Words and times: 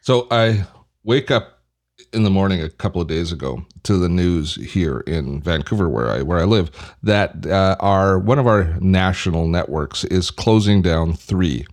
So 0.00 0.26
I 0.30 0.64
wake 1.04 1.30
up 1.30 1.60
in 2.12 2.22
the 2.22 2.30
morning 2.30 2.62
a 2.62 2.70
couple 2.70 3.00
of 3.00 3.08
days 3.08 3.32
ago 3.32 3.64
to 3.82 3.98
the 3.98 4.08
news 4.08 4.54
here 4.54 5.00
in 5.00 5.42
Vancouver, 5.42 5.88
where 5.88 6.08
I 6.08 6.22
where 6.22 6.38
I 6.38 6.44
live, 6.44 6.70
that 7.02 7.46
uh, 7.46 7.76
our 7.80 8.18
one 8.18 8.38
of 8.38 8.46
our 8.46 8.64
national 8.80 9.46
networks 9.46 10.04
is 10.04 10.30
closing 10.30 10.82
down 10.82 11.12
three 11.12 11.66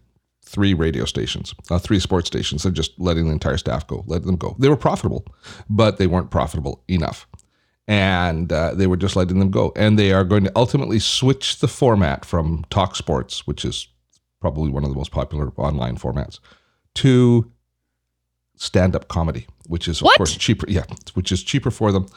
three 0.43 0.73
radio 0.73 1.05
stations, 1.05 1.53
uh, 1.69 1.77
three 1.77 1.99
sports 1.99 2.27
stations. 2.27 2.63
They're 2.63 2.71
just 2.71 2.97
letting 2.99 3.25
the 3.25 3.33
entire 3.33 3.57
staff 3.57 3.85
go, 3.85 4.03
let 4.07 4.23
them 4.23 4.37
go. 4.37 4.55
They 4.57 4.69
were 4.69 4.77
profitable, 4.77 5.25
but 5.69 5.97
they 5.97 6.07
weren't 6.07 6.31
profitable 6.31 6.83
enough. 6.87 7.27
And 7.89 8.51
uh, 8.51 8.73
they 8.73 8.87
were 8.87 8.97
just 8.97 9.15
letting 9.15 9.39
them 9.39 9.51
go. 9.51 9.73
And 9.75 9.97
they 9.97 10.11
are 10.11 10.23
going 10.23 10.45
to 10.45 10.51
ultimately 10.55 10.99
switch 10.99 11.59
the 11.59 11.67
format 11.67 12.25
from 12.25 12.65
Talk 12.69 12.95
Sports, 12.95 13.45
which 13.47 13.63
is 13.65 13.87
probably 14.39 14.69
one 14.69 14.83
of 14.83 14.89
the 14.89 14.95
most 14.95 15.11
popular 15.11 15.51
online 15.57 15.97
formats, 15.97 16.39
to 16.95 17.51
stand 18.57 18.95
up 18.95 19.07
comedy, 19.07 19.47
which 19.67 19.87
is, 19.87 20.01
of 20.01 20.05
What? 20.05 20.17
course, 20.17 20.35
cheaper. 20.35 20.65
Yeah, 20.69 20.83
which 21.13 21.31
is 21.31 21.41
cheaper 21.43 21.71
for 21.71 21.91
them. 21.91 22.07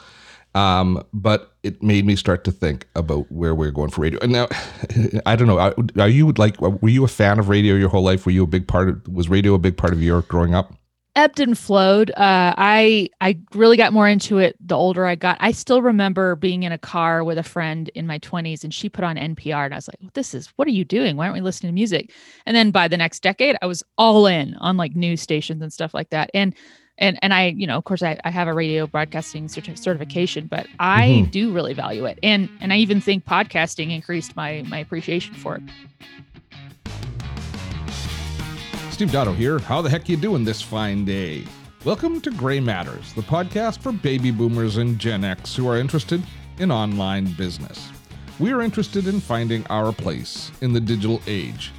Um, 0.53 1.01
but 1.13 1.53
it 1.63 1.81
made 1.81 2.05
me 2.05 2.17
start 2.17 2.43
to 2.43 2.51
think 2.51 2.85
about 2.95 3.31
where 3.31 3.55
we're 3.55 3.71
going 3.71 3.89
for 3.89 4.01
radio. 4.01 4.19
And 4.21 4.33
now, 4.33 4.49
I 5.25 5.37
don't 5.37 5.47
know. 5.47 5.59
Are- 5.59 5.75
Are 5.97 6.09
you 6.09 6.33
like? 6.33 6.59
Were 6.59 6.89
you 6.89 7.05
a 7.05 7.07
fan 7.07 7.39
of 7.39 7.47
radio 7.47 7.75
your 7.75 7.87
whole 7.87 8.03
life? 8.03 8.25
Were 8.25 8.33
you 8.33 8.43
a 8.43 8.47
big 8.47 8.67
part 8.67 8.89
of? 8.89 9.07
Was 9.07 9.29
radio 9.29 9.53
a 9.53 9.59
big 9.59 9.77
part 9.77 9.93
of 9.93 10.03
your 10.03 10.23
growing 10.23 10.53
up? 10.53 10.73
Ebbed 11.15 11.39
and 11.39 11.57
flowed. 11.57 12.09
Uh, 12.11 12.53
I 12.57 13.09
I 13.19 13.37
really 13.53 13.77
got 13.77 13.93
more 13.93 14.07
into 14.07 14.37
it 14.37 14.55
the 14.65 14.75
older 14.75 15.05
I 15.05 15.15
got. 15.15 15.37
I 15.39 15.51
still 15.51 15.81
remember 15.81 16.35
being 16.35 16.63
in 16.63 16.71
a 16.71 16.77
car 16.77 17.23
with 17.23 17.37
a 17.37 17.43
friend 17.43 17.89
in 17.95 18.07
my 18.07 18.19
20s, 18.19 18.63
and 18.63 18.73
she 18.73 18.89
put 18.89 19.03
on 19.03 19.17
NPR, 19.17 19.65
and 19.65 19.73
I 19.73 19.77
was 19.77 19.87
like, 19.89 20.13
"This 20.13 20.33
is 20.33 20.47
what 20.55 20.67
are 20.67 20.71
you 20.71 20.85
doing? 20.85 21.17
Why 21.17 21.25
aren't 21.25 21.35
we 21.35 21.41
listening 21.41 21.71
to 21.71 21.73
music?" 21.75 22.11
And 22.45 22.55
then 22.55 22.71
by 22.71 22.87
the 22.87 22.97
next 22.97 23.21
decade, 23.23 23.57
I 23.61 23.65
was 23.65 23.83
all 23.97 24.25
in 24.27 24.55
on 24.55 24.77
like 24.77 24.95
news 24.95 25.21
stations 25.21 25.61
and 25.61 25.71
stuff 25.73 25.93
like 25.93 26.09
that. 26.11 26.29
And 26.33 26.55
and 26.97 27.17
and 27.21 27.33
I, 27.33 27.47
you 27.47 27.67
know, 27.67 27.77
of 27.77 27.83
course, 27.83 28.03
I, 28.03 28.17
I 28.23 28.29
have 28.29 28.47
a 28.47 28.53
radio 28.53 28.87
broadcasting 28.87 29.47
certi- 29.47 29.77
certification, 29.77 30.47
but 30.47 30.67
I 30.79 31.25
Mhm. 31.27 31.31
do 31.31 31.51
really 31.51 31.73
value 31.73 32.05
it. 32.05 32.19
And 32.23 32.49
and 32.59 32.71
I 32.71 32.77
even 32.77 33.01
think 33.01 33.25
podcasting 33.25 33.91
increased 33.93 34.35
my 34.35 34.63
my 34.67 34.77
appreciation 34.79 35.37
for 35.37 35.55
it. 35.57 35.63
Steve 39.01 39.09
Dotto 39.09 39.35
here. 39.35 39.57
How 39.57 39.81
the 39.81 39.89
heck 39.89 40.07
you 40.07 40.15
doing 40.15 40.43
this 40.43 40.61
fine 40.61 41.05
day? 41.05 41.43
Welcome 41.85 42.21
to 42.21 42.29
Gray 42.29 42.59
Matters, 42.59 43.13
the 43.13 43.23
podcast 43.23 43.79
for 43.79 43.91
baby 43.91 44.29
boomers 44.29 44.77
and 44.77 44.99
Gen 44.99 45.23
X 45.23 45.55
who 45.55 45.67
are 45.67 45.79
interested 45.79 46.21
in 46.59 46.71
online 46.71 47.33
business. 47.33 47.89
We 48.37 48.53
are 48.53 48.61
interested 48.61 49.07
in 49.07 49.19
finding 49.19 49.65
our 49.71 49.91
place 49.91 50.51
in 50.61 50.71
the 50.71 50.79
digital 50.79 51.19
age. 51.25 51.71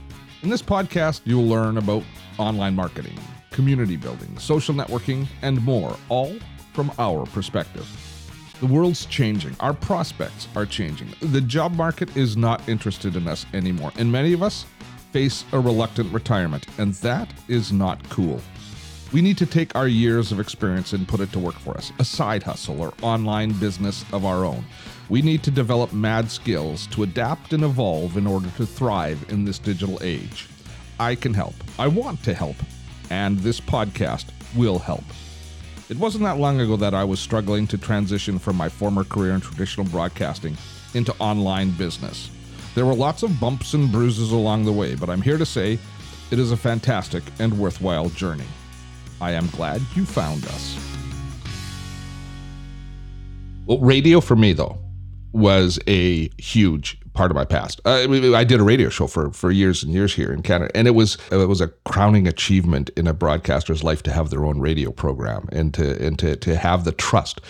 In 0.43 0.51
this 0.51 0.63
podcast, 0.63 1.21
you'll 1.23 1.47
learn 1.47 1.79
about 1.79 2.03
online 2.39 2.75
marketing, 2.75 3.17
community 3.53 3.97
building, 3.97 4.37
social 4.37 4.75
networking, 4.75 5.29
and 5.43 5.63
more, 5.63 5.97
all 6.09 6.35
from 6.73 6.91
our 6.99 7.25
perspective. 7.27 7.87
The 8.59 8.67
world's 8.67 9.07
changing. 9.07 9.55
Our 9.61 9.75
prospects 9.75 10.49
are 10.57 10.67
changing. 10.67 11.15
The 11.21 11.41
job 11.41 11.75
market 11.75 12.17
is 12.17 12.37
not 12.37 12.69
interested 12.69 13.15
in 13.15 13.29
us 13.29 13.47
anymore, 13.55 13.93
and 13.95 14.11
many 14.11 14.33
of 14.33 14.43
us 14.43 14.67
face 15.13 15.45
a 15.53 15.61
reluctant 15.61 16.13
retirement, 16.13 16.67
and 16.79 16.95
that 16.95 17.33
is 17.49 17.73
not 17.73 18.09
cool. 18.09 18.41
We 19.13 19.21
need 19.21 19.37
to 19.39 19.47
take 19.47 19.77
our 19.77 19.87
years 19.87 20.33
of 20.33 20.41
experience 20.41 20.95
and 20.95 21.07
put 21.07 21.21
it 21.21 21.31
to 21.33 21.39
work 21.39 21.55
for 21.55 21.77
us, 21.77 21.93
a 21.99 22.05
side 22.05 22.43
hustle 22.43 22.81
or 22.81 22.95
online 23.03 23.53
business 23.53 24.07
of 24.13 24.25
our 24.25 24.45
own. 24.45 24.65
We 25.11 25.21
need 25.21 25.43
to 25.43 25.51
develop 25.51 25.93
mad 25.93 26.31
skills 26.31 26.87
to 26.89 27.03
adapt 27.03 27.53
and 27.53 27.63
evolve 27.63 28.17
in 28.17 28.27
order 28.27 28.49
to 28.57 28.65
thrive 28.65 29.23
in 29.29 29.45
this 29.45 29.59
digital 29.59 29.99
age. 30.03 30.49
I 30.99 31.15
can 31.15 31.35
help. 31.35 31.55
I 31.79 31.89
want 31.89 32.25
to 32.25 32.33
help. 32.33 32.57
And 33.11 33.39
this 33.41 33.61
podcast 33.61 34.27
will 34.57 34.79
help. 34.79 35.05
It 35.91 35.99
wasn't 35.99 36.25
that 36.25 36.39
long 36.39 36.59
ago 36.59 36.77
that 36.77 36.95
I 36.95 37.05
was 37.05 37.21
struggling 37.21 37.67
to 37.67 37.77
transition 37.77 38.39
from 38.39 38.57
my 38.57 38.71
former 38.71 39.05
career 39.05 39.33
in 39.33 39.43
traditional 39.43 39.87
broadcasting 39.87 40.57
into 40.95 41.15
online 41.19 41.73
business. 41.73 42.31
There 42.75 42.87
were 42.87 42.95
lots 42.95 43.23
of 43.23 43.39
bumps 43.39 43.75
and 43.75 43.93
bruises 43.93 44.33
along 44.33 44.65
the 44.65 44.73
way, 44.73 44.95
but 44.95 45.11
I'm 45.11 45.21
here 45.21 45.37
to 45.37 45.45
say 45.45 45.79
it 46.31 46.39
is 46.39 46.53
a 46.53 46.57
fantastic 46.57 47.23
and 47.39 47.59
worthwhile 47.59 48.09
journey. 48.11 48.47
I 49.21 49.33
am 49.33 49.49
glad 49.49 49.83
you 49.95 50.07
found 50.07 50.47
us. 50.47 50.79
Well, 53.67 53.79
radio 53.79 54.21
for 54.21 54.37
me, 54.37 54.55
though, 54.55 54.79
was 55.33 55.79
a 55.87 56.31
huge 56.39 56.99
part 57.13 57.31
of 57.31 57.35
my 57.35 57.45
past. 57.45 57.81
I, 57.85 58.05
I 58.05 58.45
did 58.45 58.61
a 58.61 58.65
radio 58.65 58.89
show 58.89 59.07
for, 59.07 59.31
for 59.33 59.51
years 59.51 59.83
and 59.83 59.93
years 59.93 60.15
here 60.15 60.33
in 60.33 60.43
Canada, 60.43 60.73
and 60.75 60.89
it 60.89 60.93
was 60.93 61.19
it 61.31 61.47
was 61.47 61.61
a 61.61 61.69
crowning 61.85 62.27
achievement 62.27 62.91
in 62.97 63.07
a 63.07 63.13
broadcaster's 63.13 63.85
life 63.85 64.03
to 64.05 64.13
have 64.13 64.31
their 64.31 64.45
own 64.45 64.61
radio 64.61 64.91
program 64.91 65.49
and 65.53 65.75
to 65.75 66.05
and 66.05 66.19
to 66.19 66.37
to 66.37 66.57
have 66.57 66.85
the 66.85 66.93
trust. 66.93 67.41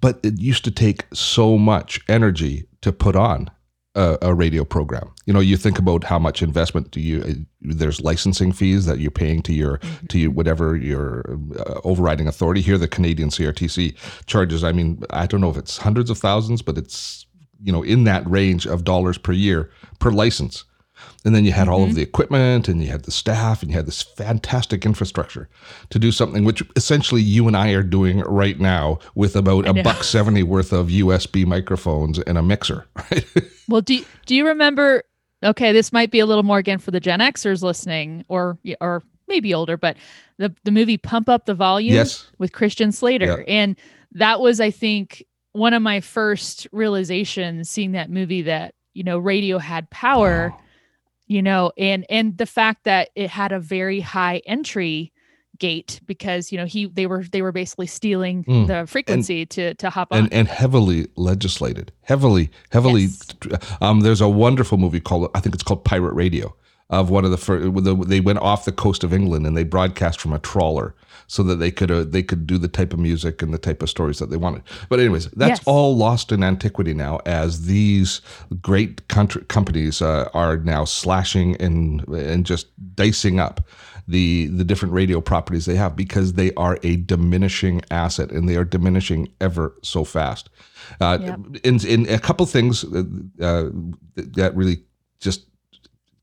But 0.00 0.20
it 0.22 0.38
used 0.38 0.64
to 0.64 0.70
take 0.70 1.06
so 1.12 1.58
much 1.58 2.00
energy 2.08 2.66
to 2.82 2.92
put 2.92 3.16
on 3.16 3.50
a, 3.94 4.18
a 4.22 4.34
radio 4.34 4.64
program. 4.64 5.12
You 5.26 5.32
know, 5.32 5.40
you 5.40 5.56
think 5.56 5.78
about 5.78 6.04
how 6.04 6.18
much 6.18 6.42
investment 6.42 6.90
do 6.90 7.00
you 7.00 7.46
there's 7.60 8.00
licensing 8.00 8.52
fees 8.52 8.86
that 8.86 8.98
you're 8.98 9.10
paying 9.10 9.42
to 9.42 9.52
your 9.52 9.80
to 10.08 10.18
you 10.18 10.30
whatever 10.30 10.76
your 10.76 11.38
uh, 11.58 11.80
overriding 11.84 12.28
authority 12.28 12.60
here. 12.60 12.78
The 12.78 12.88
Canadian 12.88 13.30
CRTC 13.30 13.96
charges. 14.26 14.64
I 14.64 14.72
mean, 14.72 15.02
I 15.10 15.26
don't 15.26 15.40
know 15.40 15.50
if 15.50 15.56
it's 15.56 15.78
hundreds 15.78 16.10
of 16.10 16.18
thousands, 16.18 16.62
but 16.62 16.78
it's 16.78 17.26
you 17.62 17.72
know 17.72 17.82
in 17.82 18.04
that 18.04 18.28
range 18.28 18.66
of 18.66 18.84
dollars 18.84 19.18
per 19.18 19.32
year 19.32 19.70
per 19.98 20.10
license. 20.10 20.64
And 21.24 21.32
then 21.32 21.44
you 21.44 21.52
had 21.52 21.68
all 21.68 21.84
of 21.84 21.94
the 21.94 22.02
equipment 22.02 22.66
and 22.66 22.82
you 22.82 22.88
had 22.88 23.04
the 23.04 23.12
staff 23.12 23.62
and 23.62 23.70
you 23.70 23.76
had 23.76 23.86
this 23.86 24.02
fantastic 24.02 24.84
infrastructure 24.84 25.48
to 25.90 25.98
do 25.98 26.10
something 26.10 26.44
which 26.44 26.60
essentially 26.74 27.22
you 27.22 27.46
and 27.46 27.56
I 27.56 27.70
are 27.70 27.84
doing 27.84 28.18
right 28.20 28.58
now 28.58 28.98
with 29.14 29.36
about 29.36 29.68
a 29.68 29.74
buck 29.74 30.02
70 30.02 30.42
worth 30.42 30.72
of 30.72 30.88
USB 30.88 31.46
microphones 31.46 32.18
and 32.18 32.36
a 32.36 32.42
mixer, 32.42 32.86
right? 32.96 33.24
Well, 33.68 33.80
do 33.82 34.04
do 34.26 34.34
you 34.34 34.46
remember? 34.46 35.04
Okay, 35.44 35.72
this 35.72 35.92
might 35.92 36.10
be 36.10 36.18
a 36.18 36.26
little 36.26 36.42
more 36.42 36.58
again 36.58 36.78
for 36.78 36.90
the 36.90 37.00
Gen 37.00 37.20
Xers 37.20 37.62
listening, 37.62 38.24
or 38.28 38.58
or 38.80 39.02
maybe 39.28 39.54
older, 39.54 39.76
but 39.76 39.96
the 40.38 40.54
the 40.64 40.70
movie 40.70 40.96
Pump 40.96 41.28
Up 41.28 41.46
the 41.46 41.54
Volume 41.54 41.94
Yes. 41.94 42.26
with 42.38 42.52
Christian 42.52 42.90
Slater, 42.92 43.44
and 43.46 43.76
that 44.12 44.40
was, 44.40 44.58
I 44.60 44.70
think, 44.70 45.24
one 45.52 45.74
of 45.74 45.82
my 45.82 46.00
first 46.00 46.66
realizations 46.72 47.68
seeing 47.70 47.92
that 47.92 48.10
movie 48.10 48.42
that 48.42 48.74
you 48.94 49.04
know 49.04 49.18
radio 49.18 49.58
had 49.58 49.88
power, 49.90 50.52
you 51.26 51.42
know, 51.42 51.70
and 51.78 52.04
and 52.08 52.36
the 52.38 52.46
fact 52.46 52.84
that 52.84 53.10
it 53.14 53.30
had 53.30 53.52
a 53.52 53.60
very 53.60 54.00
high 54.00 54.40
entry 54.46 55.12
gate 55.58 56.00
because 56.06 56.52
you 56.52 56.58
know 56.58 56.64
he 56.64 56.86
they 56.86 57.06
were 57.06 57.24
they 57.24 57.42
were 57.42 57.52
basically 57.52 57.86
stealing 57.86 58.44
Mm. 58.44 58.66
the 58.66 58.86
frequency 58.86 59.44
to 59.46 59.74
to 59.74 59.90
hop 59.90 60.08
on 60.12 60.18
and 60.18 60.32
and 60.32 60.48
heavily 60.48 61.08
legislated 61.16 61.92
heavily 62.02 62.50
heavily 62.70 63.08
Yes. 63.50 63.76
um 63.80 64.00
there's 64.00 64.20
a 64.20 64.28
wonderful 64.28 64.78
movie 64.78 65.00
called 65.00 65.30
i 65.34 65.40
think 65.40 65.54
it's 65.54 65.64
called 65.64 65.84
pirate 65.84 66.14
radio 66.14 66.54
of 66.90 67.10
one 67.10 67.24
of 67.26 67.30
the 67.30 67.36
first 67.36 68.08
they 68.08 68.20
went 68.20 68.38
off 68.38 68.64
the 68.64 68.72
coast 68.72 69.04
of 69.04 69.12
england 69.12 69.46
and 69.46 69.56
they 69.56 69.64
broadcast 69.64 70.20
from 70.20 70.32
a 70.32 70.38
trawler 70.38 70.94
so 71.26 71.42
that 71.42 71.56
they 71.56 71.70
could 71.70 71.90
uh, 71.90 72.04
they 72.04 72.22
could 72.22 72.46
do 72.46 72.56
the 72.56 72.68
type 72.68 72.94
of 72.94 72.98
music 72.98 73.42
and 73.42 73.52
the 73.52 73.58
type 73.58 73.82
of 73.82 73.90
stories 73.90 74.18
that 74.18 74.30
they 74.30 74.36
wanted 74.38 74.62
but 74.88 74.98
anyways 74.98 75.26
that's 75.32 75.60
Yes. 75.60 75.62
all 75.66 75.94
lost 75.96 76.32
in 76.32 76.42
antiquity 76.42 76.94
now 76.94 77.18
as 77.26 77.66
these 77.66 78.22
great 78.62 79.06
country 79.08 79.42
companies 79.48 80.00
uh, 80.00 80.28
are 80.32 80.56
now 80.58 80.84
slashing 80.86 81.56
and 81.56 82.06
and 82.08 82.46
just 82.46 82.68
dicing 82.94 83.38
up 83.38 83.60
the 84.08 84.46
the 84.46 84.64
different 84.64 84.94
radio 84.94 85.20
properties 85.20 85.66
they 85.66 85.76
have 85.76 85.94
because 85.94 86.32
they 86.32 86.52
are 86.54 86.78
a 86.82 86.96
diminishing 86.96 87.82
asset 87.90 88.32
and 88.32 88.48
they 88.48 88.56
are 88.56 88.64
diminishing 88.64 89.28
ever 89.40 89.74
so 89.82 90.02
fast. 90.02 90.48
Uh, 91.00 91.18
Yep. 91.20 91.40
in, 91.64 91.86
in 91.86 92.08
a 92.08 92.18
couple 92.18 92.46
things 92.46 92.84
uh, 92.84 93.02
uh, 93.40 93.68
that 94.16 94.52
really 94.56 94.78
just 95.20 95.44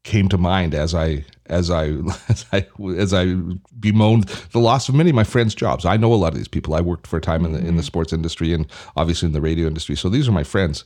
came 0.04 0.30
to 0.30 0.38
mind 0.38 0.74
as 0.74 0.96
I 0.96 1.26
as 1.46 1.70
I 1.70 1.86
as 2.30 2.46
I 2.52 2.68
as 2.98 3.14
I 3.14 3.36
bemoaned 3.80 4.26
the 4.52 4.60
loss 4.60 4.90
of 4.90 4.96
many 4.96 5.12
of 5.12 5.16
my 5.16 5.24
friends' 5.24 5.54
jobs. 5.56 5.86
I 5.86 5.98
know 5.98 6.12
a 6.12 6.16
lot 6.16 6.34
of 6.34 6.38
these 6.38 6.48
people. 6.48 6.74
I 6.74 6.82
worked 6.82 7.06
for 7.08 7.18
a 7.18 7.22
time 7.22 7.46
in 7.46 7.52
the 7.52 7.60
in 7.60 7.76
the 7.76 7.84
sports 7.84 8.14
industry 8.14 8.52
and 8.54 8.66
obviously 8.96 9.28
in 9.28 9.34
the 9.34 9.42
radio 9.42 9.68
industry. 9.68 9.96
So 9.96 10.10
these 10.10 10.28
are 10.28 10.32
my 10.32 10.44
friends 10.44 10.86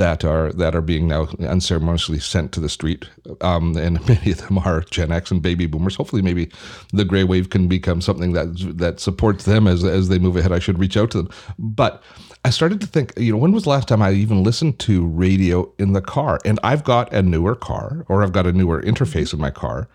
that 0.00 0.24
are 0.24 0.50
that 0.54 0.74
are 0.74 0.80
being 0.80 1.06
now 1.06 1.28
unceremoniously 1.40 2.18
sent 2.18 2.52
to 2.52 2.60
the 2.60 2.70
street, 2.70 3.04
um, 3.42 3.76
and 3.76 4.04
many 4.08 4.32
of 4.32 4.38
them 4.38 4.56
are 4.56 4.80
Gen 4.80 5.12
X 5.12 5.30
and 5.30 5.42
baby 5.42 5.66
boomers. 5.66 5.94
Hopefully, 5.94 6.22
maybe 6.22 6.50
the 6.94 7.04
gray 7.04 7.22
wave 7.22 7.50
can 7.50 7.68
become 7.68 8.00
something 8.00 8.32
that 8.32 8.56
that 8.78 8.98
supports 8.98 9.44
them 9.44 9.66
as 9.66 9.84
as 9.84 10.08
they 10.08 10.18
move 10.18 10.36
ahead. 10.36 10.52
I 10.52 10.58
should 10.58 10.78
reach 10.78 10.96
out 10.96 11.10
to 11.10 11.18
them, 11.18 11.30
but 11.58 12.02
I 12.46 12.50
started 12.50 12.80
to 12.80 12.86
think, 12.86 13.12
you 13.18 13.32
know, 13.32 13.38
when 13.38 13.52
was 13.52 13.64
the 13.64 13.68
last 13.68 13.88
time 13.88 14.00
I 14.00 14.12
even 14.12 14.42
listened 14.42 14.78
to 14.80 15.06
radio 15.06 15.70
in 15.78 15.92
the 15.92 16.00
car? 16.00 16.38
And 16.46 16.58
I've 16.64 16.82
got 16.82 17.12
a 17.12 17.20
newer 17.20 17.54
car, 17.54 18.06
or 18.08 18.22
I've 18.22 18.32
got 18.32 18.46
a 18.46 18.52
newer 18.52 18.80
interface 18.80 19.34
in 19.34 19.38
my 19.38 19.50
car, 19.50 19.86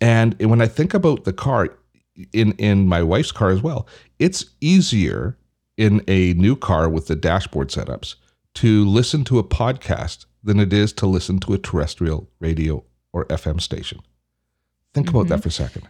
and 0.00 0.34
when 0.40 0.60
I 0.60 0.66
think 0.66 0.94
about 0.94 1.22
the 1.22 1.32
car, 1.32 1.68
in 2.32 2.52
in 2.54 2.88
my 2.88 3.04
wife's 3.04 3.30
car 3.30 3.50
as 3.50 3.62
well, 3.62 3.86
it's 4.18 4.46
easier 4.60 5.38
in 5.76 6.02
a 6.08 6.32
new 6.34 6.56
car 6.56 6.88
with 6.88 7.06
the 7.06 7.14
dashboard 7.14 7.68
setups 7.68 8.16
to 8.54 8.84
listen 8.84 9.24
to 9.24 9.38
a 9.38 9.44
podcast 9.44 10.26
than 10.42 10.60
it 10.60 10.72
is 10.72 10.92
to 10.94 11.06
listen 11.06 11.38
to 11.40 11.54
a 11.54 11.58
terrestrial 11.58 12.28
radio 12.40 12.84
or 13.12 13.24
FM 13.26 13.60
station. 13.60 14.00
Think 14.92 15.08
about 15.10 15.28
that 15.28 15.34
mm-hmm. 15.36 15.42
for 15.42 15.48
a 15.48 15.52
second. 15.52 15.88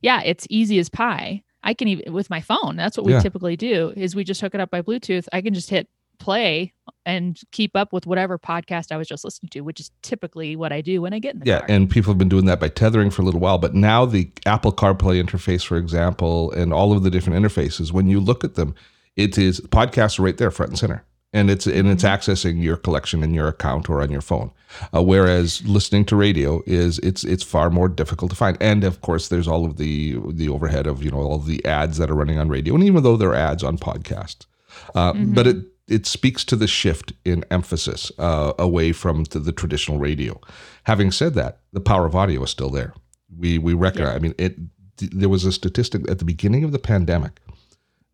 yeah, 0.00 0.22
it's 0.22 0.46
easy 0.50 0.78
as 0.78 0.88
pie. 0.88 1.42
I 1.62 1.72
can 1.74 1.88
even 1.88 2.12
with 2.12 2.28
my 2.30 2.40
phone. 2.40 2.76
That's 2.76 2.96
what 2.96 3.06
we 3.06 3.12
Yeah. 3.12 3.20
typically 3.20 3.56
do. 3.56 3.92
Is 3.96 4.14
we 4.14 4.24
just 4.24 4.40
hook 4.40 4.54
it 4.54 4.60
up 4.60 4.70
by 4.70 4.82
Bluetooth. 4.82 5.26
I 5.32 5.40
can 5.40 5.54
just 5.54 5.70
hit 5.70 5.88
play 6.18 6.72
and 7.04 7.40
keep 7.50 7.74
up 7.74 7.92
with 7.92 8.06
whatever 8.06 8.38
podcast 8.38 8.92
I 8.92 8.96
was 8.96 9.08
just 9.08 9.24
listening 9.24 9.48
to, 9.50 9.60
which 9.62 9.80
is 9.80 9.90
typically 10.02 10.56
what 10.56 10.72
I 10.72 10.80
do 10.80 11.02
when 11.02 11.12
I 11.12 11.18
get 11.18 11.34
in 11.34 11.40
the 11.40 11.46
Yeah, 11.46 11.58
car. 11.60 11.66
and 11.70 11.90
people 11.90 12.12
have 12.12 12.18
been 12.18 12.28
doing 12.28 12.44
that 12.46 12.60
by 12.60 12.68
tethering 12.68 13.10
for 13.10 13.22
a 13.22 13.24
little 13.24 13.40
while, 13.40 13.58
but 13.58 13.74
now 13.74 14.04
the 14.06 14.30
Apple 14.46 14.72
CarPlay 14.72 15.22
interface, 15.22 15.64
for 15.66 15.76
example, 15.76 16.52
and 16.52 16.72
all 16.72 16.92
of 16.92 17.02
the 17.02 17.10
different 17.10 17.42
interfaces, 17.44 17.92
when 17.92 18.06
you 18.06 18.20
look 18.20 18.44
at 18.44 18.54
them, 18.54 18.74
it 19.16 19.36
is 19.36 19.60
podcasts 19.62 20.18
are 20.18 20.22
right 20.22 20.36
there, 20.36 20.50
front 20.52 20.70
and 20.70 20.78
center, 20.78 21.04
and 21.34 21.50
it's 21.50 21.66
and 21.66 21.88
it's 21.88 22.04
accessing 22.04 22.62
your 22.62 22.76
collection 22.76 23.22
in 23.22 23.34
your 23.34 23.48
account 23.48 23.90
or 23.90 24.00
on 24.00 24.10
your 24.10 24.22
phone. 24.22 24.50
Uh, 24.94 25.02
whereas 25.02 25.66
listening 25.66 26.04
to 26.06 26.16
radio 26.16 26.62
is 26.64 26.98
it's 27.00 27.24
it's 27.24 27.42
far 27.42 27.68
more 27.68 27.88
difficult 27.88 28.30
to 28.30 28.36
find, 28.36 28.56
and 28.60 28.84
of 28.84 29.00
course, 29.02 29.28
there's 29.28 29.48
all 29.48 29.66
of 29.66 29.76
the 29.76 30.16
the 30.30 30.48
overhead 30.48 30.86
of 30.86 31.02
you 31.02 31.10
know 31.10 31.18
all 31.18 31.38
the 31.38 31.62
ads 31.66 31.98
that 31.98 32.10
are 32.10 32.14
running 32.14 32.38
on 32.38 32.48
radio, 32.48 32.74
and 32.74 32.84
even 32.84 33.02
though 33.02 33.16
there 33.16 33.30
are 33.30 33.34
ads 33.34 33.64
on 33.64 33.76
podcasts, 33.76 34.46
uh, 34.94 35.12
but 35.12 35.46
it 35.46 35.56
it 35.88 36.06
speaks 36.06 36.44
to 36.44 36.56
the 36.56 36.68
shift 36.68 37.12
in 37.24 37.44
emphasis 37.50 38.10
uh, 38.18 38.52
away 38.58 38.92
from 38.92 39.24
the, 39.24 39.38
the 39.40 39.52
traditional 39.52 39.98
radio. 39.98 40.40
Having 40.84 41.10
said 41.10 41.34
that, 41.34 41.58
the 41.72 41.80
power 41.80 42.06
of 42.06 42.14
audio 42.14 42.42
is 42.44 42.50
still 42.50 42.70
there. 42.70 42.94
We 43.36 43.58
we 43.58 43.74
recognize. 43.74 44.14
I 44.14 44.20
mean, 44.20 44.34
it. 44.38 44.56
There 44.96 45.28
was 45.28 45.44
a 45.44 45.50
statistic 45.50 46.08
at 46.08 46.20
the 46.20 46.24
beginning 46.24 46.62
of 46.62 46.70
the 46.70 46.78
pandemic. 46.78 47.40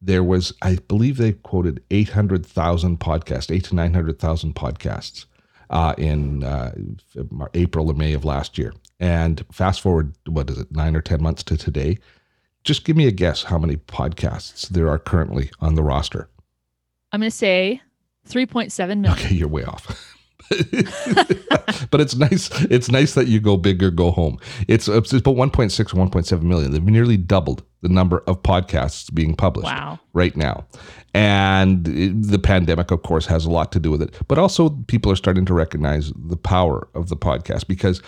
There 0.02 0.24
was, 0.24 0.52
I 0.62 0.76
believe, 0.88 1.18
they 1.18 1.32
quoted 1.32 1.82
eight 1.90 2.10
hundred 2.10 2.46
thousand 2.46 3.00
podcasts, 3.00 3.54
eight 3.54 3.64
to 3.64 3.74
nine 3.74 3.94
hundred 3.94 4.18
thousand 4.18 4.54
podcasts 4.54 5.26
uh, 5.68 5.94
in 5.98 6.42
uh, 6.44 6.72
April 7.54 7.90
or 7.90 7.94
May 7.94 8.12
of 8.14 8.24
last 8.24 8.56
year. 8.58 8.72
And 8.98 9.44
fast 9.52 9.80
forward, 9.80 10.14
what 10.26 10.48
is 10.50 10.58
it, 10.58 10.72
nine 10.72 10.96
or 10.96 11.02
ten 11.02 11.22
months 11.22 11.42
to 11.44 11.56
today? 11.56 11.98
Just 12.64 12.84
give 12.84 12.96
me 12.96 13.06
a 13.06 13.10
guess 13.10 13.44
how 13.44 13.58
many 13.58 13.76
podcasts 13.76 14.68
there 14.68 14.88
are 14.88 14.98
currently 14.98 15.50
on 15.60 15.74
the 15.74 15.82
roster. 15.82 16.28
I'm 17.12 17.20
going 17.20 17.30
to 17.30 17.36
say 17.36 17.80
3.7 18.28 19.00
million. 19.00 19.06
Okay, 19.06 19.34
you're 19.34 19.48
way 19.48 19.64
off. 19.64 20.16
but 21.90 22.00
it's 22.00 22.16
nice. 22.16 22.50
It's 22.64 22.90
nice 22.90 23.14
that 23.14 23.28
you 23.28 23.40
go 23.40 23.56
big 23.56 23.82
or 23.82 23.90
go 23.90 24.10
home. 24.10 24.38
It's, 24.68 24.88
it's 24.88 25.12
about 25.12 25.36
1.6 25.36 25.80
or 25.80 26.06
1.7 26.06 26.42
million. 26.42 26.72
They've 26.72 26.82
nearly 26.82 27.16
doubled 27.16 27.62
the 27.82 27.88
number 27.88 28.22
of 28.26 28.42
podcasts 28.42 29.12
being 29.12 29.34
published 29.34 29.66
Wow. 29.72 29.98
right 30.12 30.36
now. 30.36 30.66
And 31.14 31.84
the 31.86 32.38
pandemic, 32.38 32.90
of 32.90 33.02
course, 33.02 33.26
has 33.26 33.44
a 33.46 33.50
lot 33.50 33.72
to 33.72 33.80
do 33.80 33.90
with 33.90 34.02
it. 34.02 34.14
But 34.28 34.38
also, 34.38 34.70
people 34.86 35.10
are 35.10 35.16
starting 35.16 35.44
to 35.46 35.54
recognize 35.54 36.12
the 36.14 36.36
power 36.36 36.88
of 36.94 37.08
the 37.08 37.16
podcast 37.16 37.66
because 37.66 38.02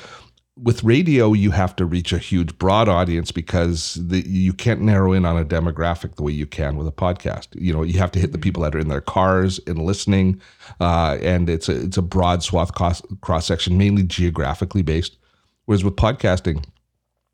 with 0.55 0.85
radio, 0.85 1.33
you 1.33 1.51
have 1.51 1.75
to 1.77 1.87
reach 1.87 2.13
a 2.13 2.19
huge, 2.19 2.57
broad 2.59 2.87
audience 2.87 3.33
because 3.33 3.95
the, 3.95 4.21
you 4.29 4.53
can't 4.53 4.83
narrow 4.83 5.15
in 5.15 5.25
on 5.25 5.39
a 5.39 5.45
demographic 5.47 6.17
the 6.17 6.23
way 6.23 6.31
you 6.33 6.47
can 6.47 6.77
with 6.77 6.87
a 6.87 6.93
podcast. 6.93 7.49
You 7.55 7.73
know, 7.73 7.83
you 7.83 7.99
have 7.99 8.13
to 8.13 8.19
hit 8.21 8.33
the 8.33 8.39
people 8.39 8.63
that 8.63 8.75
are 8.75 8.79
in 8.79 8.89
their 8.89 9.01
cars 9.01 9.59
and 9.67 9.79
listening, 9.79 10.41
uh, 10.79 11.17
and 11.23 11.49
it's 11.49 11.71
a 11.71 11.81
it's 11.83 11.97
a 11.97 12.03
broad 12.03 12.43
swath 12.43 12.75
cross 12.75 13.01
cross 13.23 13.47
section, 13.47 13.79
mainly 13.79 14.03
geographically 14.03 14.83
based. 14.83 15.17
Whereas 15.65 15.83
with 15.85 15.97
podcasting, 15.97 16.65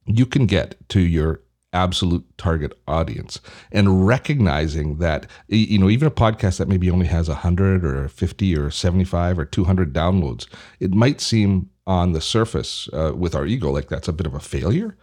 you 0.07 0.25
can 0.25 0.47
get 0.47 0.77
to 0.91 1.01
your 1.01 1.41
absolute 1.73 2.25
target 2.39 2.73
audience. 2.87 3.41
And 3.73 4.07
recognizing 4.07 4.99
that 4.99 5.27
you 5.49 5.79
know 5.79 5.91
even 5.91 6.09
a 6.09 6.11
podcast 6.11 6.59
that 6.59 6.69
maybe 6.69 6.91
only 6.91 7.07
has 7.07 7.29
100 7.29 7.85
or 7.85 8.09
50 8.09 8.57
or 8.57 8.71
75 8.71 9.39
or 9.39 9.45
200 9.45 9.93
downloads 9.93 10.47
it 10.81 10.95
might 10.95 11.21
seem 11.21 11.71
on 11.87 12.13
the 12.13 12.21
surface 12.21 12.89
uh, 12.93 13.13
with 13.15 13.35
our 13.35 13.47
ego 13.47 13.71
like 13.71 13.89
that's 13.89 14.09
a 14.09 14.13
bit 14.13 14.27
of 14.27 14.35
a 14.35 14.41
failure. 14.41 14.97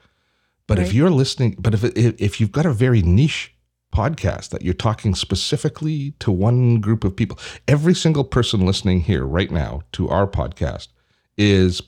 But 0.68 0.80
if 0.80 0.94
you're 0.94 1.12
listening 1.12 1.56
but 1.60 1.74
if 1.76 1.84
if 1.84 2.42
you've 2.42 2.52
got 2.52 2.66
a 2.66 2.74
very 2.74 3.02
niche 3.02 3.54
podcast 3.94 4.50
that 4.50 4.62
you're 4.62 4.74
talking 4.74 5.16
specifically 5.16 6.12
to 6.20 6.32
one 6.32 6.82
group 6.82 7.06
of 7.06 7.16
people 7.16 7.40
every 7.68 7.94
single 7.94 8.26
person 8.26 8.66
listening 8.66 9.00
here 9.00 9.26
right 9.26 9.52
now 9.52 9.82
to 9.94 10.10
our 10.10 10.28
podcast 10.28 10.90
is 11.38 11.82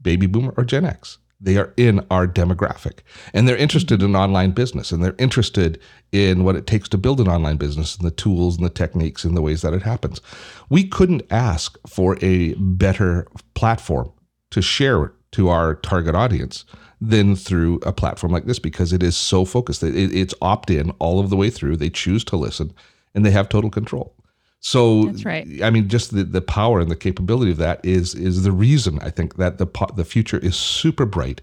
baby 0.00 0.26
boomer 0.26 0.54
or 0.56 0.64
Gen 0.64 0.84
X. 0.84 1.18
They 1.38 1.56
are 1.58 1.74
in 1.76 2.04
our 2.10 2.26
demographic 2.26 3.00
and 3.34 3.46
they're 3.46 3.56
interested 3.56 4.02
in 4.02 4.16
online 4.16 4.52
business 4.52 4.90
and 4.90 5.04
they're 5.04 5.14
interested 5.18 5.78
in 6.10 6.44
what 6.44 6.56
it 6.56 6.66
takes 6.66 6.88
to 6.90 6.98
build 6.98 7.20
an 7.20 7.28
online 7.28 7.58
business 7.58 7.96
and 7.96 8.06
the 8.06 8.10
tools 8.10 8.56
and 8.56 8.64
the 8.64 8.70
techniques 8.70 9.24
and 9.24 9.36
the 9.36 9.42
ways 9.42 9.60
that 9.62 9.74
it 9.74 9.82
happens. 9.82 10.22
We 10.70 10.88
couldn't 10.88 11.26
ask 11.30 11.76
for 11.86 12.16
a 12.22 12.54
better 12.54 13.26
platform 13.54 14.12
to 14.50 14.62
share 14.62 15.12
to 15.32 15.48
our 15.50 15.74
target 15.74 16.14
audience 16.14 16.64
than 17.00 17.36
through 17.36 17.80
a 17.82 17.92
platform 17.92 18.32
like 18.32 18.46
this 18.46 18.58
because 18.58 18.94
it 18.94 19.02
is 19.02 19.16
so 19.16 19.44
focused. 19.44 19.82
It, 19.82 19.94
it's 19.94 20.34
opt 20.40 20.70
in 20.70 20.90
all 20.92 21.20
of 21.20 21.28
the 21.28 21.36
way 21.36 21.50
through. 21.50 21.76
They 21.76 21.90
choose 21.90 22.24
to 22.24 22.36
listen 22.36 22.72
and 23.14 23.26
they 23.26 23.30
have 23.30 23.50
total 23.50 23.70
control. 23.70 24.15
So 24.60 25.04
That's 25.04 25.24
right. 25.24 25.46
I 25.62 25.70
mean, 25.70 25.88
just 25.88 26.14
the, 26.14 26.24
the 26.24 26.40
power 26.40 26.80
and 26.80 26.90
the 26.90 26.96
capability 26.96 27.52
of 27.52 27.58
that 27.58 27.84
is 27.84 28.14
is 28.14 28.42
the 28.42 28.52
reason 28.52 28.98
I 29.00 29.10
think 29.10 29.36
that 29.36 29.58
the 29.58 29.66
po- 29.66 29.94
the 29.94 30.04
future 30.04 30.38
is 30.38 30.56
super 30.56 31.06
bright 31.06 31.40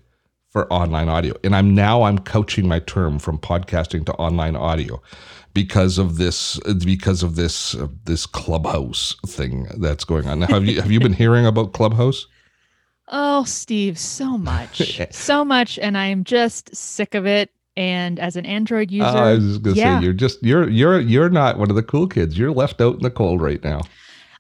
for 0.49 0.71
online 0.71 1.09
audio. 1.09 1.33
And 1.43 1.55
I'm 1.55 1.73
now 1.73 2.03
I'm 2.03 2.19
couching 2.19 2.67
my 2.67 2.79
term 2.79 3.19
from 3.19 3.39
podcasting 3.39 4.05
to 4.05 4.13
online 4.13 4.55
audio 4.55 5.01
because 5.53 5.97
of 5.97 6.17
this 6.17 6.59
because 6.85 7.23
of 7.23 7.35
this 7.35 7.75
uh, 7.75 7.87
this 8.05 8.25
clubhouse 8.25 9.15
thing 9.25 9.67
that's 9.77 10.03
going 10.03 10.27
on. 10.27 10.39
Now, 10.39 10.47
have 10.47 10.65
you 10.65 10.81
have 10.81 10.91
you 10.91 10.99
been 10.99 11.13
hearing 11.13 11.45
about 11.45 11.73
Clubhouse? 11.73 12.27
Oh, 13.09 13.43
Steve, 13.43 13.99
so 13.99 14.37
much, 14.37 15.01
so 15.11 15.43
much, 15.43 15.77
and 15.77 15.97
I'm 15.97 16.23
just 16.23 16.75
sick 16.75 17.15
of 17.15 17.25
it. 17.25 17.51
And 17.75 18.19
as 18.19 18.35
an 18.35 18.45
Android 18.45 18.91
user, 18.91 19.07
Oh, 19.07 19.09
I 19.11 19.33
was 19.33 19.45
just 19.45 19.63
gonna 19.63 19.75
yeah. 19.75 19.99
say 19.99 20.03
you're 20.03 20.13
just 20.13 20.43
you're 20.43 20.69
you're 20.69 20.99
you're 20.99 21.29
not 21.29 21.57
one 21.57 21.69
of 21.69 21.75
the 21.75 21.83
cool 21.83 22.07
kids. 22.07 22.37
You're 22.37 22.51
left 22.51 22.79
out 22.81 22.95
in 22.95 23.01
the 23.01 23.09
cold 23.09 23.41
right 23.41 23.63
now. 23.63 23.81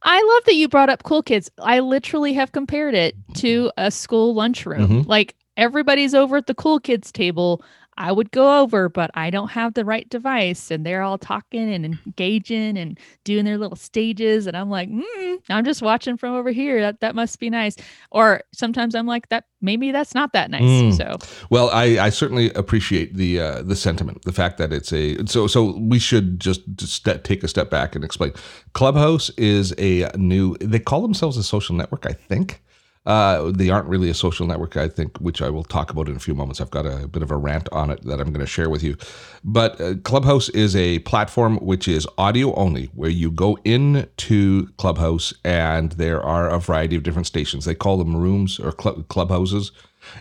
I 0.03 0.21
love 0.21 0.43
that 0.45 0.55
you 0.55 0.67
brought 0.67 0.89
up 0.89 1.03
Cool 1.03 1.23
Kids. 1.23 1.49
I 1.59 1.79
literally 1.79 2.33
have 2.33 2.51
compared 2.51 2.93
it 2.93 3.15
to 3.35 3.71
a 3.77 3.89
school 3.89 4.33
lunchroom. 4.33 4.87
Mhm. 5.03 5.07
Like 5.07 5.33
everybody's 5.55 6.13
over 6.13 6.35
at 6.37 6.47
the 6.47 6.53
Cool 6.53 6.79
Kids 6.81 7.09
table. 7.11 7.63
I 7.97 8.11
would 8.11 8.31
go 8.31 8.61
over, 8.61 8.89
but 8.89 9.11
I 9.13 9.29
don't 9.29 9.51
have 9.51 9.73
the 9.73 9.85
right 9.85 10.07
device, 10.09 10.71
and 10.71 10.85
they're 10.85 11.01
all 11.01 11.17
talking 11.17 11.73
and 11.73 11.85
engaging 11.85 12.77
and 12.77 12.99
doing 13.23 13.45
their 13.45 13.57
little 13.57 13.75
stages, 13.77 14.47
and 14.47 14.57
I'm 14.57 14.69
like, 14.69 14.89
mm, 14.89 15.39
I'm 15.49 15.65
just 15.65 15.81
watching 15.81 16.17
from 16.17 16.33
over 16.33 16.51
here. 16.51 16.81
That 16.81 17.01
that 17.01 17.15
must 17.15 17.39
be 17.39 17.49
nice. 17.49 17.75
Or 18.11 18.41
sometimes 18.53 18.95
I'm 18.95 19.07
like, 19.07 19.29
that 19.29 19.45
maybe 19.61 19.91
that's 19.91 20.13
not 20.15 20.33
that 20.33 20.51
nice. 20.51 20.61
Mm. 20.61 20.97
So 20.97 21.17
Well, 21.49 21.69
I, 21.71 21.99
I 21.99 22.09
certainly 22.09 22.51
appreciate 22.53 23.15
the 23.15 23.39
uh, 23.39 23.61
the 23.63 23.75
sentiment, 23.75 24.23
the 24.23 24.33
fact 24.33 24.57
that 24.57 24.73
it's 24.73 24.91
a 24.93 25.25
so 25.27 25.47
so 25.47 25.77
we 25.77 25.99
should 25.99 26.39
just, 26.39 26.61
just 26.75 26.93
step, 26.93 27.23
take 27.23 27.43
a 27.43 27.47
step 27.47 27.69
back 27.69 27.95
and 27.95 28.03
explain. 28.03 28.33
Clubhouse 28.73 29.29
is 29.31 29.73
a 29.77 30.09
new. 30.17 30.55
They 30.59 30.79
call 30.79 31.01
themselves 31.01 31.37
a 31.37 31.43
social 31.43 31.75
network, 31.75 32.05
I 32.05 32.13
think. 32.13 32.61
Uh, 33.05 33.51
they 33.51 33.69
aren't 33.69 33.87
really 33.89 34.09
a 34.09 34.15
social 34.15 34.47
network, 34.47 34.77
I 34.77 34.87
think, 34.87 35.17
which 35.19 35.41
I 35.41 35.49
will 35.49 35.65
talk 35.65 35.91
about 35.91 36.09
in 36.09 36.15
a 36.15 36.19
few 36.19 36.35
moments. 36.35 36.61
I've 36.61 36.71
got 36.71 36.85
a 36.87 37.07
bit 37.07 37.23
of 37.23 37.31
a 37.31 37.37
rant 37.37 37.69
on 37.71 37.89
it 37.91 38.03
that 38.05 38.21
I'm 38.21 38.29
going 38.33 38.39
to 38.41 38.47
share 38.47 38.69
with 38.69 38.83
you. 38.83 38.97
But 39.43 39.81
uh, 39.81 39.95
Clubhouse 40.03 40.49
is 40.49 40.75
a 40.75 40.99
platform 40.99 41.57
which 41.57 41.87
is 41.87 42.07
audio 42.17 42.53
only, 42.55 42.85
where 42.95 43.09
you 43.11 43.31
go 43.31 43.57
into 43.65 44.67
Clubhouse 44.77 45.33
and 45.43 45.93
there 45.93 46.21
are 46.23 46.49
a 46.49 46.59
variety 46.59 46.95
of 46.95 47.03
different 47.03 47.27
stations. 47.27 47.65
They 47.65 47.75
call 47.75 47.97
them 47.97 48.15
rooms 48.15 48.59
or 48.59 48.73
cl- 48.81 49.03
clubhouses, 49.03 49.71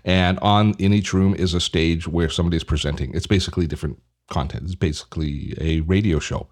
and 0.04 0.38
on 0.40 0.74
in 0.78 0.92
each 0.92 1.12
room 1.14 1.34
is 1.36 1.54
a 1.54 1.60
stage 1.60 2.08
where 2.08 2.30
somebody 2.30 2.56
is 2.56 2.64
presenting. 2.64 3.14
It's 3.14 3.28
basically 3.28 3.66
different 3.68 4.00
content. 4.30 4.64
It's 4.64 4.74
basically 4.76 5.54
a 5.60 5.80
radio 5.82 6.18
show, 6.18 6.48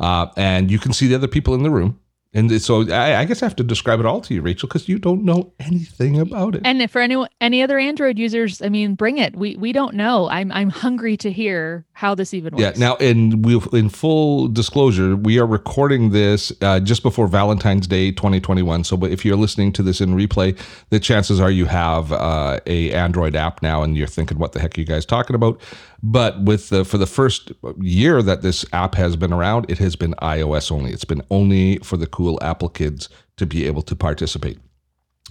uh, 0.00 0.28
and 0.36 0.70
you 0.70 0.78
can 0.78 0.92
see 0.92 1.06
the 1.08 1.16
other 1.16 1.28
people 1.28 1.54
in 1.54 1.62
the 1.62 1.70
room. 1.70 2.00
And 2.32 2.62
so 2.62 2.88
I, 2.88 3.16
I 3.16 3.24
guess 3.24 3.42
I 3.42 3.46
have 3.46 3.56
to 3.56 3.64
describe 3.64 3.98
it 3.98 4.06
all 4.06 4.20
to 4.20 4.34
you, 4.34 4.40
Rachel, 4.40 4.68
because 4.68 4.88
you 4.88 5.00
don't 5.00 5.24
know 5.24 5.52
anything 5.58 6.20
about 6.20 6.54
it. 6.54 6.62
And 6.64 6.80
if 6.80 6.92
for 6.92 7.00
any 7.00 7.26
any 7.40 7.60
other 7.60 7.76
Android 7.76 8.20
users, 8.20 8.62
I 8.62 8.68
mean, 8.68 8.94
bring 8.94 9.18
it. 9.18 9.34
We 9.34 9.56
we 9.56 9.72
don't 9.72 9.94
know. 9.94 10.28
I'm 10.28 10.52
I'm 10.52 10.70
hungry 10.70 11.16
to 11.18 11.32
hear 11.32 11.84
how 11.92 12.14
this 12.14 12.32
even 12.32 12.54
works. 12.54 12.62
Yeah. 12.62 12.72
Now, 12.76 12.94
in 12.96 13.42
we 13.42 13.60
in 13.72 13.88
full 13.88 14.46
disclosure, 14.46 15.16
we 15.16 15.40
are 15.40 15.46
recording 15.46 16.10
this 16.10 16.52
uh, 16.60 16.78
just 16.78 17.02
before 17.02 17.26
Valentine's 17.26 17.88
Day 17.88 18.12
2021. 18.12 18.84
So, 18.84 18.96
but 18.96 19.10
if 19.10 19.24
you're 19.24 19.36
listening 19.36 19.72
to 19.72 19.82
this 19.82 20.00
in 20.00 20.10
replay, 20.10 20.56
the 20.90 21.00
chances 21.00 21.40
are 21.40 21.50
you 21.50 21.66
have 21.66 22.12
uh, 22.12 22.60
a 22.66 22.92
Android 22.92 23.34
app 23.34 23.60
now, 23.60 23.82
and 23.82 23.96
you're 23.96 24.06
thinking, 24.06 24.38
"What 24.38 24.52
the 24.52 24.60
heck 24.60 24.78
are 24.78 24.80
you 24.80 24.86
guys 24.86 25.04
talking 25.04 25.34
about?" 25.34 25.60
But 26.02 26.42
with 26.42 26.70
the 26.70 26.84
for 26.84 26.96
the 26.96 27.06
first 27.06 27.52
year 27.80 28.22
that 28.22 28.42
this 28.42 28.64
app 28.72 28.94
has 28.94 29.16
been 29.16 29.32
around, 29.32 29.66
it 29.68 29.78
has 29.78 29.96
been 29.96 30.14
iOS 30.22 30.70
only. 30.70 30.92
It's 30.92 31.04
been 31.04 31.22
only 31.30 31.78
for 31.78 31.96
the 31.96 32.06
cool 32.20 32.38
Apple 32.42 32.68
kids 32.68 33.08
to 33.38 33.46
be 33.46 33.66
able 33.66 33.80
to 33.80 33.96
participate. 33.96 34.58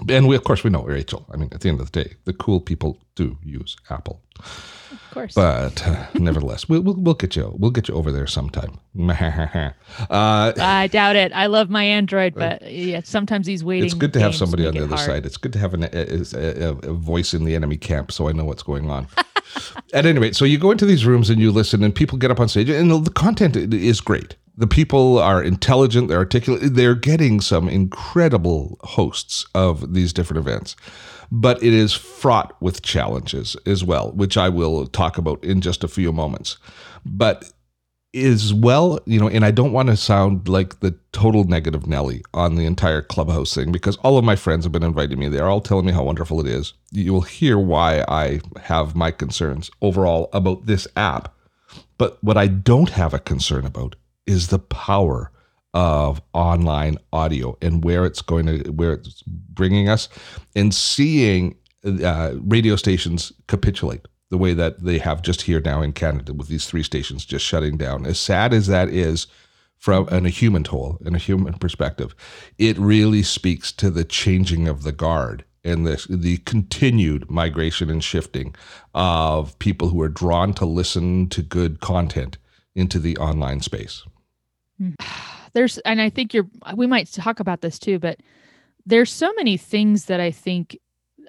And 0.09 0.27
we, 0.27 0.35
of 0.35 0.43
course, 0.43 0.63
we 0.63 0.71
know 0.71 0.83
Rachel. 0.83 1.25
I 1.31 1.37
mean, 1.37 1.49
at 1.51 1.61
the 1.61 1.69
end 1.69 1.79
of 1.79 1.91
the 1.91 2.03
day, 2.03 2.15
the 2.25 2.33
cool 2.33 2.59
people 2.59 2.97
do 3.15 3.37
use 3.43 3.75
Apple. 3.91 4.23
of 4.39 5.11
course. 5.11 5.35
But 5.35 5.85
uh, 5.85 6.07
nevertheless, 6.15 6.67
we'll, 6.67 6.81
we'll 6.81 6.95
we'll 6.95 7.13
get 7.13 7.35
you 7.35 7.53
we'll 7.59 7.69
get 7.69 7.89
you 7.89 7.95
over 7.95 8.11
there 8.11 8.25
sometime. 8.25 8.79
uh, 8.99 9.73
I 10.09 10.89
doubt 10.91 11.15
it. 11.15 11.31
I 11.33 11.45
love 11.47 11.69
my 11.69 11.83
Android, 11.83 12.33
but 12.33 12.71
yeah, 12.71 13.01
sometimes 13.03 13.45
these 13.45 13.63
waiting. 13.63 13.85
it's 13.85 13.93
good 13.93 14.13
to 14.13 14.19
have 14.19 14.33
somebody 14.33 14.65
on 14.65 14.73
the 14.73 14.83
other 14.85 14.95
hard. 14.95 15.05
side. 15.05 15.25
It's 15.27 15.37
good 15.37 15.53
to 15.53 15.59
have 15.59 15.73
an, 15.75 15.83
a, 15.83 16.23
a, 16.33 16.69
a 16.89 16.93
voice 16.93 17.35
in 17.35 17.43
the 17.43 17.53
enemy 17.53 17.77
camp, 17.77 18.11
so 18.11 18.29
I 18.29 18.31
know 18.31 18.45
what's 18.45 18.63
going 18.63 18.89
on. 18.89 19.07
At 19.93 20.05
any 20.05 20.19
rate, 20.19 20.35
so 20.35 20.45
you 20.45 20.57
go 20.57 20.71
into 20.71 20.85
these 20.85 21.05
rooms 21.05 21.29
and 21.29 21.39
you 21.41 21.51
listen, 21.51 21.83
and 21.83 21.93
people 21.93 22.17
get 22.17 22.31
up 22.31 22.39
on 22.39 22.47
stage, 22.47 22.69
and 22.69 22.89
the 23.05 23.11
content 23.11 23.55
is 23.55 23.99
great. 23.99 24.35
The 24.59 24.67
people 24.67 25.17
are 25.19 25.41
intelligent, 25.41 26.09
they're 26.09 26.17
articulate, 26.17 26.75
they're 26.75 26.93
getting 26.93 27.39
some 27.39 27.69
incredible 27.69 28.77
hosts 28.81 29.45
of 29.55 29.93
these 29.93 30.11
different 30.11 30.45
events. 30.45 30.75
But 31.31 31.63
it 31.63 31.73
is 31.73 31.93
fraught 31.93 32.61
with 32.61 32.81
challenges 32.81 33.55
as 33.65 33.85
well, 33.85 34.11
which 34.11 34.35
I 34.35 34.49
will 34.49 34.85
talk 34.87 35.17
about 35.17 35.41
in 35.45 35.61
just 35.61 35.81
a 35.85 35.87
few 35.87 36.11
moments. 36.11 36.57
But 37.05 37.49
as 38.13 38.53
well, 38.53 38.99
you 39.05 39.17
know, 39.17 39.29
and 39.29 39.45
I 39.45 39.51
don't 39.51 39.71
want 39.71 39.87
to 39.87 39.95
sound 39.95 40.49
like 40.49 40.81
the 40.81 40.93
total 41.13 41.45
negative 41.45 41.87
Nelly 41.87 42.21
on 42.33 42.55
the 42.55 42.65
entire 42.65 43.01
clubhouse 43.01 43.55
thing 43.55 43.71
because 43.71 43.95
all 43.97 44.17
of 44.17 44.25
my 44.25 44.35
friends 44.35 44.65
have 44.65 44.73
been 44.73 44.83
inviting 44.83 45.19
me. 45.19 45.29
They're 45.29 45.47
all 45.47 45.61
telling 45.61 45.85
me 45.85 45.93
how 45.93 46.03
wonderful 46.03 46.41
it 46.41 46.47
is. 46.47 46.73
You 46.91 47.13
will 47.13 47.21
hear 47.21 47.57
why 47.57 48.03
I 48.09 48.41
have 48.63 48.93
my 48.93 49.11
concerns 49.11 49.71
overall 49.81 50.29
about 50.33 50.65
this 50.65 50.85
app. 50.97 51.33
But 51.97 52.21
what 52.21 52.35
I 52.35 52.47
don't 52.47 52.89
have 52.89 53.13
a 53.13 53.19
concern 53.19 53.65
about 53.65 53.95
is 54.29 54.47
the 54.47 54.59
power 54.59 55.31
of 55.73 56.21
online 56.33 56.97
audio 57.11 57.57
and 57.61 57.83
where 57.83 58.05
it's 58.05 58.21
going 58.21 58.45
to 58.45 58.71
where 58.71 58.93
it's 58.93 59.23
bringing 59.23 59.89
us 59.89 60.07
and 60.55 60.73
seeing 60.73 61.55
uh, 61.83 62.33
radio 62.41 62.75
stations 62.75 63.31
capitulate 63.47 64.07
the 64.29 64.37
way 64.37 64.53
that 64.53 64.83
they 64.83 64.99
have 64.99 65.21
just 65.21 65.43
here 65.43 65.59
now 65.59 65.81
in 65.81 65.91
Canada 65.91 66.33
with 66.33 66.47
these 66.47 66.65
three 66.65 66.83
stations 66.83 67.25
just 67.25 67.45
shutting 67.45 67.77
down. 67.77 68.05
As 68.05 68.19
sad 68.19 68.53
as 68.53 68.67
that 68.67 68.89
is 68.89 69.27
from 69.79 70.07
in 70.09 70.25
a 70.25 70.29
human 70.29 70.63
toll 70.63 70.97
in 71.05 71.15
a 71.15 71.19
human 71.19 71.53
perspective 71.53 72.13
it 72.57 72.77
really 72.77 73.23
speaks 73.23 73.71
to 73.71 73.89
the 73.89 74.03
changing 74.03 74.67
of 74.67 74.83
the 74.83 74.91
guard 74.91 75.45
and 75.63 75.87
the 75.87 76.05
the 76.09 76.37
continued 76.39 77.29
migration 77.31 77.89
and 77.89 78.03
shifting 78.03 78.53
of 78.93 79.57
people 79.59 79.87
who 79.87 80.01
are 80.01 80.09
drawn 80.09 80.53
to 80.53 80.65
listen 80.65 81.27
to 81.29 81.41
good 81.41 81.79
content 81.79 82.37
into 82.75 82.99
the 82.99 83.15
online 83.17 83.61
space 83.61 84.03
there's 85.53 85.77
and 85.79 86.01
i 86.01 86.09
think 86.09 86.33
you're 86.33 86.47
we 86.75 86.87
might 86.87 87.11
talk 87.11 87.39
about 87.39 87.61
this 87.61 87.79
too 87.79 87.99
but 87.99 88.19
there's 88.85 89.11
so 89.11 89.31
many 89.33 89.57
things 89.57 90.05
that 90.05 90.19
i 90.19 90.31
think 90.31 90.77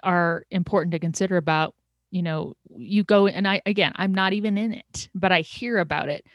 are 0.02 0.45
important 0.50 0.92
to 0.92 0.99
consider 0.99 1.37
about 1.37 1.75
you 2.11 2.23
know 2.23 2.54
you 2.76 3.04
go 3.04 3.26
and 3.26 3.47
i 3.47 3.61
again 3.66 3.92
i'm 3.97 4.14
not 4.14 4.33
even 4.33 4.59
in 4.59 4.73
it 4.73 5.09
but 5.14 5.33
i 5.33 5.40
hear 5.40 5.78
about 5.78 6.09
it. 6.09 6.26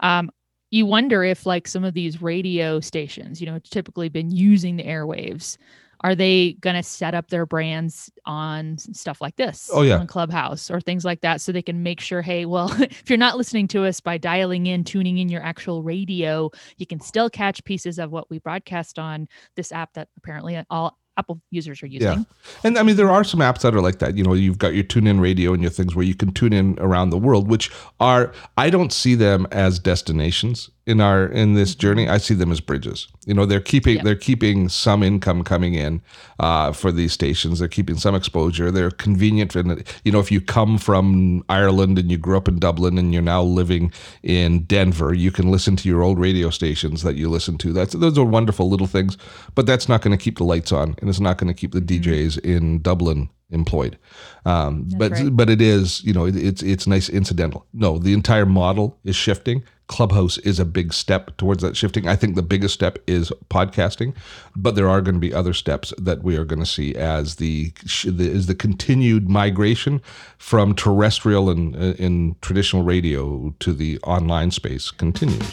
Um 0.00 0.30
you 0.70 0.84
wonder 0.84 1.24
if 1.24 1.46
like 1.46 1.66
some 1.66 1.84
of 1.84 1.94
these 1.94 2.20
radio 2.20 2.80
stations 2.80 3.40
you 3.40 3.46
know 3.46 3.58
typically 3.70 4.08
been 4.08 4.30
using 4.30 4.76
the 4.76 4.84
airwaves 4.84 5.56
are 6.00 6.14
they 6.14 6.52
going 6.60 6.76
to 6.76 6.82
set 6.82 7.14
up 7.14 7.28
their 7.28 7.46
brands 7.46 8.10
on 8.24 8.78
stuff 8.78 9.20
like 9.20 9.36
this 9.36 9.70
oh 9.72 9.82
yeah 9.82 9.98
on 9.98 10.06
clubhouse 10.06 10.70
or 10.70 10.80
things 10.80 11.04
like 11.04 11.20
that 11.20 11.40
so 11.40 11.52
they 11.52 11.62
can 11.62 11.82
make 11.82 12.00
sure 12.00 12.22
hey 12.22 12.44
well 12.44 12.70
if 12.82 13.08
you're 13.08 13.16
not 13.16 13.36
listening 13.36 13.68
to 13.68 13.84
us 13.84 14.00
by 14.00 14.18
dialing 14.18 14.66
in 14.66 14.84
tuning 14.84 15.18
in 15.18 15.28
your 15.28 15.42
actual 15.42 15.82
radio 15.82 16.50
you 16.76 16.86
can 16.86 17.00
still 17.00 17.30
catch 17.30 17.62
pieces 17.64 17.98
of 17.98 18.10
what 18.10 18.28
we 18.30 18.38
broadcast 18.38 18.98
on 18.98 19.28
this 19.56 19.72
app 19.72 19.92
that 19.94 20.08
apparently 20.16 20.62
all 20.70 20.96
Apple 21.18 21.40
users 21.50 21.82
are 21.82 21.86
using. 21.86 22.08
Yeah. 22.08 22.24
And 22.62 22.78
I 22.78 22.84
mean, 22.84 22.96
there 22.96 23.10
are 23.10 23.24
some 23.24 23.40
apps 23.40 23.62
that 23.62 23.74
are 23.74 23.80
like 23.80 23.98
that. 23.98 24.16
You 24.16 24.22
know, 24.22 24.34
you've 24.34 24.58
got 24.58 24.74
your 24.74 24.84
tune 24.84 25.06
in 25.06 25.20
radio 25.20 25.52
and 25.52 25.60
your 25.60 25.70
things 25.70 25.94
where 25.94 26.04
you 26.04 26.14
can 26.14 26.32
tune 26.32 26.52
in 26.52 26.78
around 26.78 27.10
the 27.10 27.18
world, 27.18 27.48
which 27.48 27.70
are, 27.98 28.32
I 28.56 28.70
don't 28.70 28.92
see 28.92 29.16
them 29.16 29.46
as 29.50 29.80
destinations 29.80 30.70
in 30.88 31.02
our 31.02 31.26
in 31.26 31.52
this 31.52 31.72
mm-hmm. 31.72 31.80
journey 31.80 32.08
i 32.08 32.16
see 32.16 32.34
them 32.34 32.50
as 32.50 32.60
bridges 32.60 33.08
you 33.26 33.34
know 33.34 33.44
they're 33.44 33.60
keeping 33.60 33.96
yeah. 33.96 34.02
they're 34.02 34.16
keeping 34.16 34.68
some 34.70 35.02
income 35.02 35.44
coming 35.44 35.74
in 35.74 36.00
uh, 36.40 36.72
for 36.72 36.90
these 36.90 37.12
stations 37.12 37.58
they're 37.58 37.68
keeping 37.68 37.96
some 37.96 38.14
exposure 38.14 38.70
they're 38.70 38.90
convenient 38.90 39.54
and 39.54 39.84
you 40.04 40.10
know 40.10 40.18
if 40.18 40.32
you 40.32 40.40
come 40.40 40.78
from 40.78 41.44
ireland 41.50 41.98
and 41.98 42.10
you 42.10 42.16
grew 42.16 42.38
up 42.38 42.48
in 42.48 42.58
dublin 42.58 42.96
and 42.96 43.12
you're 43.12 43.22
now 43.22 43.42
living 43.42 43.92
in 44.22 44.60
denver 44.64 45.12
you 45.12 45.30
can 45.30 45.50
listen 45.50 45.76
to 45.76 45.88
your 45.88 46.02
old 46.02 46.18
radio 46.18 46.48
stations 46.48 47.02
that 47.02 47.16
you 47.16 47.28
listen 47.28 47.58
to 47.58 47.72
that's 47.72 47.92
those 47.92 48.16
are 48.16 48.24
wonderful 48.24 48.70
little 48.70 48.86
things 48.86 49.18
but 49.54 49.66
that's 49.66 49.88
not 49.88 50.00
going 50.00 50.16
to 50.16 50.22
keep 50.22 50.38
the 50.38 50.44
lights 50.44 50.72
on 50.72 50.94
and 51.00 51.10
it's 51.10 51.20
not 51.20 51.36
going 51.36 51.52
to 51.52 51.60
keep 51.60 51.72
the 51.72 51.80
mm-hmm. 51.80 52.10
djs 52.10 52.38
in 52.40 52.80
dublin 52.80 53.28
employed. 53.50 53.98
Um, 54.44 54.88
but 54.96 55.12
right. 55.12 55.34
but 55.34 55.48
it 55.48 55.60
is 55.60 56.02
you 56.04 56.12
know 56.12 56.26
it, 56.26 56.36
it's 56.36 56.62
it's 56.62 56.86
nice 56.86 57.08
incidental. 57.08 57.66
No, 57.72 57.98
the 57.98 58.12
entire 58.12 58.46
model 58.46 58.98
is 59.04 59.16
shifting. 59.16 59.62
Clubhouse 59.88 60.36
is 60.38 60.60
a 60.60 60.64
big 60.64 60.92
step 60.92 61.36
towards 61.38 61.62
that 61.62 61.76
shifting. 61.76 62.06
I 62.06 62.14
think 62.14 62.36
the 62.36 62.42
biggest 62.42 62.74
step 62.74 62.98
is 63.06 63.32
podcasting, 63.50 64.14
but 64.54 64.74
there 64.74 64.88
are 64.88 65.00
going 65.00 65.14
to 65.14 65.20
be 65.20 65.32
other 65.32 65.54
steps 65.54 65.92
that 65.98 66.22
we 66.22 66.36
are 66.36 66.44
going 66.44 66.60
to 66.60 66.66
see 66.66 66.94
as 66.94 67.36
the 67.36 67.72
is 68.04 68.46
the 68.46 68.54
continued 68.54 69.28
migration 69.28 70.00
from 70.36 70.74
terrestrial 70.74 71.48
and 71.50 71.74
uh, 71.74 71.94
in 71.98 72.36
traditional 72.42 72.82
radio 72.82 73.54
to 73.60 73.72
the 73.72 73.98
online 74.00 74.50
space 74.50 74.90
continues. 74.90 75.50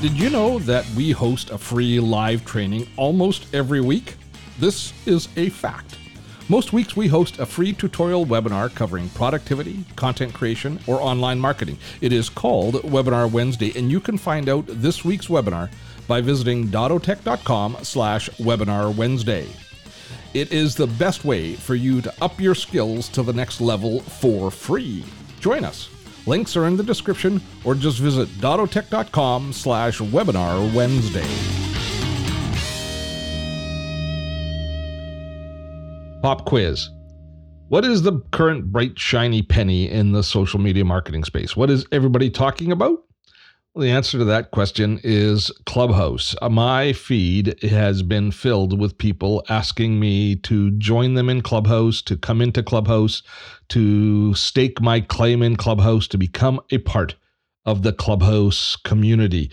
Did 0.00 0.18
you 0.18 0.30
know 0.30 0.58
that 0.60 0.88
we 0.96 1.10
host 1.10 1.50
a 1.50 1.58
free 1.58 2.00
live 2.00 2.46
training 2.46 2.88
almost 2.96 3.54
every 3.54 3.82
week? 3.82 4.16
This 4.58 4.94
is 5.04 5.28
a 5.36 5.50
fact. 5.50 5.99
Most 6.50 6.72
weeks 6.72 6.96
we 6.96 7.06
host 7.06 7.38
a 7.38 7.46
free 7.46 7.72
tutorial 7.72 8.26
webinar 8.26 8.74
covering 8.74 9.08
productivity, 9.10 9.84
content 9.94 10.34
creation, 10.34 10.80
or 10.88 11.00
online 11.00 11.38
marketing. 11.38 11.78
It 12.00 12.12
is 12.12 12.28
called 12.28 12.74
Webinar 12.82 13.30
Wednesday, 13.30 13.72
and 13.76 13.88
you 13.88 14.00
can 14.00 14.18
find 14.18 14.48
out 14.48 14.64
this 14.66 15.04
week's 15.04 15.28
webinar 15.28 15.70
by 16.08 16.20
visiting 16.20 16.66
dottotech.com 16.66 17.76
slash 17.84 18.28
webinar 18.30 18.92
Wednesday. 18.92 19.46
It 20.34 20.50
is 20.50 20.74
the 20.74 20.88
best 20.88 21.24
way 21.24 21.54
for 21.54 21.76
you 21.76 22.00
to 22.00 22.12
up 22.20 22.40
your 22.40 22.56
skills 22.56 23.08
to 23.10 23.22
the 23.22 23.32
next 23.32 23.60
level 23.60 24.00
for 24.00 24.50
free. 24.50 25.04
Join 25.38 25.64
us. 25.64 25.88
Links 26.26 26.56
are 26.56 26.66
in 26.66 26.76
the 26.76 26.82
description 26.82 27.40
or 27.62 27.76
just 27.76 28.00
visit 28.00 28.28
dottotech.com 28.40 29.52
slash 29.52 30.00
webinar 30.00 30.74
Wednesday. 30.74 31.89
Pop 36.22 36.44
quiz. 36.44 36.90
What 37.68 37.84
is 37.86 38.02
the 38.02 38.20
current 38.30 38.70
bright, 38.70 38.98
shiny 38.98 39.40
penny 39.42 39.88
in 39.88 40.12
the 40.12 40.22
social 40.22 40.60
media 40.60 40.84
marketing 40.84 41.24
space? 41.24 41.56
What 41.56 41.70
is 41.70 41.86
everybody 41.92 42.28
talking 42.28 42.72
about? 42.72 42.98
Well, 43.72 43.84
the 43.84 43.90
answer 43.90 44.18
to 44.18 44.24
that 44.26 44.50
question 44.50 45.00
is 45.02 45.50
Clubhouse. 45.64 46.34
Uh, 46.42 46.50
my 46.50 46.92
feed 46.92 47.62
has 47.62 48.02
been 48.02 48.32
filled 48.32 48.78
with 48.78 48.98
people 48.98 49.44
asking 49.48 49.98
me 49.98 50.36
to 50.36 50.72
join 50.72 51.14
them 51.14 51.30
in 51.30 51.40
Clubhouse, 51.40 52.02
to 52.02 52.18
come 52.18 52.42
into 52.42 52.62
Clubhouse, 52.62 53.22
to 53.70 54.34
stake 54.34 54.80
my 54.82 55.00
claim 55.00 55.42
in 55.42 55.56
Clubhouse, 55.56 56.06
to 56.08 56.18
become 56.18 56.60
a 56.70 56.78
part 56.78 57.14
of 57.64 57.82
the 57.82 57.92
Clubhouse 57.92 58.76
community. 58.76 59.50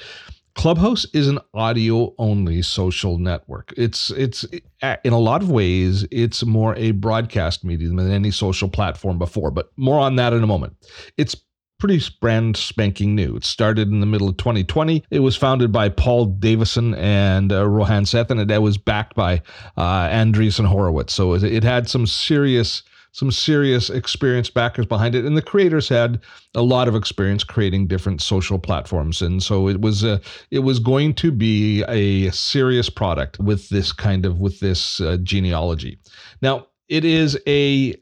Clubhouse 0.58 1.06
is 1.14 1.28
an 1.28 1.38
audio 1.54 2.16
only 2.18 2.64
social 2.64 3.20
network. 3.20 3.72
It's 3.78 4.10
it's 4.10 4.44
in 4.82 5.14
a 5.14 5.20
lot 5.20 5.44
of 5.44 5.52
ways 5.52 6.04
it's 6.10 6.44
more 6.44 6.76
a 6.78 6.92
broadcast 6.92 7.64
medium 7.64 7.96
than 7.96 8.12
any 8.12 8.32
social 8.32 8.68
platform 8.68 9.20
before, 9.20 9.52
but 9.52 9.72
more 9.78 10.00
on 10.00 10.16
that 10.16 10.34
in 10.34 10.42
a 10.42 10.48
moment. 10.48 10.76
It's 11.16 11.36
pretty 11.80 12.02
brand 12.20 12.58
spanking 12.58 13.14
new. 13.14 13.36
It 13.36 13.44
started 13.44 13.90
in 13.90 14.00
the 14.00 14.08
middle 14.08 14.28
of 14.28 14.38
2020. 14.38 15.04
It 15.12 15.20
was 15.20 15.36
founded 15.36 15.72
by 15.72 15.90
Paul 15.90 16.26
Davison 16.26 16.96
and 16.96 17.54
uh, 17.54 17.70
Rohan 17.70 18.08
Seth, 18.08 18.32
and 18.32 18.50
it 18.50 18.62
was 18.62 18.80
backed 18.80 19.16
by 19.16 19.44
uh, 19.78 20.08
Andreessen 20.08 20.66
Horowitz. 20.66 21.14
So 21.14 21.36
it, 21.36 21.44
it 21.44 21.64
had 21.64 21.88
some 21.88 22.08
serious 22.08 22.82
some 23.17 23.31
serious 23.31 23.89
experienced 23.89 24.53
backers 24.53 24.86
behind 24.86 25.15
it, 25.15 25.25
and 25.25 25.36
the 25.36 25.41
creators 25.41 25.89
had 25.89 26.19
a 26.53 26.62
lot 26.62 26.88
of 26.88 26.95
experience 26.95 27.43
creating 27.43 27.88
different 27.88 28.21
social 28.21 28.59
platforms, 28.59 29.24
and 29.24 29.41
so 29.41 29.67
it 29.67 29.81
was 29.81 30.03
a, 30.03 30.21
it 30.51 30.59
was 30.59 30.77
going 30.77 31.15
to 31.15 31.31
be 31.31 31.83
a 31.88 32.29
serious 32.29 32.91
product 32.91 33.39
with 33.39 33.69
this 33.69 33.91
kind 33.91 34.24
of 34.24 34.39
with 34.39 34.59
this 34.59 35.01
uh, 35.01 35.17
genealogy. 35.24 35.97
Now 36.43 36.67
it 36.89 37.03
is 37.03 37.36
a 37.47 37.95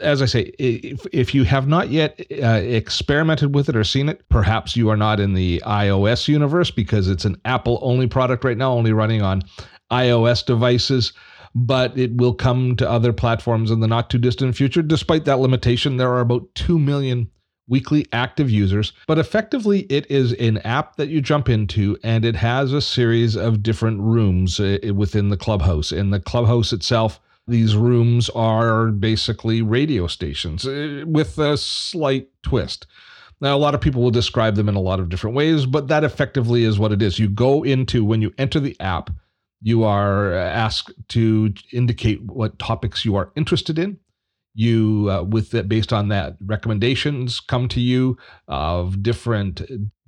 as 0.00 0.22
I 0.22 0.26
say, 0.26 0.52
if, 0.58 1.06
if 1.12 1.34
you 1.34 1.44
have 1.44 1.68
not 1.68 1.90
yet 1.90 2.20
uh, 2.42 2.60
experimented 2.62 3.54
with 3.54 3.68
it 3.68 3.76
or 3.76 3.84
seen 3.84 4.08
it, 4.08 4.26
perhaps 4.30 4.76
you 4.76 4.88
are 4.88 4.96
not 4.96 5.20
in 5.20 5.34
the 5.34 5.62
iOS 5.66 6.26
universe 6.26 6.70
because 6.70 7.06
it's 7.06 7.26
an 7.26 7.38
Apple 7.44 7.78
only 7.82 8.06
product 8.06 8.44
right 8.44 8.56
now, 8.56 8.72
only 8.72 8.94
running 8.94 9.20
on 9.20 9.42
iOS 9.90 10.44
devices 10.44 11.12
but 11.54 11.96
it 11.98 12.16
will 12.16 12.34
come 12.34 12.76
to 12.76 12.90
other 12.90 13.12
platforms 13.12 13.70
in 13.70 13.80
the 13.80 13.88
not 13.88 14.10
too 14.10 14.18
distant 14.18 14.56
future. 14.56 14.82
Despite 14.82 15.24
that 15.24 15.38
limitation, 15.38 15.96
there 15.96 16.12
are 16.12 16.20
about 16.20 16.54
2 16.54 16.78
million 16.78 17.30
weekly 17.68 18.06
active 18.12 18.50
users, 18.50 18.92
but 19.06 19.18
effectively 19.18 19.80
it 19.90 20.10
is 20.10 20.32
an 20.34 20.58
app 20.58 20.96
that 20.96 21.08
you 21.08 21.20
jump 21.20 21.48
into 21.48 21.98
and 22.02 22.24
it 22.24 22.36
has 22.36 22.72
a 22.72 22.80
series 22.80 23.36
of 23.36 23.62
different 23.62 24.00
rooms 24.00 24.58
uh, 24.58 24.78
within 24.94 25.28
the 25.28 25.36
clubhouse. 25.36 25.92
In 25.92 26.10
the 26.10 26.20
clubhouse 26.20 26.72
itself, 26.72 27.20
these 27.46 27.76
rooms 27.76 28.28
are 28.30 28.88
basically 28.88 29.62
radio 29.62 30.06
stations 30.06 30.66
uh, 30.66 31.04
with 31.06 31.38
a 31.38 31.56
slight 31.56 32.28
twist. 32.42 32.86
Now, 33.40 33.56
a 33.56 33.58
lot 33.58 33.74
of 33.74 33.80
people 33.80 34.02
will 34.02 34.10
describe 34.10 34.56
them 34.56 34.68
in 34.68 34.74
a 34.74 34.80
lot 34.80 35.00
of 35.00 35.08
different 35.08 35.36
ways, 35.36 35.64
but 35.64 35.88
that 35.88 36.04
effectively 36.04 36.64
is 36.64 36.78
what 36.78 36.92
it 36.92 37.00
is. 37.00 37.18
You 37.18 37.28
go 37.28 37.62
into, 37.62 38.04
when 38.04 38.20
you 38.20 38.34
enter 38.36 38.58
the 38.58 38.76
app, 38.80 39.10
you 39.60 39.84
are 39.84 40.32
asked 40.32 40.92
to 41.08 41.52
indicate 41.72 42.22
what 42.22 42.58
topics 42.58 43.04
you 43.04 43.16
are 43.16 43.32
interested 43.36 43.78
in. 43.78 43.98
You, 44.54 45.08
uh, 45.08 45.22
with 45.22 45.50
that, 45.52 45.68
based 45.68 45.92
on 45.92 46.08
that, 46.08 46.36
recommendations 46.44 47.38
come 47.38 47.68
to 47.68 47.80
you 47.80 48.16
of 48.48 49.02
different 49.02 49.62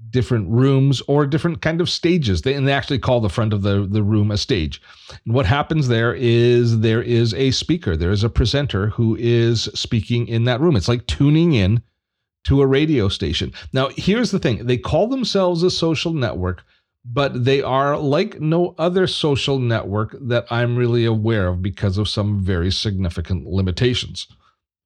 different 0.09 0.49
rooms 0.49 1.01
or 1.07 1.27
different 1.27 1.63
kind 1.63 1.81
of 1.81 1.89
stages. 1.89 2.43
They, 2.43 2.55
and 2.55 2.67
they 2.67 2.73
actually 2.73 2.99
call 2.99 3.21
the 3.21 3.29
front 3.29 3.53
of 3.53 3.63
the, 3.63 3.87
the 3.89 4.03
room 4.03 4.31
a 4.31 4.37
stage. 4.37 4.83
And 5.25 5.35
what 5.35 5.47
happens 5.47 5.87
there 5.87 6.15
is 6.15 6.81
there 6.81 7.03
is 7.03 7.33
a 7.35 7.53
speaker, 7.53 7.97
there 7.97 8.11
is 8.11 8.25
a 8.25 8.31
presenter 8.31 8.89
who 8.89 9.17
is 9.21 9.65
speaking 9.75 10.27
in 10.27 10.45
that 10.45 10.61
room. 10.61 10.75
It's 10.75 10.89
like 10.89 11.07
tuning 11.07 11.53
in 11.53 11.83
to 12.45 12.63
a 12.63 12.67
radio 12.67 13.09
station. 13.09 13.53
Now, 13.73 13.91
here's 13.97 14.31
the 14.31 14.39
thing 14.39 14.67
they 14.67 14.79
call 14.79 15.07
themselves 15.09 15.63
a 15.63 15.71
social 15.71 16.13
network, 16.13 16.65
but 17.05 17.45
they 17.45 17.63
are 17.63 17.97
like 17.97 18.41
no 18.41 18.75
other 18.79 19.07
social 19.07 19.59
network 19.59 20.17
that 20.21 20.47
I'm 20.51 20.77
really 20.77 21.05
aware 21.05 21.49
of 21.49 21.63
because 21.63 21.99
of 21.99 22.09
some 22.09 22.41
very 22.41 22.71
significant 22.71 23.47
limitations. 23.47 24.27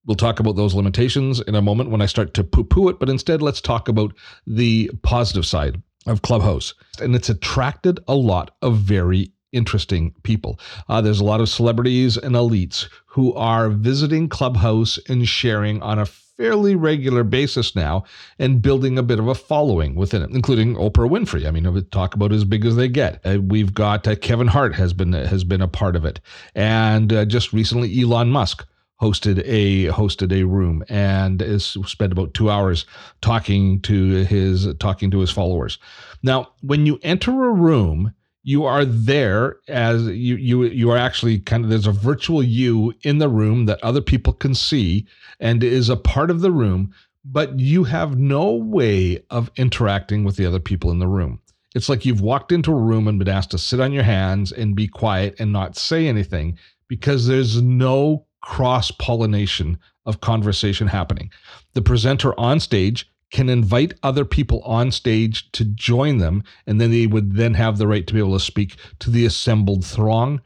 We'll 0.07 0.17
talk 0.17 0.39
about 0.39 0.57
those 0.57 0.75
limitations 0.75 1.41
in 1.41 1.55
a 1.55 1.63
moment 1.63 1.91
when 1.91 2.03
I 2.03 2.07
start 2.07 2.35
to 2.35 2.45
poo 2.45 2.65
poo 2.65 2.89
it, 2.89 3.01
but 3.01 3.09
instead, 3.09 3.41
let's 3.41 3.61
talk 3.61 3.89
about 3.89 4.15
the 4.47 4.91
positive 5.03 5.47
side 5.47 5.83
of 6.07 6.23
Clubhouse. 6.23 6.75
And 7.01 7.15
it's 7.15 7.31
attracted 7.31 8.01
a 8.07 8.15
lot 8.15 8.55
of 8.61 8.77
very 8.77 9.33
interesting 9.53 10.15
people. 10.23 10.61
Uh, 10.89 11.01
there's 11.01 11.21
a 11.21 11.25
lot 11.25 11.41
of 11.41 11.49
celebrities 11.49 12.17
and 12.17 12.35
elites 12.35 12.89
who 13.07 13.33
are 13.35 13.71
visiting 13.71 14.29
Clubhouse 14.29 14.99
and 15.09 15.27
sharing 15.27 15.81
on 15.81 15.99
a 15.99 16.07
fairly 16.37 16.75
regular 16.75 17.25
basis 17.25 17.77
now 17.77 18.05
and 18.39 18.63
building 18.63 18.99
a 18.99 19.03
bit 19.03 19.19
of 19.19 19.29
a 19.29 19.35
following 19.35 19.95
within 19.95 20.23
it, 20.23 20.31
including 20.31 20.75
Oprah 20.75 21.09
Winfrey. 21.09 21.47
I 21.47 21.51
mean, 21.51 21.65
talk 21.91 22.15
about 22.15 22.33
as 22.33 22.45
big 22.45 22.65
as 22.65 22.77
they 22.77 22.89
get. 22.89 23.21
Uh, 23.25 23.39
we've 23.41 23.75
got 23.75 24.07
uh, 24.07 24.17
Kevin 24.17 24.49
Hart 24.49 24.75
has 24.75 24.93
been 24.93 25.13
has 25.13 25.45
been 25.45 25.63
a 25.63 25.69
part 25.69 25.97
of 25.97 26.05
it, 26.05 26.21
and 26.55 27.13
uh, 27.13 27.25
just 27.25 27.53
recently 27.53 28.01
Elon 28.01 28.31
Musk 28.31 28.67
hosted 29.01 29.43
a 29.45 29.87
hosted 29.93 30.33
a 30.33 30.45
room 30.45 30.85
and 30.89 31.43
is 31.43 31.77
spent 31.87 32.13
about 32.13 32.35
two 32.35 32.51
hours 32.51 32.87
talking 33.21 33.81
to 33.83 34.25
his 34.25 34.69
talking 34.79 35.11
to 35.11 35.21
his 35.21 35.31
followers. 35.31 35.79
Now, 36.23 36.53
when 36.63 36.87
you 36.87 36.99
enter 37.03 37.31
a 37.31 37.53
room 37.53 38.15
you 38.45 38.65
are 38.65 38.85
there 38.85 39.57
as 39.69 40.07
you 40.07 40.37
you 40.37 40.65
you 40.65 40.91
are 40.91 40.99
actually 40.99 41.39
kind 41.41 41.65
of 41.65 41.71
there's 41.71 41.87
a 41.87 41.93
virtual 41.93 42.43
you 42.43 42.95
in 43.03 43.19
the 43.19 43.29
room 43.29 43.67
that 43.67 43.83
other 43.83 44.03
people 44.03 44.33
can 44.33 44.55
see 44.55 45.07
and 45.41 45.65
is 45.65 45.89
a 45.89 45.97
part 45.97 46.31
of 46.31 46.41
the 46.41 46.53
room 46.53 46.93
but 47.25 47.59
you 47.59 47.85
have 47.85 48.19
no 48.19 48.53
way 48.53 49.25
of 49.31 49.51
interacting 49.57 50.25
with 50.25 50.37
the 50.37 50.45
other 50.47 50.61
people 50.61 50.91
in 50.91 50.99
the 50.99 51.09
room. 51.09 51.41
It's 51.75 51.89
like 51.89 52.05
you've 52.05 52.21
walked 52.21 52.53
into 52.53 52.71
a 52.71 52.81
room 52.81 53.09
and 53.09 53.19
been 53.19 53.29
asked 53.29 53.51
to 53.53 53.59
sit 53.59 53.81
on 53.81 53.93
your 53.93 54.03
hands 54.03 54.53
and 54.53 54.77
be 54.77 54.87
quiet 54.87 55.35
and 55.39 55.53
not 55.53 55.77
say 55.77 56.07
anything 56.07 56.59
because 56.87 57.27
there's 57.27 57.61
no 57.63 58.27
cross 58.43 58.91
pollination 58.91 59.79
of 60.07 60.21
conversation 60.21 60.87
happening. 60.87 61.31
The 61.73 61.83
presenter 61.83 62.39
on 62.39 62.61
stage 62.61 63.11
can 63.35 63.51
invite 63.51 63.95
other 64.03 64.25
people 64.25 64.63
on 64.63 64.93
stage 64.93 65.51
to 65.53 65.65
join 65.65 66.19
them, 66.19 66.45
and 66.67 66.81
then 66.81 66.93
they 66.93 67.07
would 67.09 67.35
then 67.35 67.55
have 67.55 67.77
the 67.77 67.89
right 67.89 68.07
to 68.07 68.15
be 68.15 68.21
able 68.21 68.39
to 68.39 68.41
speak 68.45 68.77
to 69.01 69.11
the 69.11 69.27
assembled 69.27 69.85
throng. 69.85 70.41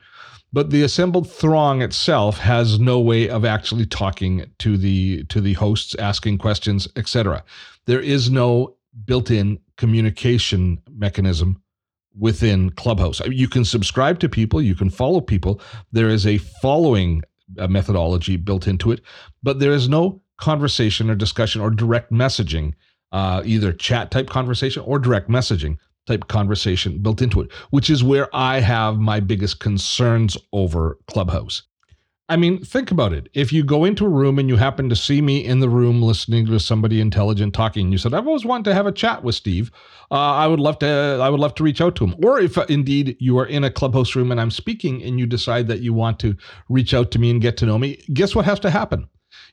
But 0.55 0.71
the 0.71 0.83
assembled 0.83 1.31
throng 1.31 1.83
itself 1.83 2.39
has 2.39 2.81
no 2.81 2.99
way 2.99 3.29
of 3.29 3.45
actually 3.45 3.85
talking 3.85 4.47
to 4.61 4.79
the 4.79 5.25
to 5.25 5.43
the 5.43 5.53
hosts, 5.53 5.95
asking 5.97 6.39
questions, 6.39 6.89
etc. 6.97 7.45
There 7.85 8.01
is 8.01 8.31
no 8.31 8.77
built-in 9.05 9.59
communication 9.77 10.81
mechanism 10.91 11.63
within 12.19 12.71
Clubhouse. 12.71 13.21
You 13.27 13.49
can 13.49 13.67
subscribe 13.67 14.19
to 14.21 14.31
people, 14.31 14.63
you 14.63 14.75
can 14.75 14.89
follow 14.91 15.21
people. 15.21 15.61
There 15.93 16.09
is 16.09 16.27
a 16.27 16.39
following 16.39 17.23
uh, 17.59 17.69
methodology 17.69 18.37
built 18.37 18.67
into 18.67 18.91
it, 18.93 19.03
but 19.43 19.61
there 19.61 19.73
is 19.73 19.89
no 19.91 20.23
conversation 20.39 21.11
or 21.11 21.15
discussion 21.15 21.61
or 21.61 21.71
direct 21.71 22.13
messaging, 22.13 22.75
uh, 23.13 23.43
either 23.45 23.73
chat 23.73 24.11
type 24.11 24.29
conversation 24.29 24.83
or 24.85 24.99
direct 24.99 25.29
messaging 25.29 25.79
type 26.07 26.29
conversation 26.29 26.99
built 26.99 27.23
into 27.23 27.41
it, 27.41 27.53
which 27.71 27.91
is 27.91 28.05
where 28.05 28.29
I 28.35 28.61
have 28.61 28.99
my 28.99 29.21
biggest 29.21 29.61
concerns 29.61 30.37
over 30.53 30.99
Clubhouse. 31.09 31.63
I 32.31 32.37
mean, 32.37 32.63
think 32.63 32.91
about 32.91 33.15
it. 33.15 33.31
If 33.35 33.55
you 33.55 33.65
go 33.65 33.87
into 33.87 34.05
a 34.05 34.11
room 34.11 34.39
and 34.39 34.51
you 34.51 34.57
happen 34.57 34.91
to 34.91 34.97
see 34.97 35.23
me 35.23 35.45
in 35.45 35.61
the 35.61 35.69
room 35.69 36.03
listening 36.03 36.47
to 36.47 36.61
somebody 36.61 37.01
intelligent 37.01 37.55
talking, 37.55 37.93
you 37.93 37.99
said, 37.99 38.15
"I've 38.15 38.27
always 38.27 38.45
wanted 38.45 38.65
to 38.65 38.75
have 38.75 38.87
a 38.87 38.93
chat 38.93 39.25
with 39.25 39.37
Steve. 39.37 39.73
Uh, 40.11 40.17
I 40.17 40.47
would 40.49 40.61
love 40.61 40.79
to. 40.81 41.21
I 41.23 41.31
would 41.31 41.41
love 41.41 41.55
to 41.57 41.65
reach 41.65 41.81
out 41.81 41.97
to 41.97 42.05
him." 42.07 42.17
Or 42.23 42.41
if 42.41 42.59
uh, 42.59 42.67
indeed 42.69 43.17
you 43.21 43.39
are 43.39 43.47
in 43.47 43.65
a 43.65 43.71
clubhouse 43.71 44.15
room 44.17 44.31
and 44.33 44.41
I'm 44.41 44.51
speaking, 44.51 45.03
and 45.05 45.19
you 45.19 45.27
decide 45.27 45.69
that 45.69 45.81
you 45.81 45.95
want 45.95 46.19
to 46.21 46.37
reach 46.69 46.93
out 46.93 47.13
to 47.13 47.21
me 47.21 47.31
and 47.31 47.41
get 47.41 47.57
to 47.59 47.67
know 47.67 47.79
me, 47.79 48.03
guess 48.13 48.35
what 48.35 48.45
has 48.45 48.61
to 48.61 48.71
happen? 48.71 49.09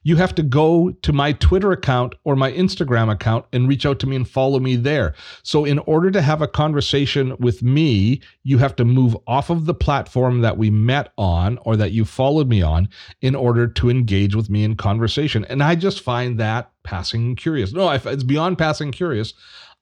You 0.05 0.15
have 0.17 0.35
to 0.35 0.43
go 0.43 0.91
to 1.01 1.11
my 1.11 1.33
Twitter 1.33 1.71
account 1.71 2.13
or 2.25 2.35
my 2.35 2.51
Instagram 2.51 3.11
account 3.11 3.43
and 3.51 3.67
reach 3.67 3.87
out 3.87 3.99
to 3.99 4.07
me 4.07 4.15
and 4.15 4.29
follow 4.29 4.59
me 4.59 4.75
there. 4.75 5.15
So, 5.41 5.65
in 5.65 5.79
order 5.79 6.11
to 6.11 6.21
have 6.21 6.43
a 6.43 6.47
conversation 6.47 7.35
with 7.39 7.63
me, 7.63 8.21
you 8.43 8.59
have 8.59 8.75
to 8.75 8.85
move 8.85 9.17
off 9.25 9.49
of 9.49 9.65
the 9.65 9.73
platform 9.73 10.41
that 10.41 10.59
we 10.59 10.69
met 10.69 11.11
on 11.17 11.57
or 11.63 11.75
that 11.75 11.91
you 11.91 12.05
followed 12.05 12.47
me 12.47 12.61
on 12.61 12.87
in 13.21 13.33
order 13.33 13.65
to 13.65 13.89
engage 13.89 14.35
with 14.35 14.47
me 14.47 14.63
in 14.63 14.75
conversation. 14.75 15.43
And 15.45 15.63
I 15.63 15.73
just 15.73 16.01
find 16.01 16.39
that 16.39 16.71
passing 16.83 17.35
curious. 17.35 17.73
No, 17.73 17.89
it's 17.89 18.23
beyond 18.23 18.59
passing 18.59 18.91
curious. 18.91 19.33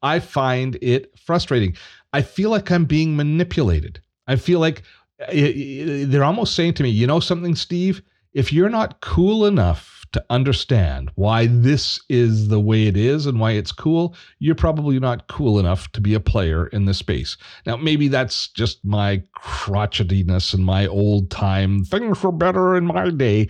I 0.02 0.22
find 0.22 0.78
it 0.82 1.20
frustrating. 1.20 1.76
I 2.14 2.22
feel 2.22 2.50
like 2.50 2.72
I'm 2.72 2.86
being 2.86 3.18
manipulated. 3.18 4.00
I 4.28 4.38
feel 4.38 4.62
like 4.62 4.84
eh, 5.20 5.26
eh, 5.34 6.06
they're 6.08 6.24
almost 6.24 6.56
saying 6.56 6.76
to 6.76 6.84
me, 6.84 6.90
you 6.90 7.08
know 7.08 7.20
something, 7.20 7.56
Steve? 7.56 8.02
If 8.32 8.54
you're 8.54 8.70
not 8.70 9.02
cool 9.02 9.46
enough 9.46 10.03
to 10.14 10.24
understand 10.30 11.12
why 11.16 11.48
this 11.48 12.00
is 12.08 12.48
the 12.48 12.60
way 12.60 12.88
it 12.88 12.96
is 12.96 13.26
and 13.26 13.40
why 13.40 13.52
it's 13.52 13.72
cool, 13.72 14.16
you're 14.40 14.56
probably 14.56 15.00
not 15.00 15.28
cool 15.28 15.60
enough 15.60 15.92
to 15.92 16.02
be 16.02 16.14
a 16.14 16.20
player 16.20 16.68
in 16.68 16.86
this 16.86 17.00
space. 17.00 17.36
Now, 17.66 17.76
maybe 17.76 18.08
that's 18.08 18.48
just 18.50 18.84
my 18.86 19.22
crotchetiness 19.38 20.54
and 20.54 20.64
my 20.64 20.88
old 20.88 21.30
time, 21.30 21.84
things 21.84 22.24
were 22.24 22.32
better 22.32 22.76
in 22.76 22.86
my 22.86 23.10
day 23.10 23.50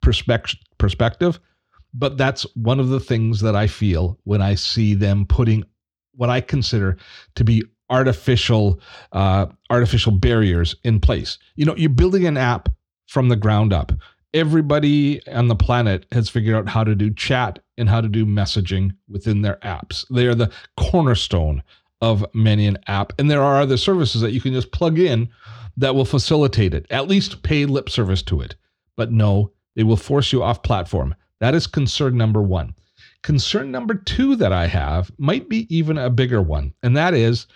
perspective. 0.00 1.40
But 1.94 2.16
that's 2.16 2.42
one 2.54 2.80
of 2.80 2.88
the 2.88 3.00
things 3.00 3.40
that 3.40 3.54
I 3.54 3.66
feel 3.66 4.18
when 4.24 4.40
I 4.40 4.54
see 4.54 4.94
them 4.94 5.26
putting 5.26 5.64
what 6.14 6.30
I 6.30 6.40
consider 6.40 6.96
to 7.34 7.44
be 7.44 7.64
artificial 7.90 8.80
uh, 9.12 9.46
artificial 9.70 10.12
barriers 10.12 10.74
in 10.84 11.00
place. 11.00 11.38
You 11.56 11.66
know, 11.66 11.76
you're 11.76 11.90
building 11.90 12.26
an 12.26 12.38
app 12.38 12.70
from 13.06 13.28
the 13.28 13.36
ground 13.36 13.74
up 13.74 13.92
everybody 14.34 15.26
on 15.28 15.48
the 15.48 15.56
planet 15.56 16.06
has 16.12 16.28
figured 16.28 16.54
out 16.54 16.68
how 16.68 16.84
to 16.84 16.94
do 16.94 17.12
chat 17.12 17.58
and 17.78 17.88
how 17.88 18.00
to 18.00 18.08
do 18.08 18.24
messaging 18.24 18.92
within 19.08 19.42
their 19.42 19.56
apps. 19.56 20.04
They 20.10 20.26
are 20.26 20.34
the 20.34 20.50
cornerstone 20.78 21.62
of 22.00 22.24
many 22.34 22.66
an 22.66 22.78
app. 22.88 23.12
And 23.18 23.30
there 23.30 23.42
are 23.42 23.60
other 23.60 23.76
services 23.76 24.20
that 24.22 24.32
you 24.32 24.40
can 24.40 24.52
just 24.52 24.72
plug 24.72 24.98
in 24.98 25.28
that 25.76 25.94
will 25.94 26.04
facilitate 26.04 26.74
it, 26.74 26.86
at 26.90 27.08
least 27.08 27.42
pay 27.42 27.64
lip 27.64 27.88
service 27.88 28.22
to 28.24 28.40
it. 28.40 28.56
But 28.96 29.12
no, 29.12 29.52
they 29.76 29.84
will 29.84 29.96
force 29.96 30.32
you 30.32 30.42
off 30.42 30.62
platform. 30.62 31.14
That 31.40 31.54
is 31.54 31.66
concern 31.66 32.16
number 32.16 32.42
one. 32.42 32.74
Concern 33.22 33.70
number 33.70 33.94
two 33.94 34.36
that 34.36 34.52
I 34.52 34.66
have 34.66 35.10
might 35.16 35.48
be 35.48 35.72
even 35.74 35.96
a 35.96 36.10
bigger 36.10 36.42
one, 36.42 36.74
and 36.82 36.96
that 36.96 37.14
is 37.14 37.46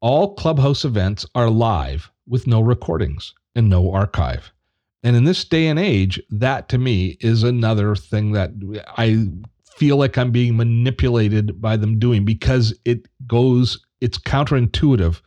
all 0.00 0.34
Clubhouse 0.34 0.84
events 0.84 1.26
are 1.34 1.50
live 1.50 2.10
with 2.26 2.46
no 2.46 2.60
recordings 2.60 3.34
and 3.54 3.68
no 3.68 3.92
archive. 3.92 4.50
And 5.02 5.14
in 5.14 5.24
this 5.24 5.44
day 5.44 5.68
and 5.68 5.78
age, 5.78 6.20
that 6.30 6.68
to 6.70 6.78
me 6.78 7.16
is 7.20 7.42
another 7.42 7.94
thing 7.94 8.32
that 8.32 8.50
I 8.96 9.28
feel 9.76 9.96
like 9.96 10.18
I'm 10.18 10.32
being 10.32 10.56
manipulated 10.56 11.60
by 11.60 11.76
them 11.76 11.98
doing 11.98 12.24
because 12.24 12.76
it 12.84 13.06
goes, 13.26 13.84
it's 14.00 14.18
counterintuitive 14.18 15.20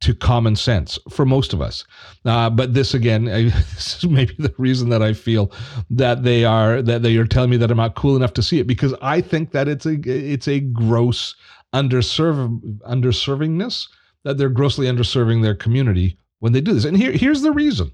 to 0.00 0.14
common 0.14 0.56
sense 0.56 0.98
for 1.10 1.26
most 1.26 1.52
of 1.52 1.60
us. 1.60 1.84
Uh, 2.24 2.48
but 2.48 2.72
this 2.72 2.94
again, 2.94 3.28
I, 3.28 3.42
this 3.74 3.98
is 3.98 4.08
maybe 4.08 4.34
the 4.38 4.54
reason 4.58 4.88
that 4.90 5.02
I 5.02 5.12
feel 5.12 5.52
that 5.90 6.22
they 6.22 6.44
are 6.44 6.82
that 6.82 7.02
they 7.02 7.16
are 7.16 7.26
telling 7.26 7.50
me 7.50 7.56
that 7.58 7.70
I'm 7.70 7.76
not 7.76 7.96
cool 7.96 8.16
enough 8.16 8.32
to 8.34 8.42
see 8.42 8.58
it 8.58 8.66
because 8.66 8.94
I 9.02 9.20
think 9.20 9.52
that 9.52 9.68
it's 9.68 9.86
a 9.86 9.98
it's 10.06 10.48
a 10.48 10.60
gross 10.60 11.34
underserve 11.74 12.60
underservingness 12.82 13.88
that 14.24 14.38
they're 14.38 14.48
grossly 14.48 14.86
underserving 14.86 15.42
their 15.42 15.54
community 15.54 16.18
when 16.40 16.52
they 16.52 16.60
do 16.60 16.72
this. 16.72 16.84
And 16.84 16.96
here 16.96 17.12
here's 17.12 17.42
the 17.42 17.52
reason. 17.52 17.92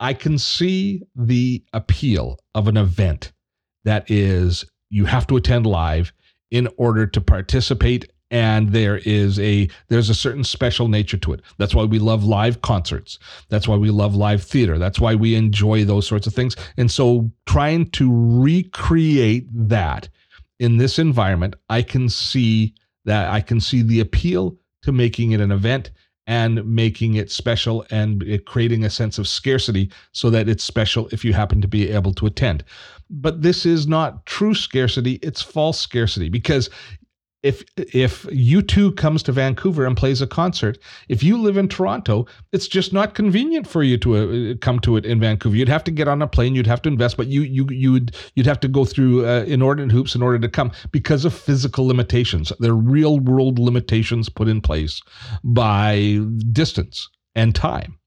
I 0.00 0.14
can 0.14 0.38
see 0.38 1.02
the 1.14 1.64
appeal 1.72 2.38
of 2.54 2.68
an 2.68 2.76
event 2.76 3.32
that 3.84 4.10
is 4.10 4.64
you 4.90 5.04
have 5.06 5.26
to 5.28 5.36
attend 5.36 5.66
live 5.66 6.12
in 6.50 6.68
order 6.76 7.06
to 7.06 7.20
participate 7.20 8.10
and 8.30 8.70
there 8.70 8.98
is 8.98 9.38
a 9.38 9.68
there's 9.88 10.10
a 10.10 10.14
certain 10.14 10.42
special 10.42 10.88
nature 10.88 11.16
to 11.16 11.32
it. 11.32 11.42
That's 11.58 11.76
why 11.76 11.84
we 11.84 12.00
love 12.00 12.24
live 12.24 12.60
concerts. 12.60 13.20
That's 13.50 13.68
why 13.68 13.76
we 13.76 13.90
love 13.90 14.16
live 14.16 14.42
theater. 14.42 14.78
That's 14.78 14.98
why 14.98 15.14
we 15.14 15.36
enjoy 15.36 15.84
those 15.84 16.08
sorts 16.08 16.26
of 16.26 16.34
things. 16.34 16.56
And 16.76 16.90
so 16.90 17.30
trying 17.46 17.90
to 17.90 18.10
recreate 18.12 19.46
that 19.52 20.08
in 20.58 20.76
this 20.76 20.98
environment 20.98 21.54
i 21.68 21.82
can 21.82 22.08
see 22.08 22.74
that 23.04 23.28
i 23.30 23.40
can 23.40 23.60
see 23.60 23.82
the 23.82 24.00
appeal 24.00 24.56
to 24.82 24.92
making 24.92 25.32
it 25.32 25.40
an 25.40 25.50
event 25.50 25.90
and 26.26 26.64
making 26.66 27.14
it 27.14 27.30
special 27.30 27.84
and 27.90 28.40
creating 28.46 28.84
a 28.84 28.90
sense 28.90 29.18
of 29.18 29.28
scarcity 29.28 29.90
so 30.12 30.28
that 30.30 30.48
it's 30.48 30.64
special 30.64 31.08
if 31.12 31.24
you 31.24 31.32
happen 31.32 31.60
to 31.60 31.68
be 31.68 31.90
able 31.90 32.12
to 32.14 32.26
attend. 32.26 32.64
But 33.08 33.42
this 33.42 33.64
is 33.64 33.86
not 33.86 34.26
true 34.26 34.54
scarcity, 34.54 35.20
it's 35.22 35.40
false 35.42 35.78
scarcity 35.78 36.28
because 36.28 36.68
if 37.42 37.62
if 37.76 38.24
U2 38.24 38.96
comes 38.96 39.22
to 39.24 39.32
Vancouver 39.32 39.86
and 39.86 39.96
plays 39.96 40.20
a 40.20 40.26
concert, 40.26 40.78
if 41.08 41.22
you 41.22 41.40
live 41.40 41.56
in 41.56 41.68
Toronto, 41.68 42.26
it's 42.52 42.66
just 42.66 42.92
not 42.92 43.14
convenient 43.14 43.66
for 43.66 43.82
you 43.82 43.96
to 43.98 44.16
uh, 44.16 44.54
come 44.60 44.80
to 44.80 44.96
it 44.96 45.06
in 45.06 45.20
Vancouver. 45.20 45.56
You'd 45.56 45.68
have 45.68 45.84
to 45.84 45.90
get 45.90 46.08
on 46.08 46.22
a 46.22 46.26
plane, 46.26 46.54
you'd 46.54 46.66
have 46.66 46.82
to 46.82 46.88
invest, 46.88 47.16
but 47.16 47.28
you 47.28 47.42
you 47.42 47.66
you'd 47.70 48.16
you'd 48.34 48.46
have 48.46 48.60
to 48.60 48.68
go 48.68 48.84
through 48.84 49.26
uh, 49.26 49.44
inordinate 49.44 49.92
hoops 49.92 50.14
in 50.14 50.22
order 50.22 50.38
to 50.38 50.48
come 50.48 50.72
because 50.90 51.24
of 51.24 51.34
physical 51.34 51.86
limitations. 51.86 52.52
There 52.58 52.72
are 52.72 52.76
real 52.76 53.20
world 53.20 53.58
limitations 53.58 54.28
put 54.28 54.48
in 54.48 54.60
place 54.60 55.00
by 55.44 56.20
distance 56.52 57.08
and 57.34 57.54
time. 57.54 57.98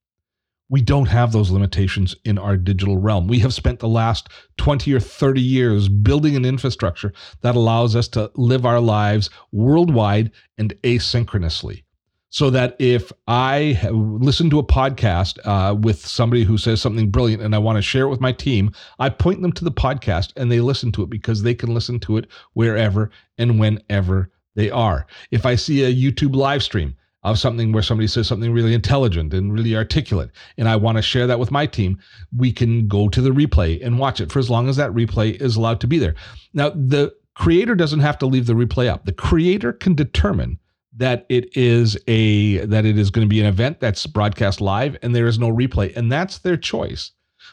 We 0.69 0.81
don't 0.81 1.07
have 1.07 1.31
those 1.31 1.49
limitations 1.49 2.15
in 2.23 2.37
our 2.37 2.55
digital 2.55 2.97
realm. 2.97 3.27
We 3.27 3.39
have 3.39 3.53
spent 3.53 3.79
the 3.79 3.87
last 3.87 4.29
20 4.57 4.93
or 4.93 4.99
30 4.99 5.41
years 5.41 5.89
building 5.89 6.35
an 6.35 6.45
infrastructure 6.45 7.11
that 7.41 7.55
allows 7.55 7.95
us 7.95 8.07
to 8.09 8.31
live 8.35 8.65
our 8.65 8.79
lives 8.79 9.29
worldwide 9.51 10.31
and 10.57 10.73
asynchronously. 10.83 11.83
So 12.31 12.51
that 12.51 12.75
if 12.77 13.11
I 13.27 13.79
listen 13.91 14.51
to 14.51 14.59
a 14.59 14.63
podcast 14.63 15.39
uh, 15.45 15.73
with 15.73 16.05
somebody 16.05 16.43
who 16.43 16.59
says 16.59 16.79
something 16.79 17.09
brilliant 17.09 17.41
and 17.41 17.55
I 17.55 17.57
want 17.57 17.77
to 17.77 17.81
share 17.81 18.03
it 18.03 18.09
with 18.09 18.21
my 18.21 18.31
team, 18.31 18.71
I 18.99 19.09
point 19.09 19.41
them 19.41 19.51
to 19.53 19.63
the 19.63 19.71
podcast 19.71 20.33
and 20.35 20.51
they 20.51 20.59
listen 20.59 20.91
to 20.91 21.01
it 21.01 21.09
because 21.09 21.41
they 21.41 21.55
can 21.55 21.73
listen 21.73 21.99
to 22.01 22.17
it 22.17 22.27
wherever 22.53 23.09
and 23.39 23.59
whenever 23.59 24.29
they 24.53 24.69
are. 24.69 25.07
If 25.31 25.47
I 25.47 25.55
see 25.55 25.83
a 25.83 25.91
YouTube 25.91 26.35
live 26.35 26.61
stream, 26.61 26.95
of 27.31 27.39
something 27.39 27.71
where 27.71 27.83
somebody 27.83 28.07
says 28.07 28.27
something 28.27 28.51
really 28.51 28.73
intelligent 28.73 29.33
and 29.33 29.53
really 29.53 29.75
articulate, 29.75 30.29
and 30.57 30.67
I 30.67 30.75
want 30.75 30.97
to 30.97 31.01
share 31.01 31.27
that 31.27 31.39
with 31.39 31.51
my 31.51 31.65
team, 31.65 31.99
we 32.35 32.51
can 32.51 32.87
go 32.87 33.09
to 33.09 33.21
the 33.21 33.31
replay 33.31 33.83
and 33.85 33.99
watch 33.99 34.19
it 34.19 34.31
for 34.31 34.39
as 34.39 34.49
long 34.49 34.67
as 34.67 34.75
that 34.77 34.91
replay 34.91 35.39
is 35.41 35.55
allowed 35.55 35.81
to 35.81 35.87
be 35.87 35.99
there. 35.99 36.15
Now, 36.53 36.69
the 36.69 37.13
creator 37.35 37.75
doesn't 37.75 38.01
have 38.01 38.17
to 38.19 38.25
leave 38.25 38.45
the 38.45 38.53
replay 38.53 38.87
up. 38.87 39.05
The 39.05 39.13
creator 39.13 39.73
can 39.73 39.95
determine 39.95 40.59
that 40.97 41.25
it 41.29 41.55
is 41.55 41.97
a 42.07 42.57
that 42.65 42.85
it 42.85 42.97
is 42.97 43.09
going 43.09 43.25
to 43.25 43.29
be 43.29 43.39
an 43.39 43.45
event 43.45 43.79
that's 43.79 44.05
broadcast 44.05 44.59
live 44.59 44.97
and 45.01 45.15
there 45.15 45.27
is 45.27 45.39
no 45.39 45.49
replay 45.49 45.95
and 45.95 46.11
that's 46.11 46.39
their 46.39 46.57
choice 46.57 47.11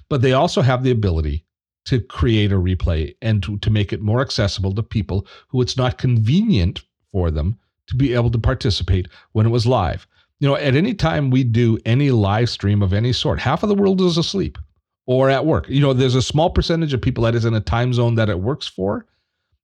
but 0.08 0.22
they 0.22 0.32
also 0.32 0.62
have 0.62 0.82
the 0.82 0.90
ability 0.90 1.44
to 1.84 2.00
create 2.00 2.50
a 2.50 2.56
replay 2.56 3.14
and 3.22 3.42
to, 3.42 3.56
to 3.58 3.70
make 3.70 3.92
it 3.92 4.02
more 4.02 4.20
accessible 4.20 4.74
to 4.74 4.82
people 4.82 5.26
who 5.48 5.62
it's 5.62 5.76
not 5.76 5.98
convenient 5.98 6.82
for 7.12 7.30
them 7.30 7.58
to 7.88 7.96
be 7.96 8.14
able 8.14 8.30
to 8.30 8.38
participate 8.38 9.08
when 9.32 9.46
it 9.46 9.50
was 9.50 9.66
live. 9.66 10.06
You 10.40 10.48
know, 10.48 10.56
at 10.56 10.74
any 10.74 10.94
time 10.94 11.30
we 11.30 11.44
do 11.44 11.78
any 11.86 12.10
live 12.10 12.50
stream 12.50 12.82
of 12.82 12.92
any 12.92 13.12
sort, 13.12 13.40
half 13.40 13.62
of 13.62 13.68
the 13.68 13.74
world 13.74 14.00
is 14.00 14.18
asleep 14.18 14.58
or 15.06 15.30
at 15.30 15.46
work. 15.46 15.68
You 15.68 15.80
know, 15.80 15.92
there's 15.92 16.14
a 16.14 16.22
small 16.22 16.50
percentage 16.50 16.92
of 16.92 17.00
people 17.00 17.24
that 17.24 17.34
is 17.34 17.44
in 17.44 17.54
a 17.54 17.60
time 17.60 17.92
zone 17.94 18.16
that 18.16 18.28
it 18.28 18.40
works 18.40 18.66
for, 18.66 19.06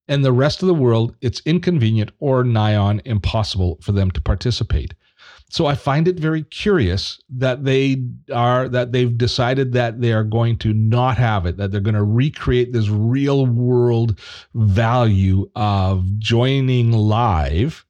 and 0.08 0.24
the 0.24 0.32
rest 0.32 0.62
of 0.62 0.68
the 0.68 0.74
world, 0.74 1.14
it's 1.20 1.42
inconvenient 1.44 2.10
or 2.18 2.42
nigh 2.44 2.76
on 2.76 3.02
impossible 3.04 3.78
for 3.80 3.92
them 3.92 4.10
to 4.12 4.20
participate. 4.20 4.94
So 5.50 5.66
I 5.66 5.74
find 5.74 6.08
it 6.08 6.18
very 6.18 6.44
curious 6.44 7.20
that 7.28 7.64
they 7.64 8.02
are 8.32 8.68
that 8.70 8.92
they've 8.92 9.16
decided 9.16 9.72
that 9.74 10.00
they 10.00 10.12
are 10.12 10.24
going 10.24 10.56
to 10.58 10.72
not 10.72 11.18
have 11.18 11.44
it, 11.44 11.58
that 11.58 11.70
they're 11.70 11.80
going 11.80 11.94
to 11.94 12.02
recreate 12.02 12.72
this 12.72 12.88
real 12.88 13.44
world 13.46 14.18
value 14.54 15.50
of 15.54 16.18
joining 16.18 16.92
live 16.92 17.84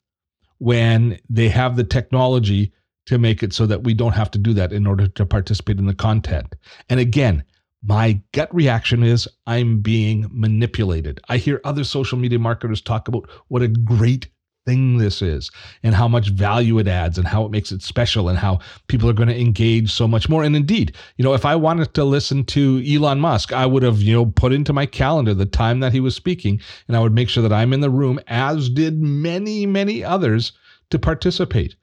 when 0.62 1.18
they 1.28 1.48
have 1.48 1.74
the 1.74 1.82
technology 1.82 2.72
to 3.04 3.18
make 3.18 3.42
it 3.42 3.52
so 3.52 3.66
that 3.66 3.82
we 3.82 3.92
don't 3.92 4.12
have 4.12 4.30
to 4.30 4.38
do 4.38 4.54
that 4.54 4.72
in 4.72 4.86
order 4.86 5.08
to 5.08 5.26
participate 5.26 5.76
in 5.76 5.86
the 5.86 5.94
content. 5.94 6.54
And 6.88 7.00
again, 7.00 7.42
my 7.82 8.20
gut 8.30 8.54
reaction 8.54 9.02
is 9.02 9.26
I'm 9.44 9.80
being 9.80 10.28
manipulated. 10.30 11.20
I 11.28 11.38
hear 11.38 11.60
other 11.64 11.82
social 11.82 12.16
media 12.16 12.38
marketers 12.38 12.80
talk 12.80 13.08
about 13.08 13.28
what 13.48 13.60
a 13.60 13.66
great 13.66 14.28
thing 14.64 14.98
this 14.98 15.22
is 15.22 15.50
and 15.82 15.94
how 15.94 16.06
much 16.06 16.28
value 16.30 16.78
it 16.78 16.86
adds 16.86 17.18
and 17.18 17.26
how 17.26 17.44
it 17.44 17.50
makes 17.50 17.72
it 17.72 17.82
special 17.82 18.28
and 18.28 18.38
how 18.38 18.58
people 18.86 19.08
are 19.10 19.14
going 19.14 19.28
to 19.28 19.40
engage 19.40 19.92
so 19.92 20.06
much 20.06 20.28
more. 20.28 20.44
And 20.44 20.54
indeed 20.54 20.96
you 21.16 21.24
know 21.24 21.34
if 21.34 21.44
i 21.44 21.54
wanted 21.54 21.94
to 21.94 22.04
listen 22.04 22.44
to 22.44 22.82
elon 22.86 23.20
musk 23.20 23.52
i 23.52 23.66
would 23.66 23.82
have 23.82 24.00
you 24.00 24.14
know 24.14 24.26
put 24.26 24.52
into 24.52 24.72
my 24.72 24.86
calendar 24.86 25.34
the 25.34 25.46
time 25.46 25.80
that 25.80 25.92
he 25.92 26.00
was 26.00 26.14
speaking 26.14 26.60
and 26.88 26.96
i 26.96 27.00
would 27.00 27.14
make 27.14 27.28
sure 27.28 27.42
that 27.42 27.52
i'm 27.52 27.72
in 27.72 27.80
the 27.80 27.90
room 27.90 28.20
as 28.28 28.68
did 28.68 29.00
many 29.00 29.66
many 29.66 30.04
others 30.04 30.52
to 30.92 30.98
participate. 30.98 31.74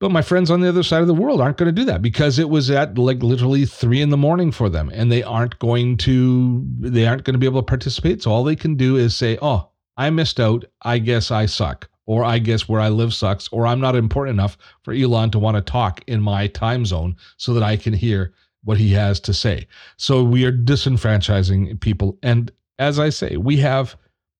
But 0.00 0.10
my 0.10 0.22
friends 0.22 0.50
on 0.50 0.60
the 0.60 0.68
other 0.68 0.82
side 0.82 1.02
of 1.02 1.06
the 1.06 1.14
world 1.14 1.40
aren't 1.40 1.56
going 1.56 1.74
to 1.74 1.80
do 1.80 1.86
that 1.86 2.02
because 2.02 2.38
it 2.38 2.48
was 2.48 2.70
at 2.70 2.98
like 2.98 3.22
literally 3.22 3.64
three 3.64 4.00
in 4.00 4.10
the 4.10 4.16
morning 4.16 4.50
for 4.50 4.68
them 4.68 4.90
and 4.92 5.10
they 5.10 5.22
aren't 5.22 5.58
going 5.58 5.96
to 5.98 6.64
they 6.80 7.06
aren't 7.06 7.24
going 7.24 7.34
to 7.34 7.38
be 7.38 7.46
able 7.46 7.62
to 7.62 7.66
participate. 7.66 8.22
So 8.22 8.30
all 8.30 8.44
they 8.44 8.56
can 8.56 8.74
do 8.74 8.96
is 8.96 9.14
say 9.14 9.38
oh 9.40 9.70
I 9.96 10.10
missed 10.10 10.40
out. 10.40 10.64
I 10.82 10.98
guess 10.98 11.30
I 11.30 11.46
suck. 11.46 11.88
Or 12.06 12.22
I 12.22 12.38
guess 12.38 12.68
where 12.68 12.80
I 12.80 12.88
live 12.88 13.14
sucks. 13.14 13.48
Or 13.48 13.66
I'm 13.66 13.80
not 13.80 13.96
important 13.96 14.34
enough 14.34 14.58
for 14.82 14.92
Elon 14.92 15.30
to 15.30 15.38
want 15.38 15.56
to 15.56 15.62
talk 15.62 16.02
in 16.06 16.20
my 16.20 16.48
time 16.48 16.84
zone 16.84 17.16
so 17.36 17.54
that 17.54 17.62
I 17.62 17.76
can 17.76 17.94
hear 17.94 18.34
what 18.64 18.78
he 18.78 18.92
has 18.92 19.20
to 19.20 19.34
say. 19.34 19.66
So 19.96 20.22
we 20.22 20.44
are 20.44 20.52
disenfranchising 20.52 21.80
people. 21.80 22.18
And 22.22 22.50
as 22.78 22.98
I 22.98 23.10
say, 23.10 23.36
we 23.36 23.56
have 23.58 23.96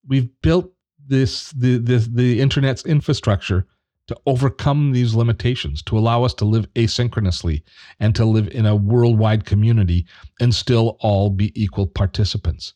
we've 0.07 0.29
built 0.41 0.71
this 1.07 1.51
the 1.51 1.77
the, 1.77 1.97
the 2.11 2.41
internet's 2.41 2.85
infrastructure 2.85 3.65
to 4.07 4.17
overcome 4.27 4.91
these 4.91 5.15
limitations, 5.15 5.81
to 5.83 5.97
allow 5.97 6.23
us 6.23 6.33
to 6.35 6.45
live 6.45 6.71
asynchronously 6.75 7.63
and 7.99 8.13
to 8.15 8.25
live 8.25 8.47
in 8.49 8.65
a 8.67 8.75
worldwide 8.75 9.45
community 9.45 10.05
and 10.39 10.53
still 10.53 10.97
all 10.99 11.29
be 11.31 11.51
equal 11.59 11.87
participants. 11.87 12.73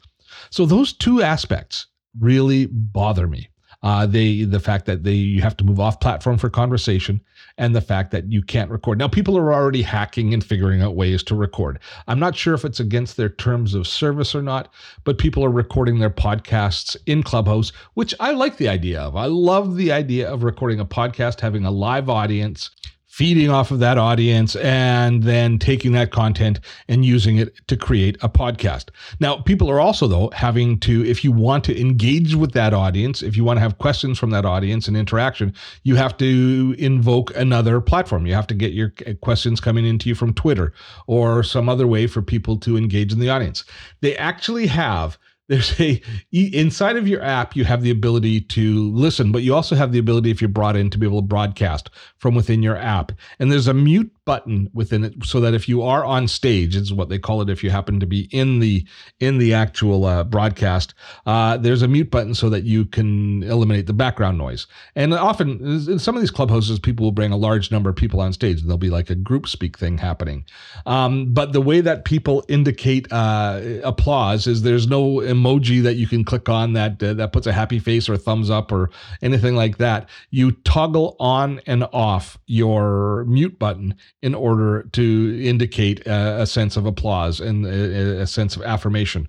So 0.49 0.65
those 0.65 0.93
two 0.93 1.21
aspects 1.21 1.87
really 2.19 2.67
bother 2.67 3.27
me. 3.27 3.49
Uh, 3.81 4.05
they 4.05 4.43
the 4.43 4.59
fact 4.59 4.85
that 4.85 5.03
they 5.03 5.13
you 5.13 5.41
have 5.41 5.55
to 5.55 5.63
move 5.63 5.79
off 5.79 6.01
platform 6.01 6.37
for 6.37 6.49
conversation 6.49 7.21
and 7.57 7.73
the 7.73 7.79
fact 7.81 8.11
that 8.11 8.29
you 8.29 8.41
can't 8.41 8.69
record. 8.69 8.97
Now 8.97 9.07
people 9.07 9.37
are 9.37 9.53
already 9.53 9.81
hacking 9.81 10.33
and 10.33 10.43
figuring 10.43 10.81
out 10.81 10.97
ways 10.97 11.23
to 11.23 11.35
record. 11.35 11.79
I'm 12.07 12.19
not 12.19 12.35
sure 12.35 12.53
if 12.53 12.65
it's 12.65 12.81
against 12.81 13.15
their 13.15 13.29
terms 13.29 13.73
of 13.73 13.87
service 13.87 14.35
or 14.35 14.41
not 14.41 14.73
but 15.05 15.17
people 15.17 15.45
are 15.45 15.51
recording 15.51 15.99
their 15.99 16.09
podcasts 16.09 16.97
in 17.05 17.23
clubhouse 17.23 17.71
which 17.93 18.13
i 18.19 18.31
like 18.31 18.57
the 18.57 18.67
idea 18.67 18.99
of. 18.99 19.15
I 19.15 19.27
love 19.27 19.77
the 19.77 19.93
idea 19.93 20.29
of 20.29 20.43
recording 20.43 20.81
a 20.81 20.85
podcast 20.85 21.39
having 21.39 21.63
a 21.63 21.71
live 21.71 22.09
audience 22.09 22.71
feeding 23.19 23.49
off 23.49 23.69
of 23.69 23.79
that 23.79 23.97
audience 23.97 24.55
and 24.55 25.23
then 25.23 25.59
taking 25.59 25.91
that 25.91 26.09
content 26.09 26.57
and 26.87 27.03
using 27.03 27.35
it 27.35 27.53
to 27.67 27.75
create 27.75 28.15
a 28.21 28.29
podcast. 28.29 28.91
Now, 29.19 29.41
people 29.41 29.69
are 29.69 29.81
also, 29.81 30.07
though, 30.07 30.29
having 30.33 30.79
to, 30.79 31.05
if 31.05 31.21
you 31.25 31.33
want 31.33 31.65
to 31.65 31.77
engage 31.77 32.35
with 32.35 32.53
that 32.53 32.73
audience, 32.73 33.21
if 33.21 33.35
you 33.35 33.43
want 33.43 33.57
to 33.57 33.61
have 33.61 33.77
questions 33.77 34.17
from 34.17 34.29
that 34.29 34.45
audience 34.45 34.87
and 34.87 34.95
interaction, 34.95 35.53
you 35.83 35.97
have 35.97 36.15
to 36.15 36.73
invoke 36.79 37.35
another 37.35 37.81
platform. 37.81 38.25
You 38.25 38.35
have 38.35 38.47
to 38.47 38.55
get 38.55 38.71
your 38.71 38.93
uh, 39.05 39.15
questions 39.15 39.59
coming 39.59 39.85
into 39.85 40.07
you 40.07 40.15
from 40.15 40.33
Twitter 40.33 40.71
or 41.05 41.43
some 41.43 41.67
other 41.67 41.87
way 41.87 42.07
for 42.07 42.21
people 42.21 42.55
to 42.59 42.77
engage 42.77 43.11
in 43.11 43.19
the 43.19 43.29
audience. 43.29 43.65
They 43.99 44.15
actually 44.15 44.67
have 44.67 45.17
there's 45.49 45.79
a 45.81 46.01
inside 46.31 46.95
of 46.95 47.07
your 47.07 47.21
app 47.21 47.55
you 47.55 47.65
have 47.65 47.81
the 47.81 47.91
ability 47.91 48.39
to 48.39 48.89
listen 48.91 49.31
but 49.31 49.43
you 49.43 49.53
also 49.53 49.75
have 49.75 49.91
the 49.91 49.99
ability 49.99 50.31
if 50.31 50.41
you're 50.41 50.47
brought 50.47 50.75
in 50.75 50.89
to 50.89 50.97
be 50.97 51.05
able 51.05 51.21
to 51.21 51.27
broadcast 51.27 51.89
from 52.17 52.35
within 52.35 52.61
your 52.61 52.77
app. 52.77 53.11
And 53.39 53.51
there's 53.51 53.67
a 53.67 53.73
mute 53.73 54.11
button 54.29 54.69
within 54.73 55.03
it 55.03 55.13
so 55.23 55.39
that 55.39 55.55
if 55.55 55.67
you 55.67 55.81
are 55.81 56.05
on 56.05 56.27
stage 56.27 56.75
is 56.75 56.93
what 56.93 57.09
they 57.09 57.17
call 57.17 57.41
it 57.41 57.49
if 57.49 57.63
you 57.63 57.71
happen 57.71 57.99
to 57.99 58.05
be 58.05 58.29
in 58.31 58.59
the 58.59 58.85
in 59.19 59.39
the 59.39 59.55
actual 59.55 60.05
uh, 60.05 60.23
broadcast 60.23 60.93
uh, 61.25 61.57
there's 61.57 61.81
a 61.81 61.87
mute 61.87 62.11
button 62.11 62.35
so 62.35 62.49
that 62.49 62.63
you 62.63 62.85
can 62.85 63.43
eliminate 63.43 63.87
the 63.87 63.93
background 63.93 64.37
noise. 64.37 64.67
And 64.95 65.13
often 65.13 65.59
in 65.89 65.99
some 65.99 66.15
of 66.15 66.21
these 66.21 66.31
clubhouses 66.31 66.79
people 66.79 67.05
will 67.05 67.11
bring 67.11 67.31
a 67.31 67.37
large 67.37 67.71
number 67.71 67.89
of 67.89 67.95
people 67.95 68.21
on 68.21 68.33
stage. 68.33 68.59
And 68.59 68.69
there'll 68.69 68.77
be 68.77 68.89
like 68.89 69.09
a 69.09 69.15
group 69.15 69.47
speak 69.47 69.77
thing 69.77 69.97
happening. 69.97 70.45
Um, 70.85 71.33
but 71.33 71.53
the 71.53 71.61
way 71.61 71.81
that 71.81 72.05
people 72.05 72.43
indicate 72.47 73.11
uh, 73.11 73.61
applause 73.83 74.47
is 74.47 74.61
there's 74.61 74.87
no 74.87 75.15
emoji 75.15 75.81
that 75.83 75.95
you 75.95 76.07
can 76.07 76.23
click 76.23 76.49
on 76.49 76.73
that 76.73 77.01
uh, 77.01 77.13
that 77.15 77.33
puts 77.33 77.47
a 77.47 77.53
happy 77.53 77.79
face 77.79 78.09
or 78.09 78.17
thumbs 78.17 78.49
up 78.49 78.71
or 78.71 78.89
anything 79.21 79.55
like 79.55 79.77
that. 79.77 80.09
You 80.29 80.51
toggle 80.51 81.15
on 81.19 81.61
and 81.65 81.83
off 81.93 82.37
your 82.47 83.25
mute 83.25 83.59
button 83.59 83.95
in 84.21 84.35
order 84.35 84.83
to 84.91 85.41
indicate 85.43 86.05
a, 86.05 86.41
a 86.41 86.45
sense 86.45 86.77
of 86.77 86.85
applause 86.85 87.39
and 87.39 87.65
a, 87.65 88.21
a, 88.21 88.27
sense 88.27 88.55
of 88.55 88.61
affirmation 88.63 89.27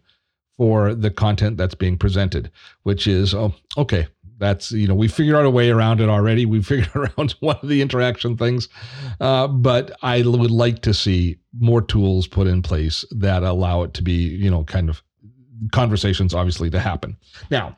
for 0.56 0.94
the 0.94 1.10
content 1.10 1.56
that's 1.56 1.74
being 1.74 1.96
presented, 1.96 2.50
which 2.82 3.06
is, 3.06 3.34
oh, 3.34 3.54
okay, 3.78 4.08
that's, 4.38 4.72
you 4.72 4.88
know, 4.88 4.94
we 4.94 5.06
figured 5.06 5.36
out 5.36 5.44
a 5.44 5.50
way 5.50 5.70
around 5.70 6.00
it 6.00 6.08
already. 6.08 6.44
We 6.44 6.62
figured 6.62 6.94
around 6.94 7.36
one 7.40 7.58
of 7.62 7.68
the 7.68 7.80
interaction 7.80 8.36
things. 8.36 8.68
Uh, 9.20 9.46
but 9.46 9.96
I 10.02 10.22
would 10.22 10.50
like 10.50 10.82
to 10.82 10.94
see 10.94 11.38
more 11.58 11.82
tools 11.82 12.26
put 12.26 12.46
in 12.46 12.62
place 12.62 13.04
that 13.12 13.42
allow 13.42 13.82
it 13.82 13.94
to 13.94 14.02
be, 14.02 14.12
you 14.12 14.50
know, 14.50 14.64
kind 14.64 14.88
of 14.88 15.02
conversations, 15.72 16.34
obviously, 16.34 16.70
to 16.70 16.80
happen. 16.80 17.16
Now, 17.50 17.76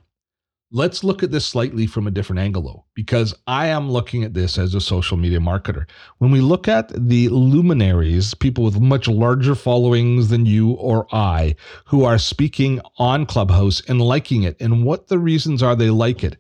Let's 0.75 1.05
look 1.05 1.23
at 1.23 1.31
this 1.31 1.47
slightly 1.47 1.87
from 1.87 2.07
a 2.07 2.11
different 2.11 2.41
angle, 2.41 2.63
though, 2.63 2.85
because 2.95 3.35
I 3.47 3.67
am 3.69 3.91
looking 3.91 4.25
at 4.25 4.35
this 4.35 4.59
as 4.59 4.75
a 4.75 4.81
social 4.81 5.19
media 5.19 5.39
marketer. 5.39 5.87
When 6.19 6.31
we 6.31 6.41
look 6.41 6.67
at 6.67 6.89
the 6.89 7.29
luminaries, 7.29 8.35
people 8.35 8.65
with 8.65 8.81
much 8.81 9.07
larger 9.07 9.55
followings 9.55 10.31
than 10.31 10.47
you 10.47 10.71
or 10.73 11.07
I, 11.15 11.57
who 11.85 12.05
are 12.05 12.19
speaking 12.19 12.81
on 12.99 13.27
Clubhouse 13.27 13.83
and 13.89 14.01
liking 14.01 14.45
it, 14.45 14.57
and 14.61 14.85
what 14.85 15.09
the 15.09 15.19
reasons 15.19 15.63
are 15.63 15.77
they 15.77 15.91
like 15.91 16.25
it, 16.25 16.39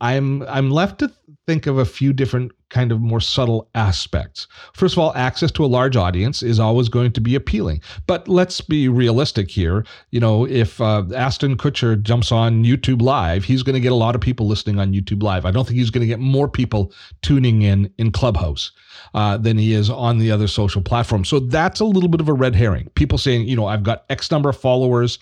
I'm 0.00 0.42
I'm 0.44 0.70
left 0.70 0.98
to 1.00 1.08
think 1.50 1.66
of 1.66 1.78
a 1.78 1.84
few 1.84 2.12
different 2.12 2.52
kind 2.68 2.92
of 2.92 3.00
more 3.00 3.18
subtle 3.18 3.68
aspects. 3.74 4.46
First 4.72 4.94
of 4.94 5.00
all, 5.00 5.12
access 5.16 5.50
to 5.50 5.64
a 5.64 5.66
large 5.66 5.96
audience 5.96 6.44
is 6.44 6.60
always 6.60 6.88
going 6.88 7.10
to 7.10 7.20
be 7.20 7.34
appealing. 7.34 7.80
But 8.06 8.28
let's 8.28 8.60
be 8.60 8.88
realistic 8.88 9.50
here. 9.50 9.84
You 10.12 10.20
know, 10.20 10.46
if 10.46 10.80
uh, 10.80 11.02
Ashton 11.12 11.56
Kutcher 11.56 12.00
jumps 12.00 12.30
on 12.30 12.62
YouTube 12.62 13.02
Live, 13.02 13.42
he's 13.42 13.64
going 13.64 13.74
to 13.74 13.80
get 13.80 13.90
a 13.90 13.96
lot 13.96 14.14
of 14.14 14.20
people 14.20 14.46
listening 14.46 14.78
on 14.78 14.92
YouTube 14.92 15.24
Live. 15.24 15.44
I 15.44 15.50
don't 15.50 15.66
think 15.66 15.76
he's 15.76 15.90
going 15.90 16.02
to 16.02 16.06
get 16.06 16.20
more 16.20 16.48
people 16.48 16.92
tuning 17.20 17.62
in 17.62 17.92
in 17.98 18.12
Clubhouse 18.12 18.70
uh, 19.14 19.36
than 19.36 19.58
he 19.58 19.74
is 19.74 19.90
on 19.90 20.18
the 20.18 20.30
other 20.30 20.46
social 20.46 20.82
platforms. 20.82 21.28
So 21.28 21.40
that's 21.40 21.80
a 21.80 21.84
little 21.84 22.08
bit 22.08 22.20
of 22.20 22.28
a 22.28 22.32
red 22.32 22.54
herring. 22.54 22.90
People 22.94 23.18
saying, 23.18 23.48
you 23.48 23.56
know, 23.56 23.66
I've 23.66 23.82
got 23.82 24.04
X 24.08 24.30
number 24.30 24.50
of 24.50 24.56
followers 24.56 25.18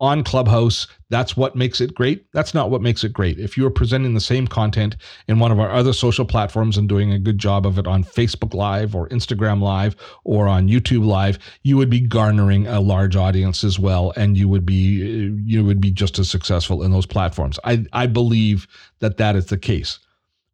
on 0.00 0.24
Clubhouse. 0.24 0.86
That's 1.10 1.36
what 1.36 1.56
makes 1.56 1.80
it 1.80 1.94
great. 1.94 2.24
That's 2.32 2.54
not 2.54 2.70
what 2.70 2.82
makes 2.82 3.04
it 3.04 3.12
great. 3.12 3.38
If 3.38 3.56
you 3.56 3.66
are 3.66 3.70
presenting 3.70 4.14
the 4.14 4.20
same 4.20 4.46
content 4.46 4.96
in 5.28 5.38
one 5.38 5.52
of 5.52 5.60
our 5.60 5.70
other 5.70 5.92
social 5.92 6.24
platforms 6.24 6.78
and 6.78 6.88
doing 6.88 7.12
a 7.12 7.18
good 7.18 7.38
job 7.38 7.66
of 7.66 7.78
it 7.78 7.86
on 7.86 8.04
Facebook 8.04 8.54
Live 8.54 8.94
or 8.94 9.08
Instagram 9.10 9.60
Live 9.60 9.96
or 10.24 10.48
on 10.48 10.68
YouTube 10.68 11.04
Live, 11.04 11.38
you 11.62 11.76
would 11.76 11.90
be 11.90 12.00
garnering 12.00 12.66
a 12.66 12.80
large 12.80 13.16
audience 13.16 13.64
as 13.64 13.78
well, 13.78 14.12
and 14.16 14.36
you 14.38 14.48
would 14.48 14.64
be 14.64 15.02
uh, 15.02 15.36
you 15.44 15.64
would 15.64 15.80
be 15.80 15.90
just 15.90 16.18
as 16.18 16.30
successful 16.30 16.82
in 16.82 16.92
those 16.92 17.06
platforms. 17.06 17.58
I 17.64 17.84
I 17.92 18.06
believe 18.06 18.66
that 19.00 19.18
that 19.18 19.36
is 19.36 19.46
the 19.46 19.58
case. 19.58 19.98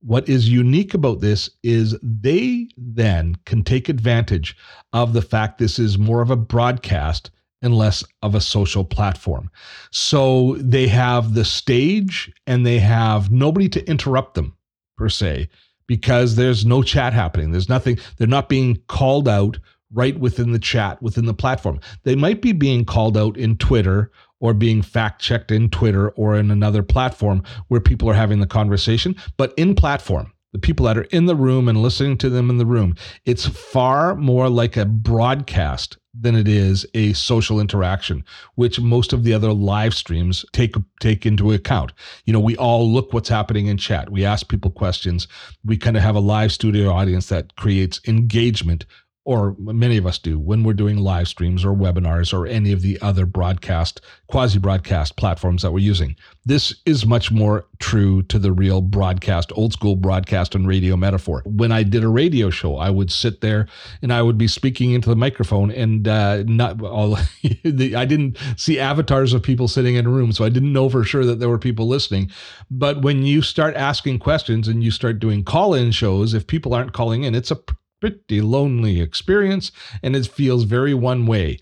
What 0.01 0.29
is 0.29 0.49
unique 0.49 0.95
about 0.95 1.21
this 1.21 1.51
is 1.63 1.97
they 2.03 2.69
then 2.77 3.37
can 3.45 3.65
take 3.65 3.89
advantage 3.89 4.57
of 4.93 5.13
the 5.13 5.23
fact 5.23 5.59
this 5.59 5.79
is 5.79 5.99
more 5.99 6.23
of 6.23 6.31
a 6.31 6.37
broadcast 6.37 7.31
and 7.63 7.77
less 7.77 8.05
of 8.23 8.35
a 8.35 8.41
social 8.41 8.85
platform. 8.85 9.51
So 9.91 10.57
they 10.59 10.87
have 10.89 11.35
the 11.35 11.45
stage 11.45 12.33
and 12.47 12.67
they 12.67 12.79
have 12.79 13.31
nobody 13.31 13.69
to 13.71 13.89
interrupt 13.89 14.35
them 14.35 14.57
per 14.97 15.09
se 15.09 15.49
because 15.87 16.37
there's 16.37 16.67
no 16.67 16.83
chat 16.83 17.13
happening. 17.13 17.53
There's 17.53 17.69
nothing, 17.69 17.99
they're 18.19 18.27
not 18.27 18.49
being 18.49 18.81
called 18.89 19.29
out 19.29 19.59
right 19.93 20.19
within 20.19 20.53
the 20.53 20.59
chat, 20.59 21.01
within 21.01 21.27
the 21.27 21.35
platform. 21.35 21.81
They 22.03 22.17
might 22.17 22.43
be 22.43 22.53
being 22.53 22.85
called 22.85 23.17
out 23.17 23.37
in 23.37 23.57
Twitter 23.57 24.11
or 24.41 24.53
being 24.53 24.83
fact 24.83 25.23
checked 25.23 25.51
in 25.51 25.71
Twitter 25.71 26.11
or 26.11 26.37
in 26.37 26.51
another 26.51 26.83
platform 26.83 27.43
where 27.69 27.81
people 27.81 28.11
are 28.11 28.15
having 28.15 28.41
the 28.41 28.47
conversation, 28.47 29.17
but 29.37 29.55
in 29.57 29.75
platform 29.75 30.33
the 30.57 30.61
people 30.61 30.87
that 30.87 30.97
are 30.97 31.03
in 31.11 31.27
the 31.27 31.37
room 31.37 31.69
and 31.69 31.83
listening 31.83 32.17
to 32.17 32.31
them 32.31 32.49
in 32.49 32.57
the 32.57 32.65
room. 32.65 32.97
It's 33.27 33.47
far 33.47 34.15
more 34.15 34.49
like 34.49 34.79
a 34.79 34.87
broadcast 34.87 35.99
than 36.19 36.35
it 36.35 36.49
is 36.49 36.87
a 36.95 37.13
social 37.13 37.61
interaction, 37.61 38.25
which 38.55 38.81
most 38.81 39.13
of 39.13 39.23
the 39.23 39.35
other 39.35 39.53
live 39.53 39.93
streams 39.93 40.47
take 40.53 40.75
take 40.99 41.27
into 41.27 41.53
account. 41.53 41.93
You 42.25 42.33
know, 42.33 42.41
we 42.41 42.57
all 42.57 42.91
look 42.91 43.13
what's 43.13 43.29
happening 43.29 43.67
in 43.67 43.77
chat. 43.77 44.11
We 44.11 44.25
ask 44.25 44.49
people 44.49 44.71
questions. 44.71 45.29
We 45.63 45.77
kind 45.77 45.95
of 45.95 46.03
have 46.03 46.17
a 46.17 46.21
live 46.21 46.53
studio 46.53 46.91
audience 46.91 47.29
that 47.29 47.55
creates 47.57 48.01
engagement 48.09 48.87
or 49.27 49.57
many 49.59 49.97
of 49.97 50.07
us 50.07 50.19
do 50.19 50.39
when 50.39 50.63
we're 50.63 50.73
doing 50.73 50.99
live 50.99 51.27
streams 51.27 51.65
or 51.65 51.75
webinars 51.75 52.33
or 52.33 52.47
any 52.47 52.71
of 52.71 52.81
the 52.81 52.97
other 53.03 53.27
broadcast, 53.27 54.01
quasi 54.29 54.57
broadcast 54.57 55.17
platforms 55.17 55.63
that 55.63 55.73
we're 55.73 55.81
using. 55.81 56.15
This 56.45 56.73
is 56.87 57.05
much 57.05 57.33
more 57.33 57.67
true 57.81 58.23
to 58.23 58.39
the 58.39 58.53
real 58.53 58.81
broadcast, 58.81 59.51
old 59.57 59.73
school 59.73 59.97
broadcast 59.97 60.55
and 60.55 60.69
radio 60.69 60.97
metaphor. 60.97 61.43
When 61.45 61.73
I 61.73 61.83
did 61.83 62.05
a 62.05 62.09
radio 62.09 62.51
show, 62.51 62.77
I 62.77 62.89
would 62.89 63.11
sit 63.11 63.41
there 63.41 63.67
and 64.01 64.13
I 64.13 64.23
would 64.23 64.39
be 64.39 64.47
speaking 64.47 64.93
into 64.93 65.09
the 65.09 65.17
microphone 65.17 65.73
and 65.73 66.07
uh, 66.07 66.45
not 66.47 66.81
all, 66.81 67.17
I 67.45 68.05
didn't 68.05 68.39
see 68.57 68.79
avatars 68.79 69.33
of 69.33 69.43
people 69.43 69.67
sitting 69.67 69.97
in 69.97 70.07
a 70.07 70.11
room, 70.11 70.31
so 70.31 70.45
I 70.45 70.51
didn't 70.51 70.73
know 70.73 70.89
for 70.89 71.03
sure 71.03 71.25
that 71.25 71.41
there 71.41 71.49
were 71.49 71.59
people 71.59 71.89
listening. 71.89 72.31
But 72.71 73.03
when 73.03 73.25
you 73.25 73.43
start 73.43 73.75
asking 73.75 74.21
questions 74.21 74.69
and 74.69 74.85
you 74.85 74.93
start 74.93 75.19
doing 75.19 75.43
call 75.43 75.75
in 75.75 75.91
shows, 75.91 76.33
if 76.33 76.47
people 76.47 76.75
aren't 76.75 76.93
calling 76.93 77.25
in, 77.25 77.35
it's 77.35 77.51
a 77.51 77.59
pretty 78.01 78.41
lonely 78.41 79.01
experience 79.01 79.73
and 80.03 80.17
it 80.17 80.27
feels 80.27 80.65
very 80.65 80.95
one 80.95 81.27
way. 81.27 81.59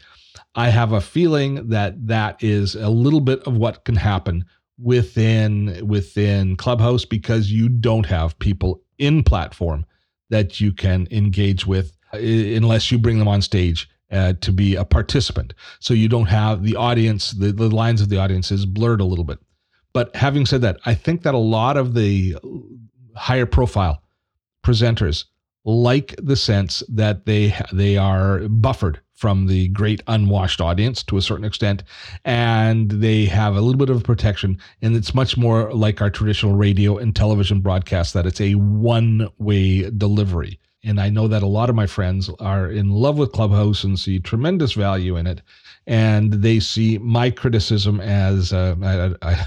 I 0.55 0.68
have 0.68 0.92
a 0.92 1.01
feeling 1.01 1.68
that 1.68 2.07
that 2.07 2.42
is 2.42 2.75
a 2.75 2.88
little 2.88 3.20
bit 3.20 3.40
of 3.47 3.57
what 3.57 3.85
can 3.85 3.97
happen 3.97 4.44
within 4.79 5.87
within 5.87 6.57
Clubhouse 6.57 7.05
because 7.05 7.51
you 7.51 7.68
don't 7.68 8.07
have 8.07 8.38
people 8.38 8.83
in 8.99 9.23
platform 9.23 9.85
that 10.31 10.61
you 10.61 10.73
can 10.73 11.07
engage 11.11 11.66
with 11.66 11.97
uh, 12.12 12.18
unless 12.18 12.90
you 12.90 12.99
bring 12.99 13.18
them 13.18 13.29
on 13.29 13.42
stage 13.42 13.88
uh, 14.11 14.33
to 14.40 14.53
be 14.53 14.75
a 14.77 14.85
participant. 14.85 15.55
So 15.81 15.94
you 15.94 16.09
don't 16.09 16.27
have 16.27 16.62
the 16.62 16.77
audience, 16.77 17.33
the, 17.33 17.53
the 17.53 17.68
lines 17.68 18.01
of 18.01 18.09
the 18.09 18.18
audience 18.18 18.51
is 18.51 18.66
blurred 18.66 19.01
a 19.01 19.05
little 19.05 19.25
bit. 19.25 19.38
But 19.92 20.14
having 20.16 20.47
said 20.47 20.62
that, 20.62 20.79
I 20.87 20.94
think 20.94 21.23
that 21.23 21.35
a 21.35 21.38
lot 21.38 21.77
of 21.77 21.94
the 21.94 22.37
higher 23.16 23.47
profile 23.47 24.03
presenters 24.64 25.25
like 25.64 26.14
the 26.22 26.37
sense 26.37 26.83
that 26.88 27.27
they 27.27 27.55
they 27.72 27.96
are 27.96 28.48
buffered 28.48 29.00
from 29.14 29.46
the 29.46 29.68
great 29.68 30.03
unwashed 30.09 30.61
audience 30.61 31.03
to 31.03 31.16
a 31.16 31.22
certain 31.22 31.44
extent 31.44 31.83
and 32.24 32.90
they 32.90 33.27
have 33.27 33.57
a 33.57 33.61
little 33.61 33.79
bit 33.79 33.90
of 33.90 34.03
protection 34.05 34.59
and 34.83 34.96
it's 34.96 35.14
much 35.14 35.37
more 35.37 35.72
like 35.72 36.03
our 36.03 36.11
traditional 36.11 36.55
radio 36.55 36.98
and 36.98 37.16
television 37.16 37.61
broadcast 37.61 38.14
that 38.14 38.27
it's 38.27 38.40
a 38.40 38.55
one 38.57 39.29
way 39.38 39.88
delivery. 39.90 40.59
And 40.85 41.00
I 41.00 41.09
know 41.11 41.29
that 41.29 41.42
a 41.42 41.46
lot 41.46 41.70
of 41.70 41.77
my 41.77 41.87
friends 41.87 42.31
are 42.40 42.70
in 42.70 42.90
love 42.90 43.16
with 43.16 43.33
Clubhouse 43.33 43.85
and 43.85 43.98
see 43.98 44.18
tremendous 44.20 44.72
value 44.72 45.16
in 45.16 45.27
it 45.27 45.40
and 45.87 46.33
they 46.35 46.61
see 46.61 46.98
my 46.98 47.31
criticism 47.31 48.00
as 48.00 48.53
uh, 48.53 48.74
I, 48.83 49.14
I, 49.22 49.46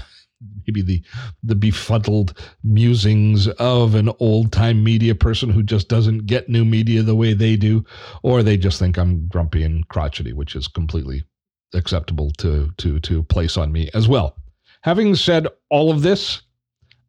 maybe 0.66 0.82
the 0.82 1.02
the 1.42 1.54
befuddled 1.54 2.34
musings 2.62 3.48
of 3.48 3.94
an 3.94 4.10
old 4.18 4.52
time 4.52 4.82
media 4.82 5.14
person 5.14 5.50
who 5.50 5.62
just 5.62 5.88
doesn't 5.88 6.26
get 6.26 6.48
new 6.48 6.64
media 6.64 7.02
the 7.02 7.16
way 7.16 7.32
they 7.32 7.56
do, 7.56 7.84
or 8.22 8.42
they 8.42 8.56
just 8.56 8.78
think 8.78 8.98
I'm 8.98 9.26
grumpy 9.28 9.62
and 9.62 9.86
crotchety, 9.88 10.32
which 10.32 10.54
is 10.54 10.68
completely 10.68 11.24
acceptable 11.74 12.30
to 12.38 12.70
to 12.78 13.00
to 13.00 13.22
place 13.24 13.56
on 13.56 13.72
me 13.72 13.90
as 13.94 14.08
well. 14.08 14.36
Having 14.82 15.16
said 15.16 15.48
all 15.70 15.90
of 15.90 16.02
this, 16.02 16.42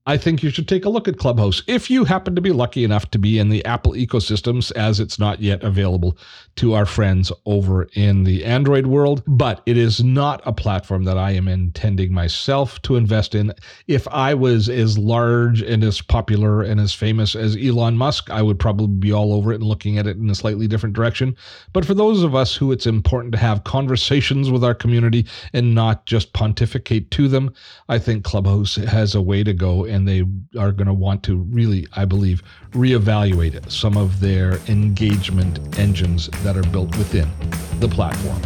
I 0.09 0.17
think 0.17 0.41
you 0.41 0.49
should 0.49 0.67
take 0.67 0.85
a 0.85 0.89
look 0.89 1.07
at 1.07 1.19
Clubhouse 1.19 1.61
if 1.67 1.87
you 1.87 2.03
happen 2.03 2.33
to 2.33 2.41
be 2.41 2.51
lucky 2.51 2.83
enough 2.83 3.11
to 3.11 3.19
be 3.19 3.37
in 3.37 3.49
the 3.49 3.63
Apple 3.63 3.91
ecosystems, 3.91 4.71
as 4.71 4.99
it's 4.99 5.19
not 5.19 5.39
yet 5.39 5.61
available 5.61 6.17
to 6.55 6.73
our 6.73 6.87
friends 6.87 7.31
over 7.45 7.83
in 7.93 8.23
the 8.23 8.43
Android 8.43 8.87
world. 8.87 9.21
But 9.27 9.61
it 9.67 9.77
is 9.77 10.03
not 10.03 10.41
a 10.47 10.51
platform 10.51 11.03
that 11.03 11.19
I 11.19 11.33
am 11.33 11.47
intending 11.47 12.11
myself 12.11 12.81
to 12.81 12.95
invest 12.95 13.35
in. 13.35 13.53
If 13.85 14.07
I 14.07 14.33
was 14.33 14.67
as 14.67 14.97
large 14.97 15.61
and 15.61 15.83
as 15.83 16.01
popular 16.01 16.63
and 16.63 16.79
as 16.79 16.91
famous 16.91 17.35
as 17.35 17.55
Elon 17.55 17.95
Musk, 17.95 18.31
I 18.31 18.41
would 18.41 18.57
probably 18.57 18.87
be 18.87 19.13
all 19.13 19.31
over 19.31 19.51
it 19.51 19.61
and 19.61 19.65
looking 19.65 19.99
at 19.99 20.07
it 20.07 20.17
in 20.17 20.27
a 20.31 20.33
slightly 20.33 20.67
different 20.67 20.95
direction. 20.95 21.37
But 21.71 21.85
for 21.85 21.93
those 21.93 22.23
of 22.23 22.33
us 22.33 22.55
who 22.55 22.71
it's 22.71 22.87
important 22.87 23.31
to 23.33 23.37
have 23.37 23.63
conversations 23.63 24.49
with 24.49 24.63
our 24.63 24.73
community 24.73 25.27
and 25.53 25.75
not 25.75 26.07
just 26.07 26.33
pontificate 26.33 27.11
to 27.11 27.27
them, 27.27 27.53
I 27.89 27.99
think 27.99 28.23
Clubhouse 28.23 28.73
has 28.73 29.13
a 29.13 29.21
way 29.21 29.43
to 29.43 29.53
go. 29.53 29.85
And 29.99 30.07
they 30.07 30.23
are 30.57 30.71
going 30.71 30.87
to 30.87 30.93
want 30.93 31.23
to 31.23 31.35
really, 31.35 31.85
I 31.93 32.05
believe, 32.05 32.41
reevaluate 32.71 33.69
some 33.69 33.97
of 33.97 34.21
their 34.21 34.53
engagement 34.69 35.77
engines 35.77 36.29
that 36.43 36.55
are 36.55 36.63
built 36.63 36.97
within 36.97 37.29
the 37.79 37.87
platform. 37.89 38.41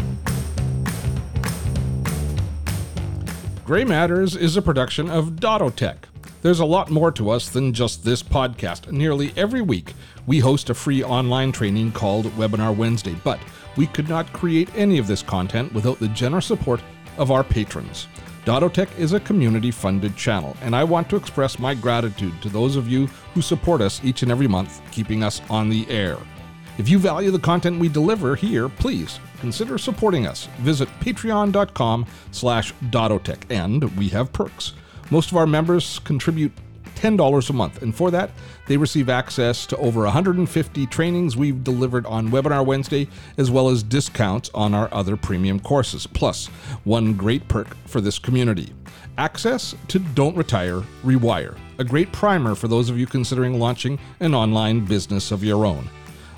Gray 3.63 3.85
Matters 3.85 4.35
is 4.35 4.57
a 4.57 4.61
production 4.61 5.09
of 5.09 5.33
Dottotech. 5.33 5.97
There's 6.41 6.59
a 6.59 6.65
lot 6.65 6.89
more 6.89 7.11
to 7.11 7.29
us 7.29 7.47
than 7.49 7.71
just 7.71 8.03
this 8.03 8.23
podcast. 8.23 8.91
Nearly 8.91 9.31
every 9.37 9.61
week, 9.61 9.93
we 10.25 10.39
host 10.39 10.71
a 10.71 10.73
free 10.73 11.03
online 11.03 11.51
training 11.51 11.91
called 11.91 12.25
Webinar 12.35 12.75
Wednesday, 12.75 13.15
but 13.23 13.39
we 13.77 13.85
could 13.87 14.09
not 14.09 14.33
create 14.33 14.69
any 14.75 14.97
of 14.97 15.05
this 15.05 15.21
content 15.21 15.71
without 15.71 15.99
the 15.99 16.07
generous 16.09 16.47
support 16.47 16.81
of 17.17 17.29
our 17.29 17.43
patrons. 17.43 18.07
Dottotech 18.45 18.97
is 18.99 19.13
a 19.13 19.21
community 19.21 19.71
funded 19.71 20.17
channel, 20.17 20.57
and 20.61 20.75
I 20.75 20.83
want 20.83 21.09
to 21.09 21.15
express 21.15 21.59
my 21.59 21.73
gratitude 21.73 22.41
to 22.41 22.49
those 22.49 22.75
of 22.75 22.89
you 22.89 23.07
who 23.33 23.41
support 23.41 23.79
us 23.79 24.03
each 24.03 24.21
and 24.21 24.29
every 24.29 24.47
month, 24.47 24.81
keeping 24.91 25.23
us 25.23 25.41
on 25.49 25.69
the 25.69 25.89
air. 25.89 26.17
If 26.77 26.89
you 26.89 26.99
value 26.99 27.31
the 27.31 27.39
content 27.39 27.79
we 27.79 27.87
deliver 27.87 28.35
here, 28.35 28.67
please 28.67 29.17
consider 29.39 29.77
supporting 29.77 30.27
us. 30.27 30.49
Visit 30.59 30.89
patreon.com 30.99 32.05
slash 32.31 32.73
Dottotech, 32.89 33.43
and 33.49 33.85
we 33.97 34.09
have 34.09 34.33
perks. 34.33 34.73
Most 35.09 35.31
of 35.31 35.37
our 35.37 35.47
members 35.47 35.99
contribute 35.99 36.51
$10 37.03 37.49
a 37.49 37.53
month. 37.53 37.81
And 37.81 37.93
for 37.93 38.11
that, 38.11 38.31
they 38.67 38.77
receive 38.77 39.09
access 39.09 39.65
to 39.65 39.77
over 39.77 40.03
150 40.03 40.85
trainings 40.87 41.35
we've 41.35 41.63
delivered 41.63 42.05
on 42.05 42.29
Webinar 42.29 42.65
Wednesday, 42.65 43.09
as 43.37 43.51
well 43.51 43.67
as 43.67 43.83
discounts 43.83 44.49
on 44.53 44.73
our 44.73 44.87
other 44.93 45.17
premium 45.17 45.59
courses. 45.59 46.07
Plus, 46.07 46.47
one 46.85 47.13
great 47.13 47.47
perk 47.49 47.75
for 47.85 47.99
this 47.99 48.17
community 48.19 48.73
access 49.17 49.75
to 49.87 49.99
Don't 49.99 50.35
Retire, 50.35 50.81
Rewire, 51.03 51.55
a 51.77 51.83
great 51.83 52.11
primer 52.11 52.55
for 52.55 52.67
those 52.67 52.89
of 52.89 52.97
you 52.97 53.05
considering 53.05 53.59
launching 53.59 53.99
an 54.21 54.33
online 54.33 54.85
business 54.85 55.31
of 55.31 55.43
your 55.43 55.65
own. 55.67 55.87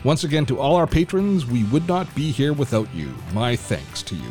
Once 0.03 0.25
again, 0.25 0.45
to 0.45 0.59
all 0.59 0.75
our 0.75 0.85
patrons, 0.85 1.45
we 1.45 1.63
would 1.65 1.87
not 1.87 2.13
be 2.15 2.31
here 2.31 2.51
without 2.51 2.93
you. 2.93 3.13
My 3.33 3.55
thanks 3.55 4.03
to 4.03 4.15
you. 4.15 4.29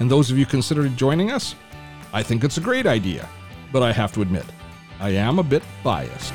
And 0.00 0.10
those 0.10 0.30
of 0.30 0.36
you 0.36 0.44
considering 0.44 0.96
joining 0.96 1.30
us, 1.30 1.54
I 2.12 2.22
think 2.22 2.44
it's 2.44 2.58
a 2.58 2.60
great 2.60 2.86
idea, 2.86 3.26
but 3.72 3.82
I 3.82 3.90
have 3.92 4.12
to 4.12 4.22
admit, 4.22 4.44
I 5.00 5.10
am 5.10 5.38
a 5.38 5.42
bit 5.42 5.62
biased. 5.84 6.34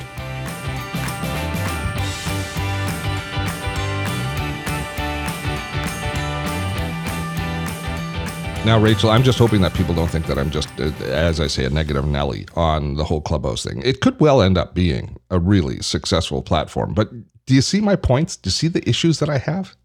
Now, 8.66 8.80
Rachel, 8.80 9.10
I'm 9.10 9.24
just 9.24 9.38
hoping 9.38 9.60
that 9.62 9.74
people 9.74 9.94
don't 9.94 10.10
think 10.10 10.26
that 10.28 10.40
I'm 10.40 10.50
just, 10.50 10.70
uh, 10.80 10.84
as 11.04 11.42
I 11.42 11.48
say, 11.48 11.66
a 11.66 11.70
negative 11.70 12.06
Nelly 12.06 12.48
on 12.56 12.96
the 12.96 13.04
whole 13.04 13.20
Clubhouse 13.20 13.66
thing. 13.66 13.82
It 13.82 14.00
could 14.00 14.18
well 14.22 14.42
end 14.42 14.58
up 14.58 14.74
being 14.74 15.18
a 15.30 15.38
really 15.38 15.82
successful 15.82 16.42
platform. 16.42 16.94
But 16.94 17.10
do 17.46 17.54
you 17.54 17.62
see 17.62 17.82
my 17.82 17.98
points? 17.98 18.38
Do 18.38 18.48
you 18.48 18.52
see 18.52 18.70
the 18.70 18.88
issues 18.88 19.20
that 19.20 19.28
I 19.28 19.38
have? 19.40 19.76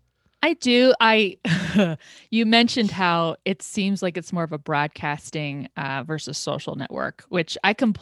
I 0.44 0.54
do. 0.54 0.94
I 1.00 1.38
you 2.30 2.46
mentioned 2.46 2.92
how 2.92 3.34
it 3.44 3.62
seems 3.62 4.00
like 4.00 4.16
it's 4.16 4.32
more 4.32 4.44
of 4.44 4.52
a 4.52 4.58
broadcasting 4.58 5.68
uh, 5.76 6.04
versus 6.06 6.38
social 6.38 6.76
network, 6.76 7.24
which 7.30 7.58
I 7.64 7.74
com- 7.74 7.96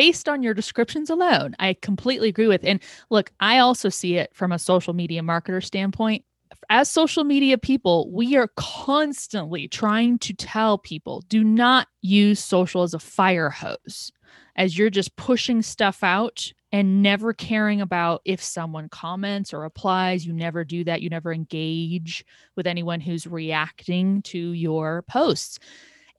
based 0.00 0.30
on 0.30 0.42
your 0.42 0.54
descriptions 0.54 1.10
alone, 1.10 1.54
I 1.58 1.74
completely 1.74 2.30
agree 2.30 2.46
with. 2.46 2.64
And 2.64 2.80
look, 3.10 3.30
I 3.38 3.58
also 3.58 3.90
see 3.90 4.16
it 4.16 4.34
from 4.34 4.50
a 4.50 4.58
social 4.58 4.94
media 4.94 5.20
marketer 5.20 5.62
standpoint 5.62 6.24
as 6.70 6.88
social 6.88 7.22
media 7.22 7.58
people, 7.58 8.10
we 8.10 8.34
are 8.36 8.48
constantly 8.56 9.68
trying 9.68 10.18
to 10.20 10.32
tell 10.32 10.78
people 10.78 11.22
do 11.28 11.44
not 11.44 11.88
use 12.00 12.40
social 12.40 12.82
as 12.82 12.94
a 12.94 12.98
fire 12.98 13.50
hose, 13.50 14.10
as 14.56 14.78
you're 14.78 14.88
just 14.88 15.16
pushing 15.16 15.60
stuff 15.60 16.02
out 16.02 16.50
and 16.72 17.02
never 17.02 17.34
caring 17.34 17.82
about 17.82 18.22
if 18.24 18.42
someone 18.42 18.88
comments 18.88 19.52
or 19.52 19.64
applies. 19.64 20.24
You 20.24 20.32
never 20.32 20.64
do 20.64 20.82
that. 20.84 21.02
You 21.02 21.10
never 21.10 21.30
engage 21.30 22.24
with 22.56 22.66
anyone 22.66 23.00
who's 23.00 23.26
reacting 23.26 24.22
to 24.22 24.52
your 24.52 25.02
posts. 25.02 25.58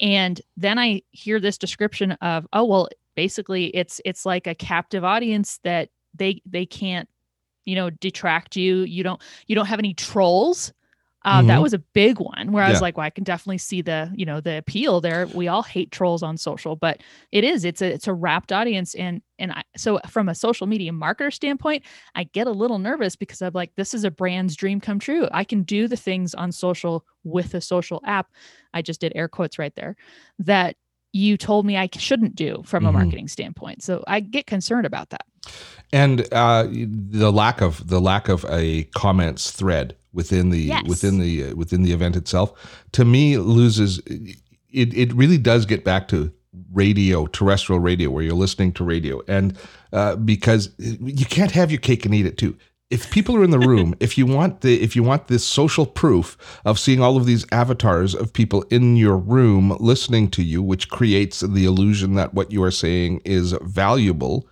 And 0.01 0.41
then 0.57 0.79
I 0.79 1.03
hear 1.11 1.39
this 1.39 1.57
description 1.57 2.13
of, 2.13 2.47
oh, 2.53 2.65
well, 2.65 2.89
basically 3.15 3.65
it's 3.75 4.01
it's 4.05 4.25
like 4.25 4.47
a 4.47 4.55
captive 4.55 5.03
audience 5.03 5.59
that 5.63 5.89
they 6.13 6.41
they 6.45 6.65
can't 6.65 7.09
you 7.65 7.75
know 7.75 7.89
detract 7.89 8.55
you 8.55 8.79
you 8.81 9.03
don't 9.03 9.21
you 9.47 9.55
don't 9.55 9.67
have 9.67 9.79
any 9.79 9.93
trolls 9.93 10.73
uh, 11.23 11.37
mm-hmm. 11.37 11.47
that 11.47 11.61
was 11.61 11.73
a 11.73 11.79
big 11.79 12.19
one 12.19 12.51
where 12.51 12.63
I 12.63 12.71
was 12.71 12.81
like, 12.81 12.97
well, 12.97 13.05
I 13.05 13.11
can 13.11 13.23
definitely 13.23 13.59
see 13.59 13.83
the, 13.83 14.11
you 14.15 14.25
know, 14.25 14.41
the 14.41 14.57
appeal 14.57 15.01
there. 15.01 15.27
We 15.27 15.47
all 15.47 15.61
hate 15.61 15.91
trolls 15.91 16.23
on 16.23 16.35
social, 16.35 16.75
but 16.75 17.01
it 17.31 17.43
is, 17.43 17.63
it's 17.63 17.79
a, 17.79 17.93
it's 17.93 18.07
a 18.07 18.13
wrapped 18.13 18.51
audience. 18.51 18.95
And, 18.95 19.21
and 19.37 19.51
I, 19.51 19.63
so 19.77 19.99
from 20.09 20.29
a 20.29 20.35
social 20.35 20.65
media 20.65 20.91
marketer 20.91 21.31
standpoint, 21.31 21.83
I 22.15 22.23
get 22.23 22.47
a 22.47 22.51
little 22.51 22.79
nervous 22.79 23.15
because 23.15 23.39
I'm 23.43 23.51
like, 23.53 23.75
this 23.75 23.93
is 23.93 24.03
a 24.03 24.09
brand's 24.09 24.55
dream 24.55 24.81
come 24.81 24.97
true. 24.97 25.27
I 25.31 25.43
can 25.43 25.61
do 25.61 25.87
the 25.87 25.95
things 25.95 26.33
on 26.33 26.51
social 26.51 27.05
with 27.23 27.53
a 27.53 27.61
social 27.61 28.01
app. 28.03 28.31
I 28.73 28.81
just 28.81 28.99
did 28.99 29.11
air 29.15 29.27
quotes 29.27 29.59
right 29.59 29.75
there 29.75 29.95
that 30.39 30.75
you 31.13 31.37
told 31.37 31.65
me 31.65 31.77
I 31.77 31.89
shouldn't 31.93 32.35
do 32.35 32.63
from 32.65 32.85
a 32.85 32.89
mm-hmm. 32.89 32.97
marketing 32.99 33.27
standpoint. 33.27 33.83
So 33.83 34.03
I 34.07 34.19
get 34.19 34.47
concerned 34.47 34.85
about 34.85 35.09
that. 35.09 35.25
And 35.91 36.31
uh, 36.31 36.67
the 36.69 37.31
lack 37.31 37.61
of 37.61 37.87
the 37.87 37.99
lack 37.99 38.29
of 38.29 38.45
a 38.49 38.83
comments 38.95 39.51
thread 39.51 39.95
within 40.13 40.49
the 40.49 40.59
yes. 40.59 40.83
within 40.87 41.19
the 41.19 41.45
uh, 41.45 41.55
within 41.55 41.83
the 41.83 41.91
event 41.91 42.15
itself 42.15 42.53
to 42.91 43.05
me 43.05 43.37
loses 43.37 43.99
it 44.07 44.37
it 44.71 45.13
really 45.13 45.37
does 45.37 45.65
get 45.65 45.83
back 45.83 46.07
to 46.09 46.31
radio 46.73 47.25
terrestrial 47.27 47.79
radio 47.79 48.09
where 48.09 48.23
you're 48.23 48.33
listening 48.33 48.71
to 48.73 48.83
radio 48.83 49.21
and 49.27 49.57
uh, 49.93 50.15
because 50.17 50.69
you 50.79 51.25
can't 51.25 51.51
have 51.51 51.71
your 51.71 51.79
cake 51.79 52.05
and 52.05 52.13
eat 52.13 52.25
it 52.25 52.37
too 52.37 52.57
if 52.91 53.09
people 53.09 53.35
are 53.35 53.43
in 53.43 53.49
the 53.49 53.59
room, 53.59 53.95
if 53.99 54.17
you 54.17 54.25
want 54.25 54.61
the 54.61 54.81
if 54.81 54.95
you 54.95 55.01
want 55.01 55.27
this 55.27 55.45
social 55.45 55.85
proof 55.85 56.37
of 56.65 56.77
seeing 56.77 57.01
all 57.01 57.17
of 57.17 57.25
these 57.25 57.45
avatars 57.51 58.13
of 58.13 58.33
people 58.33 58.63
in 58.69 58.95
your 58.95 59.17
room 59.17 59.75
listening 59.79 60.29
to 60.31 60.43
you, 60.43 60.61
which 60.61 60.89
creates 60.89 61.39
the 61.39 61.65
illusion 61.65 62.13
that 62.15 62.33
what 62.33 62.51
you 62.51 62.61
are 62.63 62.71
saying 62.71 63.21
is 63.25 63.55
valuable, 63.61 64.47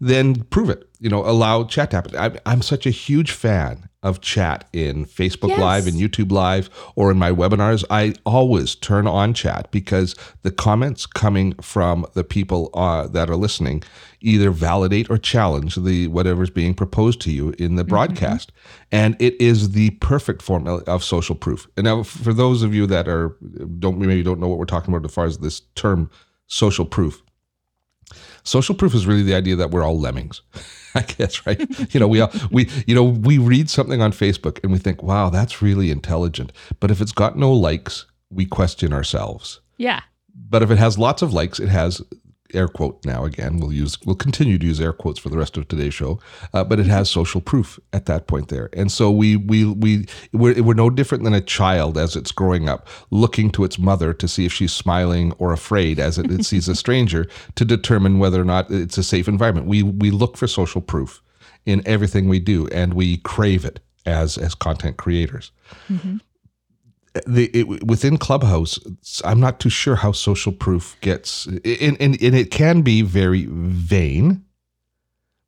then 0.00 0.44
prove 0.44 0.70
it. 0.70 0.88
You 1.00 1.10
know, 1.10 1.24
allow 1.26 1.64
chat 1.64 1.90
to 1.90 1.96
happen. 1.96 2.16
I'm, 2.16 2.38
I'm 2.46 2.62
such 2.62 2.86
a 2.86 2.90
huge 2.90 3.32
fan 3.32 3.89
of 4.02 4.20
chat 4.20 4.66
in 4.72 5.04
Facebook 5.04 5.50
yes. 5.50 5.58
Live 5.58 5.86
and 5.86 5.96
YouTube 5.96 6.32
Live 6.32 6.70
or 6.94 7.10
in 7.10 7.18
my 7.18 7.30
webinars, 7.30 7.84
I 7.90 8.14
always 8.24 8.74
turn 8.74 9.06
on 9.06 9.34
chat 9.34 9.70
because 9.70 10.14
the 10.42 10.50
comments 10.50 11.04
coming 11.04 11.52
from 11.54 12.06
the 12.14 12.24
people 12.24 12.70
uh, 12.74 13.08
that 13.08 13.28
are 13.28 13.36
listening 13.36 13.82
either 14.22 14.50
validate 14.50 15.10
or 15.10 15.18
challenge 15.18 15.76
the 15.76 16.06
whatever's 16.08 16.50
being 16.50 16.74
proposed 16.74 17.20
to 17.22 17.30
you 17.30 17.54
in 17.58 17.76
the 17.76 17.82
mm-hmm. 17.82 17.90
broadcast, 17.90 18.52
mm-hmm. 18.52 18.86
and 18.92 19.16
it 19.18 19.38
is 19.40 19.72
the 19.72 19.90
perfect 19.90 20.42
form 20.42 20.66
of 20.66 21.04
social 21.04 21.34
proof. 21.34 21.66
And 21.76 21.84
now, 21.84 22.02
for 22.02 22.32
those 22.32 22.62
of 22.62 22.74
you 22.74 22.86
that 22.86 23.08
are 23.08 23.36
don't 23.78 23.98
maybe 23.98 24.22
don't 24.22 24.40
know 24.40 24.48
what 24.48 24.58
we're 24.58 24.64
talking 24.64 24.94
about 24.94 25.06
as 25.06 25.14
far 25.14 25.26
as 25.26 25.38
this 25.38 25.60
term 25.74 26.10
social 26.46 26.84
proof, 26.84 27.22
social 28.44 28.74
proof 28.74 28.94
is 28.94 29.06
really 29.06 29.22
the 29.22 29.34
idea 29.34 29.56
that 29.56 29.70
we're 29.70 29.84
all 29.84 29.98
lemmings. 29.98 30.42
I 30.94 31.02
guess, 31.02 31.46
right? 31.46 31.94
you 31.94 32.00
know, 32.00 32.08
we 32.08 32.20
all, 32.20 32.32
we 32.50 32.68
you 32.86 32.94
know 32.94 33.04
we 33.04 33.38
read 33.38 33.70
something 33.70 34.00
on 34.02 34.12
Facebook 34.12 34.58
and 34.62 34.72
we 34.72 34.78
think, 34.78 35.02
wow, 35.02 35.30
that's 35.30 35.62
really 35.62 35.90
intelligent. 35.90 36.52
But 36.80 36.90
if 36.90 37.00
it's 37.00 37.12
got 37.12 37.36
no 37.36 37.52
likes, 37.52 38.06
we 38.30 38.46
question 38.46 38.92
ourselves. 38.92 39.60
Yeah. 39.76 40.00
But 40.48 40.62
if 40.62 40.70
it 40.70 40.78
has 40.78 40.98
lots 40.98 41.22
of 41.22 41.32
likes, 41.32 41.60
it 41.60 41.68
has 41.68 42.02
air 42.54 42.68
quote 42.68 43.04
now 43.04 43.24
again 43.24 43.58
we'll 43.58 43.72
use 43.72 43.98
we'll 44.04 44.16
continue 44.16 44.58
to 44.58 44.66
use 44.66 44.80
air 44.80 44.92
quotes 44.92 45.18
for 45.18 45.28
the 45.28 45.38
rest 45.38 45.56
of 45.56 45.68
today's 45.68 45.94
show 45.94 46.18
uh, 46.52 46.64
but 46.64 46.78
it 46.78 46.86
has 46.86 47.10
social 47.10 47.40
proof 47.40 47.78
at 47.92 48.06
that 48.06 48.26
point 48.26 48.48
there. 48.48 48.70
And 48.72 48.90
so 48.90 49.10
we 49.10 49.36
we 49.36 49.64
we 49.64 50.06
we're, 50.32 50.62
we're 50.62 50.74
no 50.74 50.90
different 50.90 51.24
than 51.24 51.34
a 51.34 51.40
child 51.40 51.98
as 51.98 52.16
it's 52.16 52.32
growing 52.32 52.68
up 52.68 52.88
looking 53.10 53.50
to 53.50 53.64
its 53.64 53.78
mother 53.78 54.12
to 54.14 54.28
see 54.28 54.46
if 54.46 54.52
she's 54.52 54.72
smiling 54.72 55.32
or 55.38 55.52
afraid 55.52 55.98
as 55.98 56.18
it, 56.18 56.30
it 56.30 56.44
sees 56.44 56.68
a 56.68 56.76
stranger 56.76 57.28
to 57.56 57.64
determine 57.64 58.18
whether 58.18 58.40
or 58.40 58.44
not 58.44 58.70
it's 58.70 58.98
a 58.98 59.02
safe 59.02 59.28
environment. 59.28 59.66
We 59.66 59.82
we 59.82 60.10
look 60.10 60.36
for 60.36 60.46
social 60.46 60.80
proof 60.80 61.22
in 61.66 61.82
everything 61.86 62.28
we 62.28 62.40
do 62.40 62.66
and 62.68 62.94
we 62.94 63.18
crave 63.18 63.64
it 63.64 63.80
as 64.06 64.38
as 64.38 64.54
content 64.54 64.96
creators. 64.96 65.50
Mm-hmm 65.88 66.18
the 67.26 67.46
it, 67.52 67.86
within 67.86 68.18
Clubhouse, 68.18 68.78
I'm 69.24 69.40
not 69.40 69.60
too 69.60 69.70
sure 69.70 69.96
how 69.96 70.12
social 70.12 70.52
proof 70.52 70.96
gets, 71.00 71.46
and, 71.46 71.96
and, 72.00 72.00
and 72.00 72.34
it 72.34 72.50
can 72.50 72.82
be 72.82 73.02
very 73.02 73.46
vain, 73.50 74.44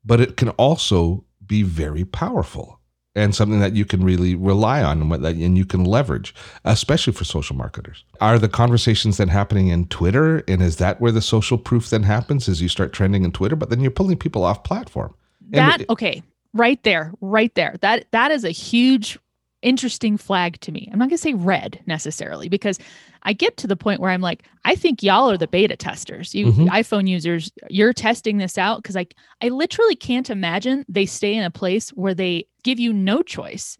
but 0.05 0.20
it 0.20 0.37
can 0.37 0.51
also 0.51 1.25
be 1.46 1.62
very 1.62 2.05
powerful 2.05 2.81
and 3.14 3.35
something 3.35 3.61
that 3.61 3.75
you 3.75 3.85
can 3.85 4.03
really 4.03 4.35
rely 4.35 4.83
on 4.83 5.03
and, 5.03 5.25
that, 5.25 5.35
and 5.35 5.59
you 5.59 5.66
can 5.66 5.85
leverage, 5.85 6.35
especially 6.64 7.12
for 7.12 7.25
social 7.25 7.55
marketers. 7.55 8.05
Are 8.20 8.38
the 8.38 8.48
conversations 8.48 9.18
then 9.18 9.29
happening 9.29 9.68
in 9.68 9.87
Twitter? 9.88 10.42
And 10.48 10.62
is 10.62 10.77
that 10.77 11.01
where 11.01 11.12
the 11.12 11.20
social 11.20 11.59
proof 11.59 11.90
then 11.90 12.05
happens? 12.05 12.48
As 12.48 12.62
you 12.62 12.68
start 12.68 12.92
trending 12.92 13.25
in 13.25 13.33
Twitter, 13.33 13.57
but 13.57 13.70
then 13.70 13.81
you're 13.81 13.90
pulling 13.90 14.16
people 14.16 14.44
off 14.44 14.64
platform. 14.64 15.14
That 15.51 15.81
and, 15.81 15.90
okay, 15.90 16.22
right 16.55 16.83
there, 16.85 17.12
right 17.20 17.55
there. 17.55 17.77
That 17.83 18.07
that 18.12 18.31
is 18.31 18.44
a 18.44 18.51
huge 18.51 19.18
interesting 19.62 20.16
flag 20.16 20.61
to 20.61 20.72
me. 20.72 20.88
I'm 20.92 20.98
not 20.98 21.09
going 21.09 21.16
to 21.16 21.22
say 21.22 21.35
red 21.35 21.81
necessarily 21.87 22.48
because 22.48 22.79
I 23.22 23.33
get 23.33 23.57
to 23.59 23.66
the 23.66 23.77
point 23.77 24.01
where 24.01 24.11
I'm 24.11 24.20
like, 24.20 24.44
I 24.64 24.75
think 24.75 25.03
y'all 25.03 25.31
are 25.31 25.38
the 25.38 25.46
beta 25.46 25.77
testers. 25.77 26.35
You 26.35 26.46
mm-hmm. 26.46 26.68
iPhone 26.68 27.09
users, 27.09 27.51
you're 27.70 27.92
testing 27.92 28.38
this 28.38 28.59
out 28.59 28.83
because 28.83 28.96
I 28.96 29.07
I 29.40 29.48
literally 29.48 29.96
can't 29.96 30.31
imagine 30.31 30.85
they 30.88 31.07
stay 31.07 31.35
in 31.35 31.44
a 31.44 31.51
place 31.51 31.90
where 31.90 32.14
they 32.14 32.46
give 32.64 32.79
you 32.79 32.92
no 32.92 33.22
choice. 33.22 33.79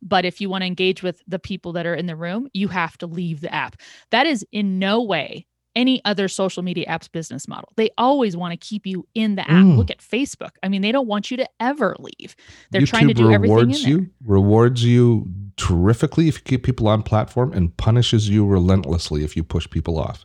But 0.00 0.24
if 0.24 0.40
you 0.40 0.50
want 0.50 0.62
to 0.62 0.66
engage 0.66 1.02
with 1.02 1.22
the 1.26 1.38
people 1.38 1.72
that 1.72 1.86
are 1.86 1.94
in 1.94 2.06
the 2.06 2.16
room, 2.16 2.48
you 2.52 2.68
have 2.68 2.98
to 2.98 3.06
leave 3.06 3.40
the 3.40 3.52
app. 3.54 3.76
That 4.10 4.26
is 4.26 4.46
in 4.52 4.78
no 4.78 5.02
way 5.02 5.46
any 5.76 6.00
other 6.04 6.28
social 6.28 6.62
media 6.62 6.84
app's 6.86 7.08
business 7.08 7.48
model. 7.48 7.68
They 7.76 7.90
always 7.98 8.36
want 8.36 8.52
to 8.52 8.56
keep 8.56 8.86
you 8.86 9.06
in 9.14 9.36
the 9.36 9.42
app. 9.42 9.64
Mm. 9.64 9.76
Look 9.76 9.90
at 9.90 9.98
Facebook. 9.98 10.50
I 10.62 10.68
mean, 10.68 10.82
they 10.82 10.92
don't 10.92 11.06
want 11.06 11.30
you 11.30 11.36
to 11.38 11.48
ever 11.60 11.96
leave. 11.98 12.36
They're 12.70 12.82
YouTube 12.82 12.86
trying 12.88 13.08
to 13.08 13.14
do 13.14 13.32
everything 13.32 13.70
in 13.70 13.76
you, 13.76 14.10
rewards 14.24 14.84
you 14.84 15.26
terrifically 15.56 16.28
if 16.28 16.36
you 16.36 16.42
keep 16.42 16.64
people 16.64 16.88
on 16.88 17.02
platform 17.02 17.52
and 17.52 17.76
punishes 17.76 18.28
you 18.28 18.46
relentlessly 18.46 19.24
if 19.24 19.36
you 19.36 19.44
push 19.44 19.68
people 19.68 19.98
off. 19.98 20.24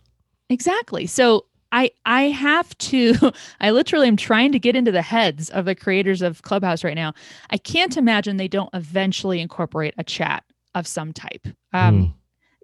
Exactly. 0.49 1.05
So 1.05 1.45
I 1.71 1.91
I 2.05 2.23
have 2.23 2.77
to 2.79 3.15
I 3.59 3.71
literally 3.71 4.07
am 4.07 4.17
trying 4.17 4.51
to 4.51 4.59
get 4.59 4.75
into 4.75 4.91
the 4.91 5.01
heads 5.01 5.49
of 5.49 5.65
the 5.65 5.75
creators 5.75 6.21
of 6.21 6.41
Clubhouse 6.41 6.83
right 6.83 6.95
now. 6.95 7.13
I 7.49 7.57
can't 7.57 7.97
imagine 7.97 8.37
they 8.37 8.47
don't 8.47 8.69
eventually 8.73 9.39
incorporate 9.39 9.93
a 9.97 10.03
chat 10.03 10.43
of 10.75 10.87
some 10.87 11.13
type. 11.13 11.47
Um, 11.73 12.01
mm 12.01 12.13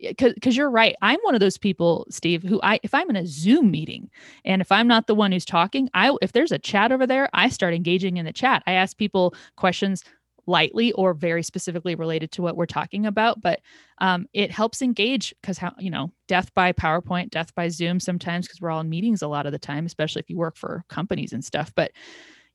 because 0.02 0.58
you're 0.58 0.70
right 0.70 0.96
i'm 1.02 1.20
one 1.22 1.34
of 1.34 1.40
those 1.40 1.58
people 1.58 2.06
steve 2.10 2.44
who 2.44 2.60
i 2.64 2.80
if 2.84 2.94
i'm 2.94 3.10
in 3.10 3.16
a 3.16 3.26
zoom 3.26 3.72
meeting 3.72 4.10
and 4.44 4.62
if 4.62 4.72
i'm 4.72 4.88
not 4.88 5.08
the 5.08 5.16
one 5.16 5.32
who's 5.32 5.46
talking 5.46 5.90
i 5.94 6.16
if 6.22 6.32
there's 6.32 6.52
a 6.52 6.60
chat 6.60 6.92
over 6.92 7.08
there 7.08 7.30
i 7.34 7.50
start 7.50 7.74
engaging 7.74 8.18
in 8.18 8.26
the 8.26 8.34
chat. 8.34 8.64
I 8.68 8.74
ask 8.74 8.98
people 8.98 9.34
questions 9.56 10.04
lightly 10.48 10.92
or 10.94 11.14
very 11.14 11.42
specifically 11.42 11.96
related 11.96 12.32
to 12.32 12.42
what 12.42 12.56
we're 12.56 12.66
talking 12.66 13.06
about 13.06 13.42
but 13.42 13.62
um, 14.00 14.28
it 14.34 14.52
helps 14.52 14.82
engage 14.82 15.34
because 15.42 15.58
how 15.58 15.74
you 15.80 15.90
know 15.90 16.12
death 16.28 16.54
by 16.54 16.72
powerpoint 16.72 17.32
death 17.32 17.54
by 17.56 17.68
zoom 17.68 18.00
sometimes 18.00 18.46
because 18.46 18.62
we're 18.62 18.70
all 18.70 18.82
in 18.82 18.90
meetings 18.90 19.22
a 19.22 19.28
lot 19.28 19.46
of 19.46 19.52
the 19.52 19.60
time 19.60 19.86
especially 19.86 20.20
if 20.20 20.30
you 20.30 20.38
work 20.38 20.56
for 20.56 20.84
companies 20.88 21.34
and 21.34 21.44
stuff 21.44 21.72
but 21.76 21.92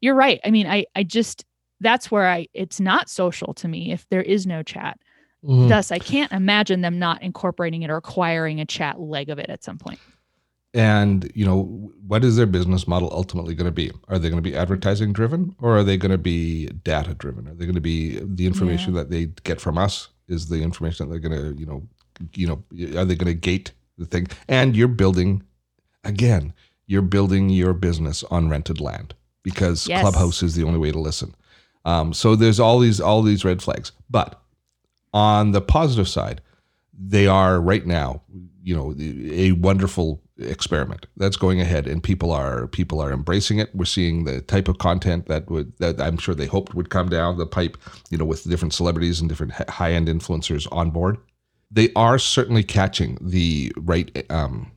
you're 0.01 0.15
right 0.15 0.41
i 0.45 0.51
mean 0.51 0.67
i 0.67 0.85
i 0.95 1.03
just 1.03 1.45
that's 1.81 2.11
where 2.11 2.29
i 2.29 2.47
it's 2.55 2.79
not 2.79 3.11
social 3.11 3.53
to 3.55 3.67
me 3.67 3.91
if 3.91 4.07
there 4.09 4.23
is 4.23 4.47
no 4.47 4.63
chat 4.63 4.99
mm-hmm. 5.45 5.69
thus 5.69 5.91
i 5.91 5.99
can't 5.99 6.33
imagine 6.33 6.81
them 6.81 6.99
not 6.99 7.23
incorporating 7.23 7.83
it 7.83 7.91
or 7.91 7.97
acquiring 7.97 8.61
a 8.61 8.65
chat 8.65 9.01
leg 9.01 9.29
of 9.29 9.39
it 9.39 9.51
at 9.51 9.63
some 9.65 9.79
point. 9.79 9.99
and 10.75 11.31
you 11.35 11.45
know 11.45 11.63
what 12.07 12.25
is 12.25 12.37
their 12.37 12.47
business 12.47 12.87
model 12.87 13.11
ultimately 13.13 13.55
going 13.55 13.67
to 13.67 13.73
be 13.73 13.91
are 14.09 14.19
they 14.19 14.29
going 14.29 14.43
to 14.43 14.51
be 14.51 14.57
advertising 14.57 15.13
driven 15.13 15.55
or 15.61 15.79
are 15.79 15.85
they 15.85 15.97
going 15.97 16.11
to 16.11 16.19
be 16.19 16.67
data 16.85 17.15
driven 17.15 17.49
are 17.49 17.55
they 17.55 17.65
going 17.65 17.75
to 17.75 17.81
be 17.81 18.19
the 18.23 18.47
information 18.47 18.95
yeah. 18.95 19.01
that 19.01 19.11
they 19.11 19.27
get 19.45 19.61
from 19.61 19.77
us 19.79 20.09
is 20.29 20.49
the 20.49 20.63
information 20.63 21.09
that 21.09 21.13
they're 21.13 21.29
going 21.29 21.55
to 21.55 21.59
you 21.61 21.67
know 21.67 21.83
you 22.35 22.47
know 22.47 22.63
are 22.99 23.05
they 23.05 23.15
going 23.15 23.27
to 23.27 23.35
gate 23.35 23.73
the 23.99 24.07
thing 24.07 24.27
and 24.49 24.77
you're 24.77 24.89
building 24.89 25.43
again 26.05 26.53
you're 26.87 27.03
building 27.03 27.49
your 27.49 27.73
business 27.73 28.25
on 28.25 28.49
rented 28.49 28.81
land 28.81 29.15
because 29.43 29.87
yes. 29.87 30.01
clubhouse 30.01 30.43
is 30.43 30.55
the 30.55 30.65
only 30.65 30.79
way 30.79 30.91
to 30.91 30.99
listen 30.99 31.35
um, 31.85 32.13
so 32.13 32.37
there's 32.37 32.61
all 32.61 32.79
these 32.79 33.01
all 33.01 33.23
these 33.23 33.45
red 33.45 33.63
flags 33.63 33.93
but 34.09 34.41
on 35.13 35.53
the 35.53 35.61
positive 35.61 36.09
side 36.09 36.41
they 36.99 37.27
are 37.27 37.61
right 37.61 37.87
now 37.87 38.23
you 38.63 38.77
know 38.77 38.95
a 39.33 39.53
wonderful 39.53 40.23
experiment 40.39 41.07
that's 41.17 41.37
going 41.37 41.61
ahead 41.61 41.87
and 41.87 42.03
people 42.03 42.31
are 42.31 42.67
people 42.69 43.01
are 43.01 43.13
embracing 43.13 43.59
it. 43.59 43.75
We're 43.75 43.85
seeing 43.85 44.25
the 44.25 44.41
type 44.41 44.69
of 44.69 44.79
content 44.79 45.27
that 45.27 45.51
would 45.51 45.77
that 45.79 46.01
i'm 46.01 46.19
sure 46.19 46.35
they 46.35 46.47
hoped 46.47 46.75
would 46.75 46.91
come 46.91 47.09
down 47.09 47.39
the 47.39 47.47
pipe 47.47 47.77
you 48.11 48.19
know 48.19 48.25
with 48.25 48.49
different 48.49 48.75
celebrities 48.75 49.21
and 49.21 49.29
different 49.29 49.53
high-end 49.53 50.09
influencers 50.09 50.67
on 50.73 50.91
board. 50.91 51.19
They 51.71 51.93
are 51.95 52.19
certainly 52.19 52.65
catching 52.65 53.17
the 53.21 53.73
right 53.77 54.27
um, 54.31 54.73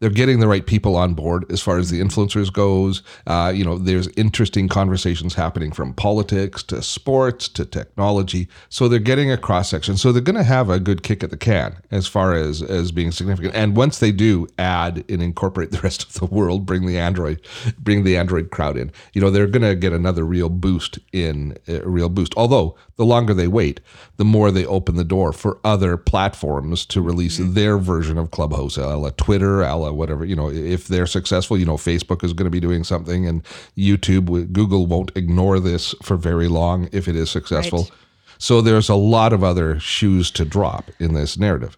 they're 0.00 0.10
getting 0.10 0.38
the 0.40 0.48
right 0.48 0.66
people 0.66 0.96
on 0.96 1.14
board 1.14 1.50
as 1.50 1.60
far 1.60 1.78
as 1.78 1.90
the 1.90 2.00
influencers 2.00 2.52
goes. 2.52 3.02
Uh, 3.26 3.52
you 3.54 3.64
know, 3.64 3.78
there's 3.78 4.08
interesting 4.16 4.68
conversations 4.68 5.34
happening 5.34 5.72
from 5.72 5.92
politics 5.92 6.62
to 6.64 6.82
sports 6.82 7.48
to 7.48 7.64
technology. 7.64 8.48
So 8.68 8.88
they're 8.88 9.00
getting 9.00 9.30
a 9.30 9.36
cross 9.36 9.68
section. 9.68 9.96
So 9.96 10.12
they're 10.12 10.22
going 10.22 10.36
to 10.36 10.44
have 10.44 10.70
a 10.70 10.78
good 10.78 11.02
kick 11.02 11.24
at 11.24 11.30
the 11.30 11.36
can 11.36 11.76
as 11.90 12.06
far 12.06 12.34
as 12.34 12.62
as 12.62 12.92
being 12.92 13.10
significant. 13.10 13.54
And 13.54 13.76
once 13.76 13.98
they 13.98 14.12
do 14.12 14.46
add 14.58 15.04
and 15.08 15.22
incorporate 15.22 15.70
the 15.72 15.80
rest 15.80 16.04
of 16.04 16.14
the 16.14 16.26
world, 16.26 16.64
bring 16.64 16.86
the 16.86 16.98
Android, 16.98 17.40
bring 17.78 18.04
the 18.04 18.16
Android 18.16 18.50
crowd 18.50 18.76
in, 18.76 18.92
you 19.12 19.20
know, 19.20 19.30
they're 19.30 19.46
going 19.46 19.62
to 19.62 19.74
get 19.74 19.92
another 19.92 20.24
real 20.24 20.48
boost 20.48 20.98
in 21.12 21.56
a 21.66 21.80
real 21.80 22.08
boost. 22.08 22.34
Although 22.36 22.76
the 22.96 23.04
longer 23.04 23.34
they 23.34 23.48
wait, 23.48 23.80
the 24.16 24.24
more 24.24 24.50
they 24.50 24.66
open 24.66 24.96
the 24.96 25.04
door 25.04 25.32
for 25.32 25.58
other 25.64 25.96
platforms 25.96 26.84
to 26.86 27.00
release 27.00 27.38
mm-hmm. 27.38 27.54
their 27.54 27.78
version 27.78 28.18
of 28.18 28.30
Clubhouse, 28.30 28.76
a 28.76 28.96
la 28.96 29.10
Twitter, 29.16 29.62
a 29.62 29.76
la 29.76 29.87
whatever. 29.92 30.24
You 30.24 30.36
know, 30.36 30.50
if 30.50 30.88
they're 30.88 31.06
successful, 31.06 31.58
you 31.58 31.66
know, 31.66 31.76
Facebook 31.76 32.24
is 32.24 32.32
going 32.32 32.46
to 32.46 32.50
be 32.50 32.60
doing 32.60 32.84
something, 32.84 33.26
and 33.26 33.42
YouTube, 33.76 34.52
Google 34.52 34.86
won't 34.86 35.12
ignore 35.16 35.60
this 35.60 35.94
for 36.02 36.16
very 36.16 36.48
long 36.48 36.88
if 36.92 37.08
it 37.08 37.16
is 37.16 37.30
successful. 37.30 37.82
Right. 37.82 37.92
So 38.38 38.60
there's 38.60 38.88
a 38.88 38.94
lot 38.94 39.32
of 39.32 39.42
other 39.42 39.80
shoes 39.80 40.30
to 40.32 40.44
drop 40.44 40.90
in 41.00 41.14
this 41.14 41.36
narrative. 41.36 41.76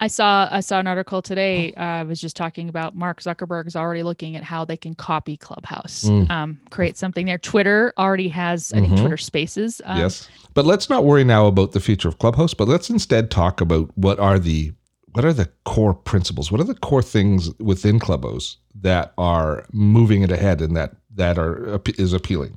I 0.00 0.06
saw 0.06 0.48
I 0.50 0.60
saw 0.60 0.78
an 0.78 0.86
article 0.86 1.22
today. 1.22 1.72
Uh, 1.74 1.82
I 1.82 2.02
was 2.04 2.20
just 2.20 2.36
talking 2.36 2.68
about 2.68 2.94
Mark 2.94 3.20
Zuckerberg 3.20 3.66
is 3.66 3.74
already 3.74 4.04
looking 4.04 4.36
at 4.36 4.44
how 4.44 4.64
they 4.64 4.76
can 4.76 4.94
copy 4.94 5.36
Clubhouse, 5.36 6.04
mm. 6.04 6.30
um, 6.30 6.60
create 6.70 6.96
something 6.96 7.26
there. 7.26 7.38
Twitter 7.38 7.92
already 7.98 8.28
has, 8.28 8.72
I 8.72 8.76
think, 8.76 8.92
mm-hmm. 8.92 9.00
Twitter 9.00 9.16
Spaces. 9.16 9.82
Um, 9.84 9.98
yes, 9.98 10.28
but 10.54 10.64
let's 10.64 10.88
not 10.88 11.04
worry 11.04 11.24
now 11.24 11.46
about 11.46 11.72
the 11.72 11.80
future 11.80 12.08
of 12.08 12.18
Clubhouse. 12.18 12.54
But 12.54 12.68
let's 12.68 12.88
instead 12.88 13.28
talk 13.30 13.60
about 13.60 13.90
what 13.98 14.20
are 14.20 14.38
the 14.38 14.72
what 15.18 15.24
are 15.24 15.32
the 15.32 15.50
core 15.64 15.94
principles? 15.94 16.52
What 16.52 16.60
are 16.60 16.64
the 16.64 16.76
core 16.76 17.02
things 17.02 17.52
within 17.58 17.98
Clubhouse 17.98 18.56
that 18.82 19.14
are 19.18 19.66
moving 19.72 20.22
it 20.22 20.30
ahead 20.30 20.60
and 20.60 20.76
that 20.76 20.94
that 21.16 21.36
are 21.38 21.80
is 21.98 22.12
appealing? 22.12 22.56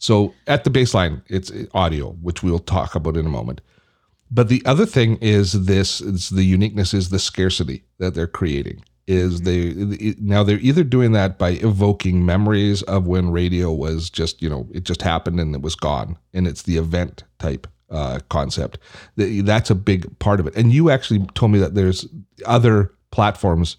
So 0.00 0.34
at 0.46 0.64
the 0.64 0.70
baseline, 0.70 1.22
it's 1.28 1.50
audio, 1.72 2.10
which 2.20 2.42
we'll 2.42 2.58
talk 2.58 2.94
about 2.94 3.16
in 3.16 3.24
a 3.24 3.30
moment. 3.30 3.62
But 4.30 4.50
the 4.50 4.62
other 4.66 4.84
thing 4.84 5.16
is 5.22 5.64
this: 5.64 6.02
is 6.02 6.28
the 6.28 6.44
uniqueness 6.44 6.92
is 6.92 7.08
the 7.08 7.18
scarcity 7.18 7.84
that 7.96 8.12
they're 8.12 8.26
creating. 8.26 8.84
Is 9.06 9.40
mm-hmm. 9.40 9.92
they 9.92 10.14
now 10.20 10.42
they're 10.42 10.58
either 10.58 10.84
doing 10.84 11.12
that 11.12 11.38
by 11.38 11.52
evoking 11.52 12.26
memories 12.26 12.82
of 12.82 13.06
when 13.06 13.30
radio 13.30 13.72
was 13.72 14.10
just 14.10 14.42
you 14.42 14.50
know 14.50 14.68
it 14.74 14.84
just 14.84 15.00
happened 15.00 15.40
and 15.40 15.54
it 15.54 15.62
was 15.62 15.74
gone, 15.74 16.18
and 16.34 16.46
it's 16.46 16.64
the 16.64 16.76
event 16.76 17.24
type 17.38 17.66
uh, 17.90 18.20
concept. 18.28 18.78
That's 19.16 19.70
a 19.70 19.74
big 19.74 20.18
part 20.18 20.40
of 20.40 20.46
it. 20.46 20.56
And 20.56 20.72
you 20.72 20.90
actually 20.90 21.26
told 21.34 21.52
me 21.52 21.58
that 21.58 21.74
there's 21.74 22.06
other 22.46 22.92
platforms 23.10 23.76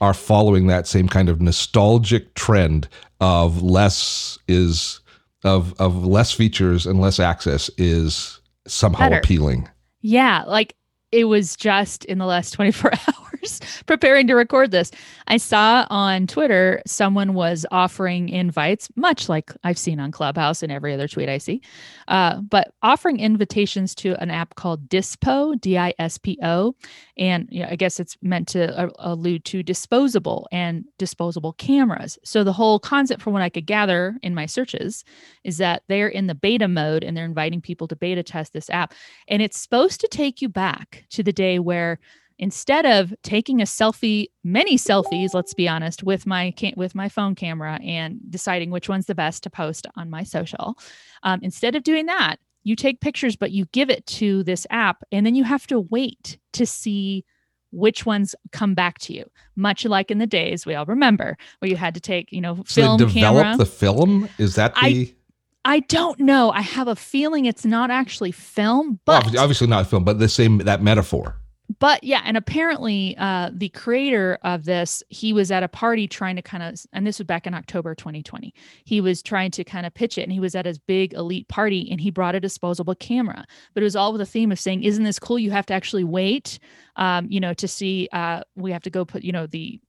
are 0.00 0.14
following 0.14 0.66
that 0.66 0.86
same 0.86 1.08
kind 1.08 1.28
of 1.28 1.40
nostalgic 1.40 2.34
trend 2.34 2.88
of 3.20 3.62
less 3.62 4.38
is 4.48 5.00
of 5.44 5.78
of 5.78 6.04
less 6.04 6.32
features 6.32 6.86
and 6.86 7.00
less 7.00 7.20
access 7.20 7.70
is 7.76 8.40
somehow 8.66 9.08
Better. 9.08 9.18
appealing. 9.18 9.68
Yeah, 10.00 10.44
like 10.46 10.76
it 11.12 11.24
was 11.24 11.56
just 11.56 12.04
in 12.06 12.18
the 12.18 12.26
last 12.26 12.50
24 12.54 12.92
hours 12.92 13.29
preparing 13.86 14.26
to 14.26 14.34
record 14.34 14.70
this. 14.70 14.90
I 15.28 15.36
saw 15.36 15.86
on 15.90 16.26
Twitter 16.26 16.82
someone 16.86 17.34
was 17.34 17.66
offering 17.70 18.28
invites, 18.28 18.88
much 18.96 19.28
like 19.28 19.52
I've 19.64 19.78
seen 19.78 20.00
on 20.00 20.12
Clubhouse 20.12 20.62
and 20.62 20.72
every 20.72 20.94
other 20.94 21.08
tweet 21.08 21.28
I 21.28 21.38
see, 21.38 21.62
uh, 22.08 22.40
but 22.40 22.72
offering 22.82 23.20
invitations 23.20 23.94
to 23.96 24.20
an 24.22 24.30
app 24.30 24.54
called 24.56 24.88
Dispo, 24.88 25.60
D 25.60 25.78
I 25.78 25.94
S 25.98 26.18
P 26.18 26.38
O. 26.42 26.74
And 27.16 27.48
you 27.50 27.62
know, 27.62 27.68
I 27.70 27.76
guess 27.76 28.00
it's 28.00 28.16
meant 28.22 28.48
to 28.48 28.76
uh, 28.78 28.90
allude 28.98 29.44
to 29.46 29.62
disposable 29.62 30.48
and 30.52 30.84
disposable 30.98 31.52
cameras. 31.54 32.18
So 32.24 32.44
the 32.44 32.52
whole 32.52 32.78
concept, 32.78 33.22
from 33.22 33.32
what 33.32 33.42
I 33.42 33.48
could 33.50 33.66
gather 33.66 34.16
in 34.22 34.34
my 34.34 34.46
searches, 34.46 35.04
is 35.44 35.58
that 35.58 35.82
they're 35.88 36.08
in 36.08 36.26
the 36.26 36.34
beta 36.34 36.68
mode 36.68 37.04
and 37.04 37.16
they're 37.16 37.24
inviting 37.24 37.60
people 37.60 37.88
to 37.88 37.96
beta 37.96 38.22
test 38.22 38.52
this 38.52 38.70
app. 38.70 38.94
And 39.28 39.42
it's 39.42 39.58
supposed 39.58 40.00
to 40.00 40.08
take 40.08 40.42
you 40.42 40.48
back 40.48 41.04
to 41.10 41.22
the 41.22 41.32
day 41.32 41.58
where 41.58 41.98
instead 42.40 42.86
of 42.86 43.14
taking 43.22 43.60
a 43.60 43.64
selfie 43.64 44.26
many 44.42 44.76
selfies 44.76 45.34
let's 45.34 45.54
be 45.54 45.68
honest 45.68 46.02
with 46.02 46.26
my 46.26 46.52
with 46.74 46.94
my 46.96 47.08
phone 47.08 47.36
camera 47.36 47.78
and 47.84 48.18
deciding 48.28 48.70
which 48.70 48.88
one's 48.88 49.06
the 49.06 49.14
best 49.14 49.44
to 49.44 49.50
post 49.50 49.86
on 49.96 50.10
my 50.10 50.24
social 50.24 50.76
um, 51.22 51.38
instead 51.42 51.76
of 51.76 51.84
doing 51.84 52.06
that 52.06 52.40
you 52.64 52.74
take 52.74 53.00
pictures 53.00 53.36
but 53.36 53.52
you 53.52 53.66
give 53.66 53.90
it 53.90 54.04
to 54.06 54.42
this 54.42 54.66
app 54.70 55.04
and 55.12 55.24
then 55.24 55.36
you 55.36 55.44
have 55.44 55.66
to 55.66 55.78
wait 55.78 56.38
to 56.52 56.66
see 56.66 57.24
which 57.72 58.04
ones 58.04 58.34
come 58.50 58.74
back 58.74 58.98
to 58.98 59.12
you 59.12 59.24
much 59.54 59.84
like 59.84 60.10
in 60.10 60.18
the 60.18 60.26
days 60.26 60.66
we 60.66 60.74
all 60.74 60.86
remember 60.86 61.36
where 61.60 61.70
you 61.70 61.76
had 61.76 61.94
to 61.94 62.00
take 62.00 62.32
you 62.32 62.40
know 62.40 62.56
film 62.66 62.98
so 62.98 63.06
develop 63.06 63.44
camera. 63.44 63.56
the 63.56 63.66
film 63.66 64.28
is 64.38 64.56
that 64.56 64.74
the 64.74 64.80
I, 64.80 65.14
I 65.62 65.80
don't 65.80 66.18
know. 66.18 66.50
I 66.50 66.62
have 66.62 66.88
a 66.88 66.96
feeling 66.96 67.44
it's 67.44 67.66
not 67.66 67.90
actually 67.90 68.32
film, 68.32 68.98
but 69.04 69.26
well, 69.26 69.40
obviously 69.40 69.66
not 69.66 69.86
film, 69.86 70.04
but 70.04 70.18
the 70.18 70.28
same 70.28 70.56
that 70.58 70.82
metaphor. 70.82 71.39
But 71.78 72.02
yeah, 72.02 72.22
and 72.24 72.36
apparently 72.36 73.14
uh, 73.16 73.50
the 73.52 73.68
creator 73.68 74.38
of 74.42 74.64
this, 74.64 75.02
he 75.08 75.32
was 75.32 75.50
at 75.52 75.62
a 75.62 75.68
party 75.68 76.08
trying 76.08 76.36
to 76.36 76.42
kind 76.42 76.62
of, 76.62 76.80
and 76.92 77.06
this 77.06 77.18
was 77.18 77.26
back 77.26 77.46
in 77.46 77.54
October 77.54 77.94
2020. 77.94 78.52
He 78.84 79.00
was 79.00 79.22
trying 79.22 79.52
to 79.52 79.62
kind 79.62 79.86
of 79.86 79.94
pitch 79.94 80.18
it, 80.18 80.22
and 80.22 80.32
he 80.32 80.40
was 80.40 80.54
at 80.54 80.66
his 80.66 80.78
big 80.78 81.12
elite 81.12 81.48
party, 81.48 81.88
and 81.90 82.00
he 82.00 82.10
brought 82.10 82.34
a 82.34 82.40
disposable 82.40 82.94
camera. 82.96 83.44
But 83.74 83.82
it 83.82 83.84
was 83.84 83.94
all 83.94 84.12
with 84.12 84.20
a 84.20 84.26
theme 84.26 84.50
of 84.50 84.58
saying, 84.58 84.82
"Isn't 84.82 85.04
this 85.04 85.20
cool? 85.20 85.38
You 85.38 85.52
have 85.52 85.66
to 85.66 85.74
actually 85.74 86.04
wait, 86.04 86.58
um, 86.96 87.26
you 87.30 87.38
know, 87.38 87.54
to 87.54 87.68
see. 87.68 88.08
Uh, 88.12 88.42
we 88.56 88.72
have 88.72 88.82
to 88.82 88.90
go 88.90 89.04
put, 89.04 89.22
you 89.22 89.32
know, 89.32 89.46
the 89.46 89.80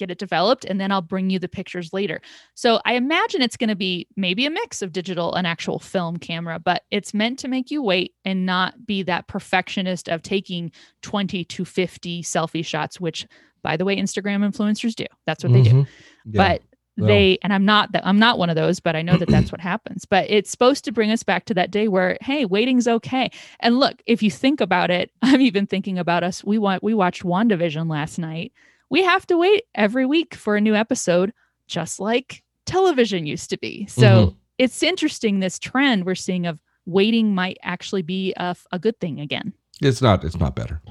get 0.00 0.10
it 0.10 0.18
developed 0.18 0.64
and 0.64 0.80
then 0.80 0.90
I'll 0.90 1.02
bring 1.02 1.30
you 1.30 1.38
the 1.38 1.48
pictures 1.48 1.92
later. 1.92 2.20
So 2.54 2.80
I 2.84 2.94
imagine 2.94 3.42
it's 3.42 3.56
going 3.56 3.68
to 3.68 3.76
be 3.76 4.08
maybe 4.16 4.46
a 4.46 4.50
mix 4.50 4.82
of 4.82 4.92
digital 4.92 5.34
and 5.34 5.46
actual 5.46 5.78
film 5.78 6.16
camera, 6.16 6.58
but 6.58 6.82
it's 6.90 7.14
meant 7.14 7.38
to 7.40 7.48
make 7.48 7.70
you 7.70 7.82
wait 7.82 8.14
and 8.24 8.44
not 8.44 8.86
be 8.86 9.02
that 9.04 9.28
perfectionist 9.28 10.08
of 10.08 10.22
taking 10.22 10.72
20 11.02 11.44
to 11.44 11.64
50 11.64 12.22
selfie 12.22 12.64
shots, 12.64 13.00
which 13.00 13.26
by 13.62 13.76
the 13.76 13.84
way, 13.84 13.96
Instagram 13.96 14.42
influencers 14.42 14.94
do. 14.94 15.04
That's 15.26 15.44
what 15.44 15.52
mm-hmm. 15.52 15.62
they 15.62 15.70
do. 15.70 15.76
Mm-hmm. 15.76 16.30
Yeah. 16.34 16.48
But 16.48 16.62
they 17.06 17.38
and 17.42 17.50
i'm 17.50 17.64
not 17.64 17.90
that 17.92 18.06
i'm 18.06 18.18
not 18.18 18.38
one 18.38 18.50
of 18.50 18.56
those 18.56 18.78
but 18.78 18.94
i 18.94 19.00
know 19.00 19.16
that 19.16 19.28
that's 19.28 19.50
what 19.52 19.60
happens 19.60 20.04
but 20.04 20.28
it's 20.28 20.50
supposed 20.50 20.84
to 20.84 20.92
bring 20.92 21.10
us 21.10 21.22
back 21.22 21.46
to 21.46 21.54
that 21.54 21.70
day 21.70 21.88
where 21.88 22.18
hey 22.20 22.44
waiting's 22.44 22.86
okay 22.86 23.30
and 23.60 23.78
look 23.78 24.02
if 24.04 24.22
you 24.22 24.30
think 24.30 24.60
about 24.60 24.90
it 24.90 25.10
i'm 25.22 25.40
even 25.40 25.66
thinking 25.66 25.98
about 25.98 26.22
us 26.22 26.44
we 26.44 26.58
want 26.58 26.82
we 26.82 26.92
watched 26.92 27.22
wandavision 27.22 27.88
last 27.88 28.18
night 28.18 28.52
we 28.90 29.02
have 29.04 29.26
to 29.28 29.38
wait 29.38 29.64
every 29.74 30.04
week 30.04 30.34
for 30.34 30.56
a 30.56 30.60
new 30.60 30.74
episode, 30.74 31.32
just 31.66 32.00
like 32.00 32.42
television 32.66 33.24
used 33.24 33.50
to 33.50 33.58
be. 33.58 33.86
So 33.86 34.02
mm-hmm. 34.02 34.36
it's 34.58 34.82
interesting 34.82 35.40
this 35.40 35.58
trend 35.58 36.04
we're 36.04 36.14
seeing 36.14 36.46
of 36.46 36.58
waiting 36.86 37.34
might 37.34 37.58
actually 37.62 38.02
be 38.02 38.34
a, 38.36 38.56
a 38.72 38.78
good 38.78 38.98
thing 39.00 39.20
again. 39.20 39.54
It's 39.80 40.02
not. 40.02 40.24
It's 40.24 40.38
not 40.38 40.54
better. 40.54 40.82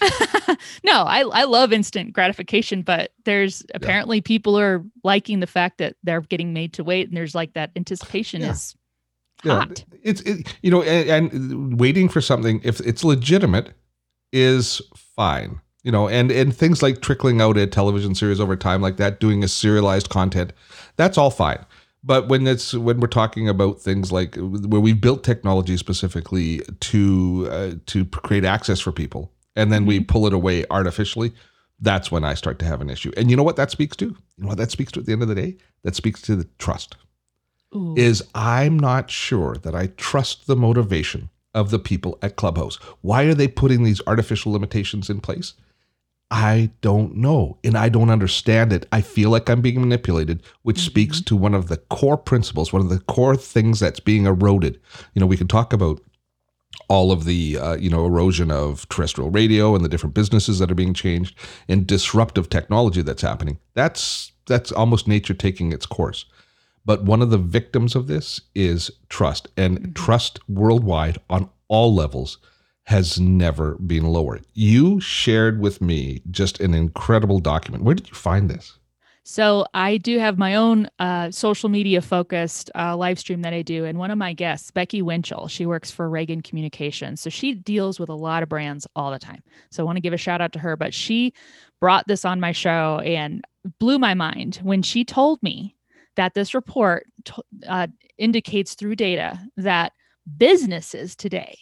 no, 0.84 1.02
I, 1.02 1.20
I 1.20 1.44
love 1.44 1.72
instant 1.72 2.12
gratification, 2.12 2.82
but 2.82 3.12
there's 3.24 3.62
apparently 3.74 4.18
yeah. 4.18 4.22
people 4.24 4.58
are 4.58 4.84
liking 5.04 5.40
the 5.40 5.46
fact 5.46 5.78
that 5.78 5.96
they're 6.02 6.20
getting 6.22 6.52
made 6.52 6.72
to 6.74 6.84
wait, 6.84 7.08
and 7.08 7.16
there's 7.16 7.34
like 7.34 7.54
that 7.54 7.70
anticipation 7.76 8.40
yeah. 8.40 8.50
is 8.50 8.76
hot. 9.44 9.84
Yeah, 9.90 9.98
it's 10.02 10.20
it, 10.22 10.56
you 10.62 10.70
know, 10.70 10.82
and, 10.82 11.32
and 11.32 11.80
waiting 11.80 12.08
for 12.08 12.20
something 12.20 12.60
if 12.64 12.80
it's 12.80 13.04
legitimate 13.04 13.72
is 14.32 14.80
fine. 14.94 15.60
You 15.82 15.90
know, 15.90 16.08
and 16.08 16.30
and 16.30 16.54
things 16.54 16.82
like 16.82 17.00
trickling 17.00 17.40
out 17.40 17.56
a 17.56 17.66
television 17.66 18.14
series 18.14 18.40
over 18.40 18.56
time 18.56 18.80
like 18.80 18.98
that, 18.98 19.18
doing 19.18 19.42
a 19.42 19.48
serialized 19.48 20.08
content, 20.10 20.52
that's 20.96 21.18
all 21.18 21.30
fine. 21.30 21.64
But 22.04 22.28
when 22.28 22.46
it's 22.46 22.74
when 22.74 23.00
we're 23.00 23.06
talking 23.08 23.48
about 23.48 23.80
things 23.80 24.10
like 24.12 24.36
where 24.36 24.80
we've 24.80 25.00
built 25.00 25.24
technology 25.24 25.76
specifically 25.76 26.60
to 26.80 27.48
uh, 27.50 27.72
to 27.86 28.04
create 28.06 28.44
access 28.44 28.80
for 28.80 28.92
people, 28.92 29.32
and 29.56 29.72
then 29.72 29.86
we 29.86 29.98
mm-hmm. 29.98 30.06
pull 30.06 30.26
it 30.26 30.32
away 30.32 30.64
artificially, 30.70 31.32
that's 31.80 32.10
when 32.10 32.24
I 32.24 32.34
start 32.34 32.58
to 32.60 32.64
have 32.64 32.80
an 32.80 32.90
issue. 32.90 33.12
And 33.16 33.30
you 33.30 33.36
know 33.36 33.42
what 33.42 33.56
that 33.56 33.70
speaks 33.70 33.96
to? 33.96 34.06
You 34.06 34.16
know 34.38 34.48
what 34.48 34.58
that 34.58 34.70
speaks 34.70 34.92
to 34.92 35.00
at 35.00 35.06
the 35.06 35.12
end 35.12 35.22
of 35.22 35.28
the 35.28 35.34
day? 35.34 35.56
That 35.82 35.96
speaks 35.96 36.22
to 36.22 36.36
the 36.36 36.48
trust. 36.58 36.96
Ooh. 37.74 37.94
Is 37.96 38.22
I'm 38.34 38.78
not 38.78 39.10
sure 39.10 39.56
that 39.56 39.74
I 39.74 39.88
trust 39.96 40.46
the 40.46 40.56
motivation 40.56 41.30
of 41.54 41.70
the 41.70 41.78
people 41.78 42.18
at 42.22 42.36
Clubhouse. 42.36 42.76
Why 43.00 43.24
are 43.24 43.34
they 43.34 43.48
putting 43.48 43.82
these 43.82 44.00
artificial 44.06 44.52
limitations 44.52 45.10
in 45.10 45.20
place? 45.20 45.54
I 46.32 46.70
don't 46.80 47.14
know 47.16 47.58
and 47.62 47.76
I 47.76 47.90
don't 47.90 48.08
understand 48.08 48.72
it. 48.72 48.88
I 48.90 49.02
feel 49.02 49.28
like 49.28 49.50
I'm 49.50 49.60
being 49.60 49.80
manipulated, 49.80 50.42
which 50.62 50.78
mm-hmm. 50.78 50.86
speaks 50.86 51.20
to 51.20 51.36
one 51.36 51.52
of 51.52 51.68
the 51.68 51.76
core 51.76 52.16
principles, 52.16 52.72
one 52.72 52.80
of 52.80 52.88
the 52.88 53.00
core 53.00 53.36
things 53.36 53.78
that's 53.78 54.00
being 54.00 54.24
eroded. 54.24 54.80
You 55.12 55.20
know, 55.20 55.26
we 55.26 55.36
can 55.36 55.46
talk 55.46 55.74
about 55.74 56.00
all 56.88 57.12
of 57.12 57.26
the 57.26 57.58
uh, 57.58 57.74
you 57.74 57.90
know 57.90 58.06
erosion 58.06 58.50
of 58.50 58.88
terrestrial 58.88 59.28
radio 59.28 59.74
and 59.76 59.84
the 59.84 59.90
different 59.90 60.14
businesses 60.14 60.58
that 60.58 60.70
are 60.70 60.74
being 60.74 60.94
changed 60.94 61.36
and 61.68 61.86
disruptive 61.86 62.48
technology 62.48 63.02
that's 63.02 63.20
happening. 63.20 63.58
That's 63.74 64.32
that's 64.46 64.72
almost 64.72 65.06
nature 65.06 65.34
taking 65.34 65.70
its 65.70 65.84
course. 65.84 66.24
But 66.86 67.04
one 67.04 67.20
of 67.20 67.28
the 67.28 67.38
victims 67.38 67.94
of 67.94 68.06
this 68.06 68.40
is 68.54 68.90
trust 69.10 69.48
and 69.58 69.78
mm-hmm. 69.78 69.92
trust 69.92 70.40
worldwide 70.48 71.18
on 71.28 71.50
all 71.68 71.94
levels 71.94 72.38
has 72.84 73.20
never 73.20 73.76
been 73.76 74.04
lower. 74.04 74.40
You 74.54 75.00
shared 75.00 75.60
with 75.60 75.80
me 75.80 76.22
just 76.30 76.60
an 76.60 76.74
incredible 76.74 77.38
document. 77.38 77.84
Where 77.84 77.94
did 77.94 78.08
you 78.08 78.14
find 78.14 78.50
this? 78.50 78.78
So 79.24 79.64
I 79.72 79.98
do 79.98 80.18
have 80.18 80.36
my 80.36 80.56
own 80.56 80.88
uh, 80.98 81.30
social 81.30 81.68
media 81.68 82.00
focused 82.00 82.72
uh, 82.74 82.96
live 82.96 83.20
stream 83.20 83.42
that 83.42 83.54
I 83.54 83.62
do, 83.62 83.84
and 83.84 83.96
one 83.96 84.10
of 84.10 84.18
my 84.18 84.32
guests, 84.32 84.72
Becky 84.72 85.00
Winchell, 85.00 85.46
she 85.46 85.64
works 85.64 85.92
for 85.92 86.10
Reagan 86.10 86.40
Communications, 86.40 87.20
so 87.20 87.30
she 87.30 87.54
deals 87.54 88.00
with 88.00 88.08
a 88.08 88.14
lot 88.14 88.42
of 88.42 88.48
brands 88.48 88.84
all 88.96 89.12
the 89.12 89.20
time. 89.20 89.42
So 89.70 89.82
I 89.82 89.86
want 89.86 89.96
to 89.96 90.00
give 90.00 90.12
a 90.12 90.18
shout 90.18 90.40
out 90.40 90.52
to 90.54 90.58
her. 90.58 90.76
But 90.76 90.92
she 90.92 91.34
brought 91.80 92.08
this 92.08 92.24
on 92.24 92.40
my 92.40 92.50
show 92.50 93.00
and 93.04 93.44
blew 93.78 93.98
my 94.00 94.14
mind 94.14 94.56
when 94.64 94.82
she 94.82 95.04
told 95.04 95.40
me 95.40 95.76
that 96.16 96.34
this 96.34 96.52
report 96.52 97.06
t- 97.24 97.34
uh, 97.68 97.86
indicates 98.18 98.74
through 98.74 98.96
data 98.96 99.38
that 99.56 99.92
businesses 100.36 101.14
today 101.14 101.56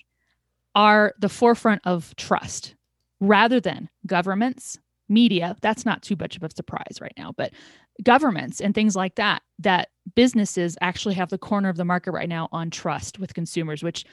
are 0.74 1.14
the 1.18 1.28
forefront 1.28 1.82
of 1.84 2.14
trust 2.16 2.74
rather 3.20 3.60
than 3.60 3.88
governments, 4.06 4.78
media. 5.08 5.56
That's 5.60 5.84
not 5.84 6.02
too 6.02 6.16
much 6.18 6.36
of 6.36 6.42
a 6.42 6.50
surprise 6.50 6.98
right 7.00 7.14
now, 7.18 7.32
but 7.36 7.52
governments 8.02 8.60
and 8.60 8.74
things 8.74 8.96
like 8.96 9.16
that, 9.16 9.42
that 9.58 9.88
businesses 10.14 10.76
actually 10.80 11.14
have 11.14 11.30
the 11.30 11.38
corner 11.38 11.68
of 11.68 11.76
the 11.76 11.84
market 11.84 12.12
right 12.12 12.28
now 12.28 12.48
on 12.52 12.70
trust 12.70 13.18
with 13.18 13.34
consumers, 13.34 13.82
which 13.82 14.04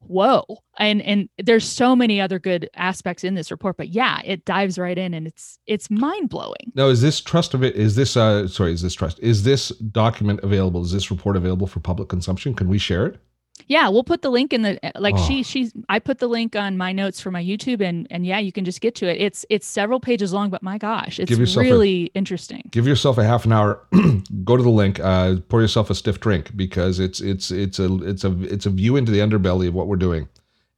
whoa. 0.00 0.44
And 0.78 1.02
and 1.02 1.28
there's 1.38 1.66
so 1.66 1.96
many 1.96 2.20
other 2.20 2.38
good 2.38 2.70
aspects 2.76 3.24
in 3.24 3.34
this 3.34 3.50
report 3.50 3.76
but 3.76 3.88
yeah 3.88 4.20
it 4.24 4.44
dives 4.44 4.78
right 4.78 4.96
in 4.96 5.12
and 5.12 5.26
it's 5.26 5.58
it's 5.66 5.90
mind-blowing. 5.90 6.72
Now 6.74 6.86
is 6.86 7.02
this 7.02 7.20
trust 7.20 7.52
of 7.52 7.64
it 7.64 7.74
is 7.74 7.96
this 7.96 8.16
uh 8.16 8.46
sorry 8.46 8.72
is 8.72 8.82
this 8.82 8.94
trust 8.94 9.18
is 9.18 9.42
this 9.42 9.70
document 9.70 10.40
available 10.44 10.82
is 10.82 10.92
this 10.92 11.10
report 11.10 11.36
available 11.36 11.66
for 11.66 11.80
public 11.80 12.08
consumption? 12.08 12.54
Can 12.54 12.68
we 12.68 12.78
share 12.78 13.06
it 13.06 13.20
yeah, 13.68 13.88
we'll 13.88 14.02
put 14.02 14.22
the 14.22 14.30
link 14.30 14.54
in 14.54 14.62
the 14.62 14.78
like 14.96 15.14
oh. 15.14 15.26
she 15.28 15.42
she's 15.42 15.74
I 15.90 15.98
put 15.98 16.18
the 16.18 16.26
link 16.26 16.56
on 16.56 16.78
my 16.78 16.90
notes 16.90 17.20
for 17.20 17.30
my 17.30 17.42
YouTube 17.42 17.82
and 17.86 18.06
and 18.10 18.24
yeah, 18.24 18.38
you 18.38 18.50
can 18.50 18.64
just 18.64 18.80
get 18.80 18.94
to 18.96 19.06
it. 19.06 19.20
It's 19.20 19.44
it's 19.50 19.66
several 19.66 20.00
pages 20.00 20.32
long, 20.32 20.48
but 20.48 20.62
my 20.62 20.78
gosh, 20.78 21.20
it's 21.20 21.54
really 21.54 22.06
a, 22.06 22.18
interesting. 22.18 22.62
Give 22.70 22.86
yourself 22.86 23.18
a 23.18 23.24
half 23.24 23.44
an 23.44 23.52
hour, 23.52 23.86
go 24.44 24.56
to 24.56 24.62
the 24.62 24.70
link, 24.70 24.98
uh, 25.00 25.36
pour 25.50 25.60
yourself 25.60 25.90
a 25.90 25.94
stiff 25.94 26.18
drink 26.18 26.56
because 26.56 26.98
it's 26.98 27.20
it's 27.20 27.50
it's 27.50 27.78
a 27.78 27.94
it's 28.04 28.24
a 28.24 28.42
it's 28.42 28.64
a 28.64 28.70
view 28.70 28.96
into 28.96 29.12
the 29.12 29.18
underbelly 29.18 29.68
of 29.68 29.74
what 29.74 29.86
we're 29.86 29.96
doing, 29.96 30.28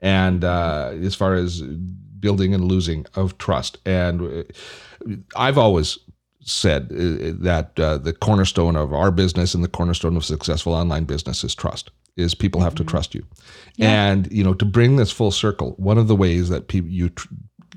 and 0.01 0.43
uh, 0.43 0.91
as 1.01 1.15
far 1.15 1.35
as 1.35 1.63
building 1.63 2.53
and 2.55 2.65
losing 2.65 3.07
of 3.15 3.39
trust, 3.39 3.79
and 3.87 4.21
uh, 4.21 5.15
I've 5.37 5.59
always 5.59 5.97
said 6.43 6.91
uh, 6.91 7.39
that 7.45 7.79
uh, 7.79 7.99
the 7.99 8.13
cornerstone 8.13 8.75
of 8.75 8.93
our 8.93 9.13
business 9.13 9.55
and 9.55 9.63
the 9.63 9.69
cornerstone 9.69 10.17
of 10.17 10.25
successful 10.25 10.75
online 10.75 11.05
business 11.05 11.45
is 11.45 11.55
trust 11.55 11.93
is 12.17 12.35
people 12.35 12.61
have 12.61 12.75
to 12.75 12.83
mm-hmm. 12.83 12.91
trust 12.91 13.15
you 13.15 13.25
yeah. 13.77 14.11
and 14.11 14.31
you 14.33 14.45
know 14.45 14.55
to 14.55 14.65
bring 14.65 14.97
this 14.97 15.11
full 15.11 15.31
circle 15.31 15.75
one 15.79 15.99
of 15.99 16.09
the 16.09 16.17
ways 16.17 16.49
that 16.49 16.69
people 16.69 16.91
you 16.91 17.09
tr- 17.11 17.29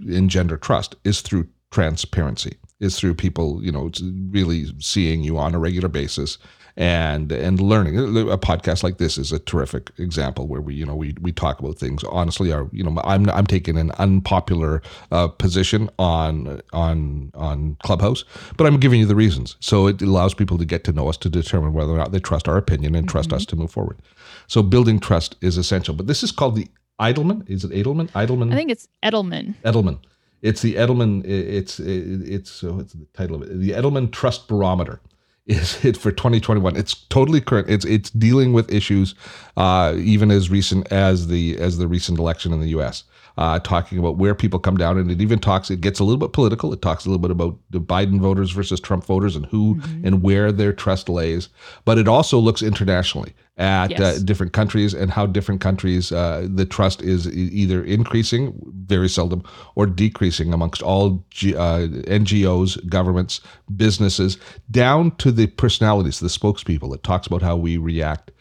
engender 0.07 0.57
trust 0.57 0.95
is 1.03 1.21
through 1.21 1.47
transparency 1.71 2.57
is 2.79 2.99
through 2.99 3.13
people 3.13 3.63
you 3.63 3.71
know 3.71 3.89
really 4.29 4.65
seeing 4.79 5.23
you 5.23 5.37
on 5.37 5.55
a 5.55 5.59
regular 5.59 5.87
basis 5.87 6.37
and 6.75 7.31
and 7.31 7.59
learning 7.59 7.99
a 7.99 8.37
podcast 8.37 8.81
like 8.81 8.97
this 8.97 9.17
is 9.17 9.31
a 9.31 9.37
terrific 9.37 9.91
example 9.99 10.47
where 10.47 10.61
we 10.61 10.73
you 10.73 10.85
know 10.85 10.95
we 10.95 11.15
we 11.21 11.31
talk 11.31 11.59
about 11.59 11.77
things 11.77 12.03
honestly 12.05 12.51
are 12.51 12.67
you 12.71 12.83
know 12.83 12.99
i'm 13.03 13.29
i'm 13.29 13.45
taking 13.45 13.77
an 13.77 13.91
unpopular 13.99 14.81
uh, 15.11 15.27
position 15.27 15.87
on 15.99 16.59
on 16.73 17.31
on 17.35 17.77
clubhouse 17.83 18.25
but 18.57 18.65
i'm 18.65 18.79
giving 18.79 18.99
you 18.99 19.05
the 19.05 19.15
reasons 19.15 19.55
so 19.59 19.85
it 19.85 20.01
allows 20.01 20.33
people 20.33 20.57
to 20.57 20.65
get 20.65 20.83
to 20.83 20.91
know 20.91 21.07
us 21.07 21.17
to 21.17 21.29
determine 21.29 21.73
whether 21.73 21.91
or 21.91 21.97
not 21.97 22.11
they 22.11 22.19
trust 22.19 22.47
our 22.47 22.57
opinion 22.57 22.95
and 22.95 23.05
mm-hmm. 23.05 23.11
trust 23.11 23.31
us 23.31 23.45
to 23.45 23.55
move 23.55 23.69
forward 23.69 23.99
so 24.47 24.63
building 24.63 24.99
trust 24.99 25.35
is 25.41 25.57
essential. 25.57 25.93
But 25.93 26.07
this 26.07 26.23
is 26.23 26.31
called 26.31 26.55
the 26.55 26.67
Edelman. 26.99 27.49
Is 27.49 27.63
it 27.63 27.71
Edelman? 27.71 28.09
Edelman? 28.11 28.51
I 28.51 28.55
think 28.55 28.71
it's 28.71 28.87
Edelman. 29.03 29.55
Edelman. 29.63 29.99
It's 30.41 30.61
the 30.61 30.75
Edelman 30.75 31.23
it's 31.25 31.79
it's 31.79 32.51
so 32.51 32.79
it's 32.79 32.93
the 32.93 33.07
title 33.13 33.37
of 33.37 33.43
it. 33.43 33.59
The 33.59 33.71
Edelman 33.71 34.11
Trust 34.11 34.47
Barometer 34.47 34.99
is 35.45 35.83
it 35.85 35.97
for 35.97 36.11
2021 36.11 36.75
it's 36.75 36.93
totally 36.93 37.41
current. 37.41 37.69
It's 37.69 37.85
it's 37.85 38.09
dealing 38.09 38.53
with 38.53 38.71
issues 38.71 39.15
uh, 39.57 39.93
even 39.97 40.31
as 40.31 40.49
recent 40.49 40.91
as 40.91 41.27
the 41.27 41.57
as 41.57 41.77
the 41.77 41.87
recent 41.87 42.19
election 42.19 42.51
in 42.51 42.59
the 42.59 42.69
US 42.69 43.05
uh, 43.37 43.59
talking 43.59 43.97
about 43.97 44.17
where 44.17 44.35
people 44.35 44.59
come 44.59 44.77
down. 44.77 44.97
And 44.97 45.09
it 45.09 45.21
even 45.21 45.39
talks 45.39 45.71
it 45.71 45.81
gets 45.81 45.99
a 45.99 46.03
little 46.03 46.19
bit 46.19 46.33
political. 46.33 46.73
It 46.73 46.81
talks 46.81 47.05
a 47.05 47.09
little 47.09 47.21
bit 47.21 47.31
about 47.31 47.57
the 47.69 47.79
Biden 47.79 48.19
voters 48.19 48.51
versus 48.51 48.79
Trump 48.79 49.05
voters 49.05 49.35
and 49.35 49.45
who 49.47 49.75
mm-hmm. 49.75 50.05
and 50.05 50.21
where 50.21 50.51
their 50.51 50.73
trust 50.73 51.09
lays. 51.09 51.49
But 51.85 51.97
it 51.97 52.07
also 52.07 52.37
looks 52.37 52.61
internationally 52.61 53.33
at 53.57 53.91
uh, 53.91 53.95
yes. 53.97 53.99
uh, 53.99 54.19
different 54.23 54.51
countries 54.51 54.93
and 54.93 55.11
how 55.11 55.27
different 55.27 55.61
countries 55.61 56.11
uh, 56.11 56.47
the 56.49 56.65
trust 56.65 57.01
is 57.03 57.31
either 57.35 57.83
increasing 57.83 58.59
very 58.87 59.07
seldom 59.07 59.43
or 59.75 59.85
decreasing 59.85 60.53
amongst 60.53 60.81
all 60.81 61.23
G, 61.29 61.55
uh, 61.55 61.87
NGOs, 61.87 62.87
governments, 62.89 63.41
businesses, 63.75 64.37
down 64.71 65.15
to 65.17 65.31
the 65.31 65.47
personalities, 65.47 66.19
the 66.19 66.29
spokespeople. 66.29 66.95
It 66.95 67.03
talks 67.03 67.27
about 67.27 67.43
how 67.43 67.55
we 67.55 67.77
react 67.77 68.31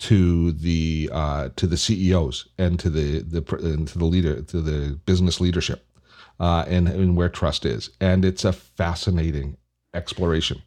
to 0.00 0.52
the 0.52 1.08
uh, 1.12 1.48
to 1.56 1.66
the 1.66 1.76
CEOs 1.76 2.48
and 2.58 2.78
to 2.78 2.90
the 2.90 3.22
the 3.22 3.42
and 3.56 3.88
to 3.88 3.98
the 3.98 4.04
leader 4.04 4.42
to 4.42 4.60
the 4.60 4.98
business 5.06 5.40
leadership 5.40 5.84
uh, 6.38 6.64
and 6.68 6.88
and 6.88 7.16
where 7.16 7.28
trust 7.28 7.64
is, 7.64 7.90
and 8.00 8.24
it's 8.24 8.44
a 8.44 8.52
fascinating 8.52 9.56
exploration. 9.94 10.62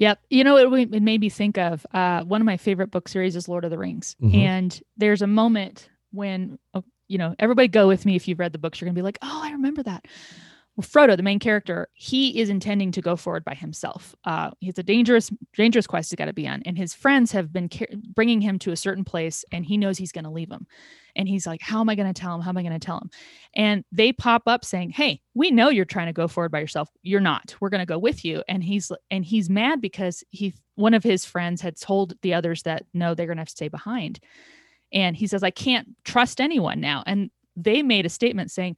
Yep. 0.00 0.18
You 0.30 0.44
know, 0.44 0.56
it, 0.56 0.94
it 0.94 1.02
made 1.02 1.20
me 1.20 1.28
think 1.28 1.58
of 1.58 1.86
uh, 1.92 2.24
one 2.24 2.40
of 2.40 2.46
my 2.46 2.56
favorite 2.56 2.90
book 2.90 3.06
series 3.06 3.36
is 3.36 3.48
Lord 3.48 3.64
of 3.64 3.70
the 3.70 3.78
Rings. 3.78 4.16
Mm-hmm. 4.20 4.34
And 4.34 4.82
there's 4.96 5.20
a 5.20 5.26
moment 5.26 5.90
when, 6.10 6.58
oh, 6.74 6.82
you 7.06 7.18
know, 7.18 7.34
everybody 7.38 7.68
go 7.68 7.86
with 7.86 8.06
me 8.06 8.16
if 8.16 8.26
you've 8.26 8.38
read 8.38 8.52
the 8.52 8.58
books, 8.58 8.80
you're 8.80 8.86
going 8.86 8.94
to 8.94 8.98
be 8.98 9.02
like, 9.02 9.18
oh, 9.20 9.40
I 9.44 9.52
remember 9.52 9.82
that. 9.82 10.06
Frodo, 10.80 11.16
the 11.16 11.22
main 11.22 11.38
character, 11.38 11.88
he 11.94 12.38
is 12.40 12.48
intending 12.48 12.92
to 12.92 13.00
go 13.00 13.16
forward 13.16 13.44
by 13.44 13.54
himself. 13.54 14.14
Uh, 14.24 14.50
it's 14.60 14.78
a 14.78 14.82
dangerous, 14.82 15.30
dangerous 15.54 15.86
quest 15.86 16.10
he's 16.10 16.16
got 16.16 16.26
to 16.26 16.32
be 16.32 16.46
on, 16.46 16.62
and 16.64 16.76
his 16.76 16.94
friends 16.94 17.32
have 17.32 17.52
been 17.52 17.68
car- 17.68 17.88
bringing 18.14 18.40
him 18.40 18.58
to 18.60 18.72
a 18.72 18.76
certain 18.76 19.04
place, 19.04 19.44
and 19.52 19.64
he 19.64 19.76
knows 19.76 19.98
he's 19.98 20.12
going 20.12 20.24
to 20.24 20.30
leave 20.30 20.48
them. 20.48 20.66
And 21.16 21.28
he's 21.28 21.46
like, 21.46 21.60
"How 21.62 21.80
am 21.80 21.88
I 21.88 21.94
going 21.94 22.12
to 22.12 22.20
tell 22.20 22.34
him? 22.34 22.40
How 22.40 22.50
am 22.50 22.56
I 22.56 22.62
going 22.62 22.78
to 22.78 22.84
tell 22.84 22.98
him?" 22.98 23.10
And 23.54 23.84
they 23.90 24.12
pop 24.12 24.42
up 24.46 24.64
saying, 24.64 24.90
"Hey, 24.90 25.20
we 25.34 25.50
know 25.50 25.68
you're 25.68 25.84
trying 25.84 26.06
to 26.06 26.12
go 26.12 26.28
forward 26.28 26.52
by 26.52 26.60
yourself. 26.60 26.88
You're 27.02 27.20
not. 27.20 27.54
We're 27.60 27.70
going 27.70 27.80
to 27.80 27.86
go 27.86 27.98
with 27.98 28.24
you." 28.24 28.42
And 28.48 28.62
he's 28.62 28.92
and 29.10 29.24
he's 29.24 29.50
mad 29.50 29.80
because 29.80 30.22
he 30.30 30.54
one 30.76 30.94
of 30.94 31.02
his 31.02 31.24
friends 31.24 31.60
had 31.60 31.78
told 31.80 32.14
the 32.22 32.34
others 32.34 32.62
that 32.62 32.84
no, 32.94 33.14
they're 33.14 33.26
going 33.26 33.36
to 33.38 33.42
have 33.42 33.48
to 33.48 33.52
stay 33.52 33.68
behind. 33.68 34.20
And 34.92 35.16
he 35.16 35.26
says, 35.26 35.42
"I 35.42 35.50
can't 35.50 35.88
trust 36.04 36.40
anyone 36.40 36.80
now." 36.80 37.02
And 37.06 37.30
they 37.56 37.82
made 37.82 38.06
a 38.06 38.10
statement 38.10 38.50
saying, 38.50 38.76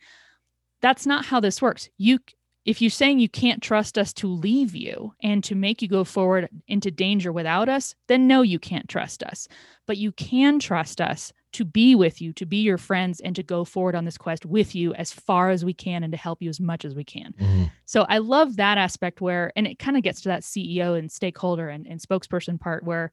"That's 0.83 1.07
not 1.07 1.25
how 1.25 1.41
this 1.41 1.63
works. 1.63 1.89
You 1.97 2.19
if 2.65 2.81
you're 2.81 2.91
saying 2.91 3.19
you 3.19 3.29
can't 3.29 3.63
trust 3.63 3.99
us 3.99 4.13
to 4.13 4.29
leave 4.29 4.75
you 4.75 5.15
and 5.23 5.43
to 5.45 5.55
make 5.55 5.83
you 5.83 5.89
go 5.89 6.05
forward 6.05 6.49
into 6.69 6.91
danger 6.91 7.33
without 7.33 7.69
us, 7.69 7.95
then 8.07 8.29
no, 8.29 8.43
you 8.43 8.59
can't 8.59 8.89
trust 8.89 9.23
us. 9.23 9.49
But 9.87 9.97
you 9.97 10.13
can 10.13 10.61
trust 10.61 11.01
us 11.01 11.33
to 11.55 11.65
be 11.65 11.95
with 11.95 12.23
you, 12.23 12.33
to 12.35 12.47
be 12.47 12.59
your 12.59 12.79
friends, 12.79 13.21
and 13.21 13.35
to 13.37 13.43
go 13.43 13.65
forward 13.65 13.95
on 13.95 14.05
this 14.05 14.17
quest 14.17 14.47
with 14.47 14.75
you 14.75 14.95
as 14.95 15.13
far 15.13 15.51
as 15.51 15.65
we 15.65 15.75
can 15.75 16.03
and 16.03 16.13
to 16.13 16.17
help 16.17 16.41
you 16.41 16.49
as 16.49 16.61
much 16.61 16.85
as 16.85 16.95
we 16.95 17.05
can. 17.05 17.35
Mm-hmm. 17.39 17.65
So 17.85 18.07
I 18.09 18.19
love 18.19 18.57
that 18.57 18.79
aspect 18.79 19.21
where, 19.21 19.53
and 19.57 19.67
it 19.67 19.79
kind 19.79 19.97
of 19.97 20.03
gets 20.03 20.23
to 20.23 20.29
that 20.29 20.43
CEO 20.43 20.97
and 20.97 21.11
stakeholder 21.11 21.69
and, 21.69 21.87
and 21.87 22.01
spokesperson 22.01 22.61
part 22.61 22.85
where 22.85 23.11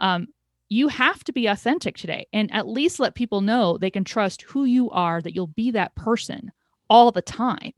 um, 0.00 0.26
you 0.68 0.88
have 0.88 1.22
to 1.24 1.32
be 1.32 1.46
authentic 1.46 1.96
today 1.96 2.26
and 2.32 2.52
at 2.52 2.68
least 2.68 3.00
let 3.00 3.14
people 3.14 3.40
know 3.40 3.78
they 3.78 3.90
can 3.90 4.04
trust 4.04 4.42
who 4.42 4.64
you 4.64 4.90
are, 4.90 5.22
that 5.22 5.34
you'll 5.34 5.46
be 5.46 5.70
that 5.70 5.94
person 5.94 6.50
all 6.90 7.10
the 7.12 7.22
time 7.22 7.72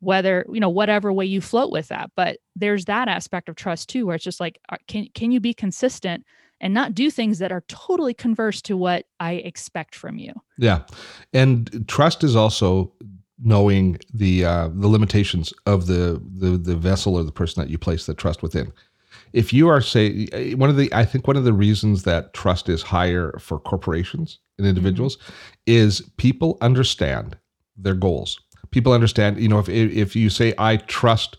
whether 0.00 0.46
you 0.52 0.60
know 0.60 0.68
whatever 0.68 1.12
way 1.12 1.24
you 1.24 1.40
float 1.40 1.70
with 1.70 1.88
that 1.88 2.10
but 2.14 2.38
there's 2.54 2.84
that 2.84 3.08
aspect 3.08 3.48
of 3.48 3.56
trust 3.56 3.88
too 3.88 4.06
where 4.06 4.14
it's 4.14 4.24
just 4.24 4.40
like 4.40 4.58
uh, 4.68 4.76
can 4.86 5.06
can 5.14 5.30
you 5.32 5.40
be 5.40 5.52
consistent 5.52 6.24
and 6.60 6.74
not 6.74 6.94
do 6.94 7.10
things 7.10 7.38
that 7.38 7.52
are 7.52 7.62
totally 7.68 8.14
converse 8.14 8.60
to 8.62 8.76
what 8.76 9.06
I 9.20 9.34
expect 9.34 9.94
from 9.94 10.18
you. 10.18 10.32
Yeah. 10.56 10.82
And 11.32 11.86
trust 11.88 12.24
is 12.24 12.34
also 12.34 12.92
knowing 13.40 13.98
the 14.12 14.44
uh, 14.44 14.68
the 14.72 14.88
limitations 14.88 15.52
of 15.66 15.86
the, 15.86 16.20
the 16.36 16.58
the 16.58 16.76
vessel 16.76 17.16
or 17.16 17.22
the 17.22 17.32
person 17.32 17.62
that 17.62 17.70
you 17.70 17.78
place 17.78 18.06
the 18.06 18.14
trust 18.14 18.42
within. 18.42 18.72
If 19.32 19.52
you 19.52 19.68
are 19.68 19.80
say 19.80 20.54
one 20.54 20.70
of 20.70 20.76
the 20.76 20.92
I 20.92 21.04
think 21.04 21.26
one 21.26 21.36
of 21.36 21.44
the 21.44 21.52
reasons 21.52 22.02
that 22.04 22.34
trust 22.34 22.68
is 22.68 22.82
higher 22.82 23.38
for 23.38 23.60
corporations 23.60 24.38
and 24.58 24.66
individuals 24.66 25.16
mm-hmm. 25.16 25.32
is 25.66 26.00
people 26.16 26.58
understand 26.60 27.36
their 27.76 27.94
goals. 27.94 28.40
People 28.70 28.92
understand, 28.92 29.40
you 29.40 29.48
know, 29.48 29.58
if 29.58 29.68
if 29.68 30.16
you 30.16 30.30
say 30.30 30.54
I 30.58 30.76
trust 30.76 31.38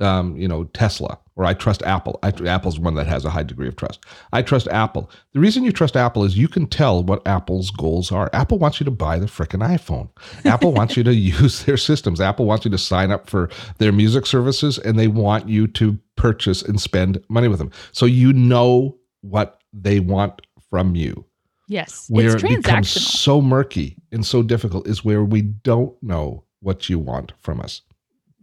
um, 0.00 0.36
you 0.36 0.48
know, 0.48 0.64
Tesla 0.64 1.18
or 1.36 1.44
I 1.44 1.54
trust 1.54 1.82
Apple. 1.82 2.18
I, 2.22 2.28
Apple's 2.46 2.78
one 2.78 2.94
that 2.94 3.06
has 3.06 3.24
a 3.24 3.30
high 3.30 3.42
degree 3.42 3.68
of 3.68 3.76
trust. 3.76 4.04
I 4.32 4.42
trust 4.42 4.68
Apple. 4.68 5.10
The 5.32 5.40
reason 5.40 5.64
you 5.64 5.72
trust 5.72 5.96
Apple 5.96 6.24
is 6.24 6.36
you 6.36 6.48
can 6.48 6.66
tell 6.66 7.02
what 7.02 7.26
Apple's 7.26 7.70
goals 7.70 8.12
are. 8.12 8.30
Apple 8.32 8.58
wants 8.58 8.80
you 8.80 8.84
to 8.84 8.90
buy 8.90 9.18
the 9.18 9.26
frickin' 9.26 9.66
iPhone. 9.66 10.08
Apple 10.44 10.72
wants 10.72 10.96
you 10.96 11.02
to 11.04 11.14
use 11.14 11.64
their 11.64 11.76
systems. 11.76 12.20
Apple 12.20 12.46
wants 12.46 12.64
you 12.64 12.70
to 12.70 12.78
sign 12.78 13.10
up 13.10 13.28
for 13.28 13.50
their 13.78 13.92
music 13.92 14.26
services 14.26 14.78
and 14.78 14.98
they 14.98 15.08
want 15.08 15.48
you 15.48 15.66
to 15.68 15.98
purchase 16.16 16.62
and 16.62 16.80
spend 16.80 17.22
money 17.28 17.48
with 17.48 17.58
them. 17.58 17.70
So 17.92 18.06
you 18.06 18.32
know 18.32 18.96
what 19.22 19.60
they 19.72 20.00
want 20.00 20.42
from 20.70 20.94
you. 20.94 21.24
Yes. 21.66 22.06
Where 22.10 22.36
it 22.36 22.42
becomes 22.42 22.90
so 22.90 23.40
murky 23.40 23.96
and 24.12 24.26
so 24.26 24.42
difficult 24.42 24.86
is 24.86 25.04
where 25.04 25.24
we 25.24 25.40
don't 25.40 25.94
know 26.02 26.43
what 26.64 26.88
you 26.88 26.98
want 26.98 27.32
from 27.40 27.60
us 27.60 27.82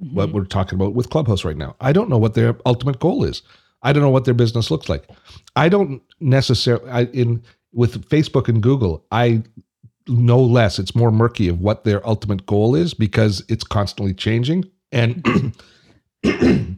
mm-hmm. 0.03 0.15
what 0.15 0.31
we're 0.31 0.45
talking 0.45 0.75
about 0.79 0.93
with 0.93 1.09
Clubhouse 1.09 1.45
right 1.45 1.57
now. 1.57 1.75
I 1.79 1.91
don't 1.91 2.09
know 2.09 2.17
what 2.17 2.33
their 2.33 2.55
ultimate 2.65 2.99
goal 2.99 3.23
is. 3.23 3.41
I 3.83 3.93
don't 3.93 4.03
know 4.03 4.09
what 4.09 4.25
their 4.25 4.33
business 4.33 4.69
looks 4.69 4.89
like. 4.89 5.07
I 5.55 5.69
don't 5.69 6.01
necessarily 6.19 6.89
I, 6.89 7.03
in 7.05 7.43
with 7.73 8.07
Facebook 8.09 8.47
and 8.47 8.61
Google. 8.61 9.05
I 9.11 9.43
know 10.07 10.39
less. 10.39 10.79
It's 10.79 10.95
more 10.95 11.11
murky 11.11 11.47
of 11.47 11.61
what 11.61 11.83
their 11.83 12.05
ultimate 12.07 12.45
goal 12.45 12.75
is 12.75 12.93
because 12.93 13.43
it's 13.49 13.63
constantly 13.63 14.13
changing 14.13 14.65
and. 14.91 15.55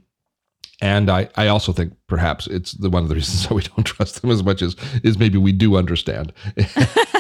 and 0.82 1.10
I, 1.10 1.30
I 1.36 1.48
also 1.48 1.74
think 1.74 1.94
perhaps 2.08 2.48
it's 2.48 2.74
the 2.74 2.90
one 2.90 3.04
of 3.04 3.10
the 3.10 3.16
reasons 3.16 3.46
why 3.50 3.58
we 3.58 3.64
don't 3.64 3.84
trust 3.84 4.22
them 4.22 4.32
as 4.32 4.44
much 4.44 4.62
as 4.62 4.76
is 5.04 5.18
maybe 5.18 5.38
we 5.38 5.52
do 5.52 5.76
understand. 5.76 6.32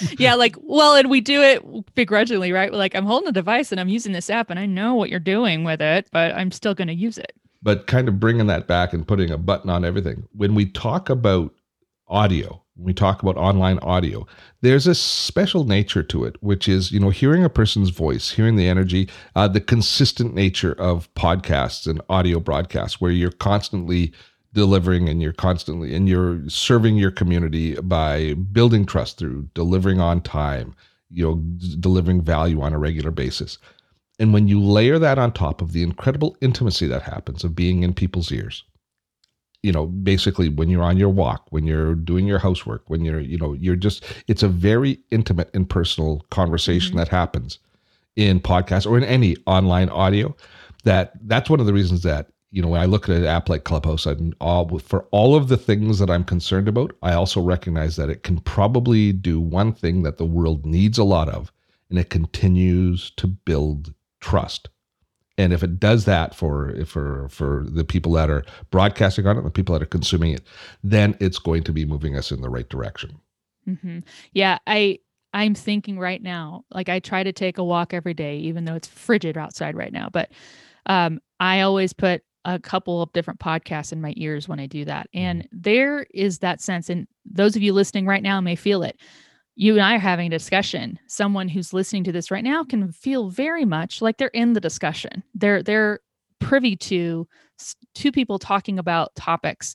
yeah, 0.18 0.34
like, 0.34 0.56
well, 0.60 0.94
and 0.94 1.10
we 1.10 1.20
do 1.20 1.42
it 1.42 1.94
begrudgingly, 1.94 2.52
right? 2.52 2.72
Like, 2.72 2.94
I'm 2.94 3.06
holding 3.06 3.28
a 3.28 3.32
device 3.32 3.72
and 3.72 3.80
I'm 3.80 3.88
using 3.88 4.12
this 4.12 4.30
app 4.30 4.50
and 4.50 4.58
I 4.58 4.66
know 4.66 4.94
what 4.94 5.10
you're 5.10 5.20
doing 5.20 5.64
with 5.64 5.80
it, 5.80 6.08
but 6.12 6.34
I'm 6.34 6.50
still 6.50 6.74
going 6.74 6.88
to 6.88 6.94
use 6.94 7.18
it. 7.18 7.32
But 7.62 7.86
kind 7.86 8.08
of 8.08 8.20
bringing 8.20 8.46
that 8.46 8.66
back 8.66 8.92
and 8.92 9.06
putting 9.06 9.30
a 9.30 9.38
button 9.38 9.70
on 9.70 9.84
everything. 9.84 10.28
When 10.32 10.54
we 10.54 10.66
talk 10.66 11.10
about 11.10 11.52
audio, 12.08 12.62
when 12.76 12.86
we 12.86 12.94
talk 12.94 13.22
about 13.22 13.36
online 13.36 13.78
audio, 13.80 14.26
there's 14.60 14.86
a 14.86 14.94
special 14.94 15.64
nature 15.64 16.02
to 16.04 16.24
it, 16.24 16.36
which 16.42 16.68
is, 16.68 16.92
you 16.92 17.00
know, 17.00 17.10
hearing 17.10 17.44
a 17.44 17.48
person's 17.48 17.90
voice, 17.90 18.30
hearing 18.30 18.56
the 18.56 18.68
energy, 18.68 19.08
uh, 19.34 19.48
the 19.48 19.60
consistent 19.60 20.34
nature 20.34 20.72
of 20.74 21.12
podcasts 21.14 21.86
and 21.86 22.00
audio 22.08 22.38
broadcasts, 22.38 23.00
where 23.00 23.10
you're 23.10 23.30
constantly 23.32 24.12
delivering 24.56 25.06
and 25.06 25.20
you're 25.20 25.34
constantly 25.34 25.94
and 25.94 26.08
you're 26.08 26.40
serving 26.48 26.96
your 26.96 27.10
community 27.10 27.74
by 27.82 28.32
building 28.52 28.86
trust 28.86 29.18
through 29.18 29.46
delivering 29.52 30.00
on 30.00 30.18
time 30.22 30.74
you 31.10 31.22
know 31.22 31.36
delivering 31.78 32.22
value 32.22 32.62
on 32.62 32.72
a 32.72 32.78
regular 32.78 33.10
basis 33.10 33.58
and 34.18 34.32
when 34.32 34.48
you 34.48 34.58
layer 34.58 34.98
that 34.98 35.18
on 35.18 35.30
top 35.30 35.60
of 35.60 35.72
the 35.72 35.82
incredible 35.82 36.34
intimacy 36.40 36.86
that 36.86 37.02
happens 37.02 37.44
of 37.44 37.54
being 37.54 37.82
in 37.82 37.92
people's 37.92 38.32
ears 38.32 38.64
you 39.62 39.70
know 39.70 39.84
basically 39.84 40.48
when 40.48 40.70
you're 40.70 40.82
on 40.82 40.96
your 40.96 41.10
walk 41.10 41.46
when 41.50 41.66
you're 41.66 41.94
doing 41.94 42.26
your 42.26 42.38
housework 42.38 42.82
when 42.88 43.04
you're 43.04 43.20
you 43.20 43.36
know 43.36 43.52
you're 43.52 43.76
just 43.76 44.04
it's 44.26 44.42
a 44.42 44.48
very 44.48 44.98
intimate 45.10 45.50
and 45.52 45.68
personal 45.68 46.24
conversation 46.30 46.92
mm-hmm. 46.92 47.00
that 47.00 47.08
happens 47.08 47.58
in 48.16 48.40
podcasts 48.40 48.90
or 48.90 48.96
in 48.96 49.04
any 49.04 49.36
online 49.46 49.90
audio 49.90 50.34
that 50.84 51.12
that's 51.28 51.50
one 51.50 51.60
of 51.60 51.66
the 51.66 51.74
reasons 51.74 52.02
that 52.02 52.30
you 52.56 52.62
know, 52.62 52.68
when 52.68 52.80
I 52.80 52.86
look 52.86 53.06
at 53.06 53.16
an 53.16 53.26
app 53.26 53.50
like 53.50 53.64
Clubhouse 53.64 54.06
and 54.06 54.34
all 54.40 54.78
for 54.78 55.02
all 55.10 55.36
of 55.36 55.48
the 55.48 55.58
things 55.58 55.98
that 55.98 56.08
I'm 56.08 56.24
concerned 56.24 56.68
about, 56.68 56.96
I 57.02 57.12
also 57.12 57.38
recognize 57.38 57.96
that 57.96 58.08
it 58.08 58.22
can 58.22 58.38
probably 58.38 59.12
do 59.12 59.38
one 59.38 59.74
thing 59.74 60.04
that 60.04 60.16
the 60.16 60.24
world 60.24 60.64
needs 60.64 60.96
a 60.96 61.04
lot 61.04 61.28
of, 61.28 61.52
and 61.90 61.98
it 61.98 62.08
continues 62.08 63.10
to 63.18 63.26
build 63.26 63.92
trust. 64.22 64.70
And 65.36 65.52
if 65.52 65.62
it 65.62 65.78
does 65.78 66.06
that 66.06 66.34
for 66.34 66.74
for 66.86 67.28
for 67.28 67.66
the 67.68 67.84
people 67.84 68.12
that 68.12 68.30
are 68.30 68.42
broadcasting 68.70 69.26
on 69.26 69.36
it, 69.36 69.42
the 69.42 69.50
people 69.50 69.74
that 69.74 69.82
are 69.82 69.86
consuming 69.86 70.32
it, 70.32 70.46
then 70.82 71.14
it's 71.20 71.38
going 71.38 71.62
to 71.64 71.74
be 71.74 71.84
moving 71.84 72.16
us 72.16 72.30
in 72.30 72.40
the 72.40 72.48
right 72.48 72.70
direction. 72.70 73.20
Mm-hmm. 73.68 73.98
Yeah, 74.32 74.60
I 74.66 75.00
I'm 75.34 75.54
thinking 75.54 75.98
right 75.98 76.22
now, 76.22 76.64
like 76.70 76.88
I 76.88 77.00
try 77.00 77.22
to 77.22 77.34
take 77.34 77.58
a 77.58 77.64
walk 77.64 77.92
every 77.92 78.14
day, 78.14 78.38
even 78.38 78.64
though 78.64 78.76
it's 78.76 78.88
frigid 78.88 79.36
outside 79.36 79.76
right 79.76 79.92
now. 79.92 80.08
But 80.10 80.30
um, 80.86 81.20
I 81.38 81.60
always 81.60 81.92
put 81.92 82.22
a 82.46 82.60
couple 82.60 83.02
of 83.02 83.12
different 83.12 83.40
podcasts 83.40 83.92
in 83.92 84.00
my 84.00 84.14
ears 84.16 84.48
when 84.48 84.60
I 84.60 84.66
do 84.66 84.84
that. 84.86 85.08
Mm-hmm. 85.08 85.18
And 85.18 85.48
there 85.52 86.06
is 86.14 86.38
that 86.38 86.62
sense. 86.62 86.88
And 86.88 87.06
those 87.26 87.56
of 87.56 87.62
you 87.62 87.72
listening 87.72 88.06
right 88.06 88.22
now 88.22 88.40
may 88.40 88.54
feel 88.54 88.82
it. 88.82 88.98
You 89.56 89.72
and 89.74 89.82
I 89.82 89.96
are 89.96 89.98
having 89.98 90.28
a 90.28 90.38
discussion. 90.38 90.98
Someone 91.08 91.48
who's 91.48 91.72
listening 91.72 92.04
to 92.04 92.12
this 92.12 92.30
right 92.30 92.44
now 92.44 92.62
can 92.62 92.92
feel 92.92 93.30
very 93.30 93.64
much 93.64 94.00
like 94.00 94.16
they're 94.16 94.28
in 94.28 94.52
the 94.52 94.60
discussion. 94.60 95.22
They're 95.34 95.62
they're 95.62 96.00
privy 96.38 96.76
to 96.76 97.26
two 97.94 98.12
people 98.12 98.38
talking 98.38 98.78
about 98.78 99.14
topics. 99.14 99.74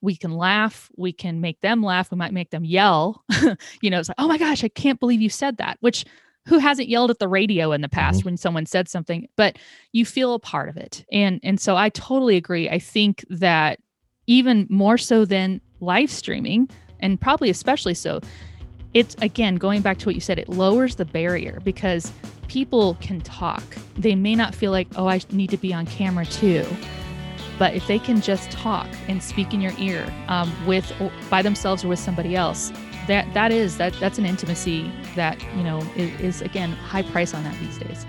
We 0.00 0.16
can 0.16 0.32
laugh, 0.32 0.90
we 0.96 1.12
can 1.12 1.40
make 1.40 1.60
them 1.60 1.82
laugh, 1.82 2.10
we 2.10 2.16
might 2.16 2.32
make 2.32 2.50
them 2.50 2.64
yell. 2.64 3.22
you 3.82 3.90
know, 3.90 3.98
it's 3.98 4.08
like, 4.08 4.16
oh 4.18 4.28
my 4.28 4.38
gosh, 4.38 4.64
I 4.64 4.68
can't 4.68 4.98
believe 4.98 5.20
you 5.20 5.28
said 5.28 5.58
that, 5.58 5.76
which 5.80 6.06
who 6.48 6.58
hasn't 6.58 6.88
yelled 6.88 7.10
at 7.10 7.18
the 7.18 7.28
radio 7.28 7.72
in 7.72 7.82
the 7.82 7.88
past 7.88 8.20
mm-hmm. 8.20 8.28
when 8.28 8.36
someone 8.36 8.64
said 8.64 8.88
something 8.88 9.28
but 9.36 9.58
you 9.92 10.04
feel 10.04 10.34
a 10.34 10.38
part 10.38 10.68
of 10.68 10.76
it. 10.76 11.04
And 11.12 11.40
and 11.42 11.60
so 11.60 11.76
i 11.76 11.90
totally 11.90 12.36
agree. 12.36 12.68
I 12.68 12.78
think 12.78 13.24
that 13.28 13.78
even 14.26 14.66
more 14.68 14.98
so 14.98 15.24
than 15.24 15.60
live 15.80 16.10
streaming 16.10 16.68
and 17.00 17.20
probably 17.20 17.50
especially 17.50 17.94
so 17.94 18.20
it's 18.94 19.14
again 19.20 19.56
going 19.56 19.82
back 19.82 19.98
to 19.98 20.06
what 20.06 20.14
you 20.14 20.20
said 20.20 20.38
it 20.38 20.48
lowers 20.48 20.96
the 20.96 21.04
barrier 21.04 21.60
because 21.62 22.10
people 22.48 22.96
can 23.00 23.20
talk. 23.20 23.62
They 23.96 24.14
may 24.14 24.34
not 24.34 24.54
feel 24.54 24.72
like 24.72 24.88
oh 24.96 25.06
i 25.06 25.20
need 25.30 25.50
to 25.50 25.58
be 25.58 25.74
on 25.74 25.86
camera 25.86 26.24
too. 26.24 26.64
But 27.58 27.74
if 27.74 27.86
they 27.88 27.98
can 27.98 28.20
just 28.20 28.50
talk 28.52 28.88
and 29.08 29.20
speak 29.22 29.52
in 29.52 29.60
your 29.60 29.72
ear 29.78 30.06
um, 30.28 30.50
with 30.66 30.90
by 31.28 31.42
themselves 31.42 31.84
or 31.84 31.88
with 31.88 31.98
somebody 31.98 32.36
else 32.36 32.72
that 33.08 33.32
that 33.34 33.50
is 33.50 33.76
that 33.78 33.92
that's 33.94 34.18
an 34.18 34.24
intimacy 34.26 34.90
that 35.16 35.42
you 35.56 35.64
know 35.64 35.80
is, 35.96 36.20
is 36.20 36.42
again 36.42 36.72
high 36.72 37.02
price 37.02 37.34
on 37.34 37.42
that 37.42 37.58
these 37.58 37.78
days 37.78 38.06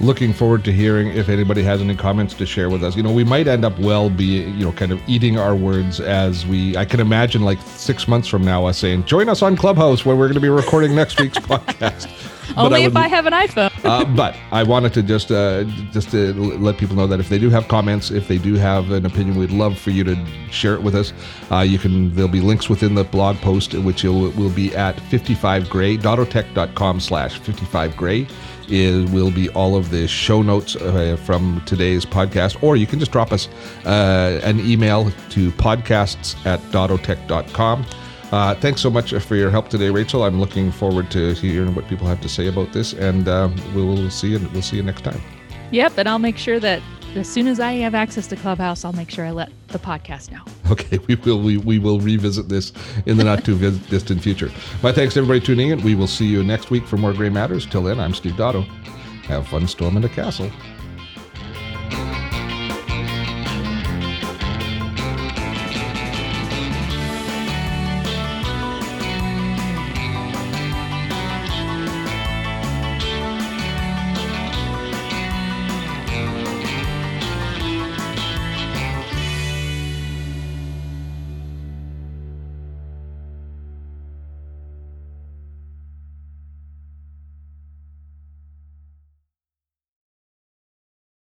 looking 0.00 0.32
forward 0.32 0.64
to 0.64 0.72
hearing 0.72 1.08
if 1.08 1.28
anybody 1.28 1.62
has 1.62 1.80
any 1.80 1.94
comments 1.94 2.34
to 2.34 2.46
share 2.46 2.68
with 2.68 2.82
us. 2.82 2.96
You 2.96 3.02
know, 3.02 3.12
we 3.12 3.24
might 3.24 3.46
end 3.46 3.64
up 3.64 3.78
well 3.78 4.10
be, 4.10 4.24
you 4.24 4.64
know, 4.64 4.72
kind 4.72 4.92
of 4.92 5.00
eating 5.08 5.38
our 5.38 5.54
words 5.54 6.00
as 6.00 6.46
we, 6.46 6.76
I 6.76 6.84
can 6.84 7.00
imagine 7.00 7.42
like 7.42 7.60
six 7.62 8.08
months 8.08 8.28
from 8.28 8.44
now 8.44 8.66
us 8.66 8.78
saying, 8.78 9.04
join 9.04 9.28
us 9.28 9.42
on 9.42 9.56
Clubhouse 9.56 10.04
where 10.04 10.16
we're 10.16 10.26
going 10.26 10.34
to 10.34 10.40
be 10.40 10.48
recording 10.48 10.94
next 10.94 11.20
week's 11.20 11.38
podcast. 11.40 12.08
Only 12.56 12.82
I 12.82 12.88
would, 12.88 12.92
if 12.92 12.96
I 12.96 13.08
have 13.08 13.26
an 13.26 13.32
iPhone. 13.32 13.73
Uh, 13.84 14.04
but 14.16 14.36
I 14.50 14.62
wanted 14.62 14.94
to 14.94 15.02
just 15.02 15.30
uh, 15.30 15.64
just 15.92 16.10
to 16.10 16.32
let 16.34 16.78
people 16.78 16.96
know 16.96 17.06
that 17.06 17.20
if 17.20 17.28
they 17.28 17.38
do 17.38 17.50
have 17.50 17.68
comments, 17.68 18.10
if 18.10 18.28
they 18.28 18.38
do 18.38 18.54
have 18.54 18.90
an 18.90 19.06
opinion, 19.06 19.36
we'd 19.36 19.50
love 19.50 19.78
for 19.78 19.90
you 19.90 20.04
to 20.04 20.26
share 20.50 20.74
it 20.74 20.82
with 20.82 20.94
us. 20.94 21.12
Uh, 21.50 21.60
you 21.60 21.78
can 21.78 22.14
there'll 22.14 22.30
be 22.30 22.40
links 22.40 22.68
within 22.68 22.94
the 22.94 23.04
blog 23.04 23.36
post, 23.36 23.74
which 23.74 24.04
will 24.04 24.30
will 24.32 24.50
be 24.50 24.74
at 24.74 24.96
55gray 24.96 25.98
dottotech.com 25.98 27.00
slash 27.00 27.40
55gray 27.40 28.28
is 28.68 29.10
will 29.10 29.30
be 29.30 29.48
all 29.50 29.76
of 29.76 29.90
the 29.90 30.08
show 30.08 30.42
notes 30.42 30.76
uh, 30.76 31.16
from 31.24 31.62
today's 31.66 32.04
podcast, 32.04 32.62
or 32.62 32.76
you 32.76 32.86
can 32.86 32.98
just 32.98 33.12
drop 33.12 33.32
us 33.32 33.48
uh, 33.84 34.40
an 34.42 34.60
email 34.60 35.10
to 35.30 35.50
podcasts 35.52 36.34
at 36.46 36.60
dottotech.com. 36.72 37.84
Uh, 38.34 38.52
thanks 38.56 38.80
so 38.80 38.90
much 38.90 39.14
for 39.14 39.36
your 39.36 39.48
help 39.48 39.68
today, 39.68 39.90
Rachel. 39.90 40.24
I'm 40.24 40.40
looking 40.40 40.72
forward 40.72 41.08
to 41.12 41.34
hearing 41.34 41.72
what 41.72 41.86
people 41.86 42.08
have 42.08 42.20
to 42.20 42.28
say 42.28 42.48
about 42.48 42.72
this, 42.72 42.92
and 42.92 43.28
uh, 43.28 43.48
we'll 43.76 44.10
see 44.10 44.26
you. 44.26 44.40
We'll 44.52 44.60
see 44.60 44.74
you 44.74 44.82
next 44.82 45.04
time. 45.04 45.20
Yep, 45.70 45.98
and 45.98 46.08
I'll 46.08 46.18
make 46.18 46.36
sure 46.36 46.58
that 46.58 46.82
as 47.14 47.28
soon 47.28 47.46
as 47.46 47.60
I 47.60 47.74
have 47.74 47.94
access 47.94 48.26
to 48.26 48.34
Clubhouse, 48.34 48.84
I'll 48.84 48.92
make 48.92 49.08
sure 49.08 49.24
I 49.24 49.30
let 49.30 49.52
the 49.68 49.78
podcast 49.78 50.32
know. 50.32 50.42
Okay, 50.72 50.98
we 51.06 51.14
will 51.14 51.40
we, 51.40 51.58
we 51.58 51.78
will 51.78 52.00
revisit 52.00 52.48
this 52.48 52.72
in 53.06 53.18
the 53.18 53.22
not 53.22 53.44
too 53.44 53.54
vis- 53.54 53.78
distant 53.88 54.20
future. 54.20 54.50
My 54.82 54.90
thanks 54.90 55.14
to 55.14 55.20
everybody 55.20 55.38
tuning 55.38 55.68
in. 55.68 55.82
We 55.82 55.94
will 55.94 56.08
see 56.08 56.26
you 56.26 56.42
next 56.42 56.70
week 56.70 56.86
for 56.88 56.96
more 56.96 57.12
Gray 57.12 57.28
Matters. 57.28 57.66
Till 57.66 57.82
then, 57.84 58.00
I'm 58.00 58.14
Steve 58.14 58.32
Dotto. 58.32 58.62
Have 59.26 59.46
fun 59.46 59.68
storming 59.68 60.02
the 60.02 60.08
castle. 60.08 60.50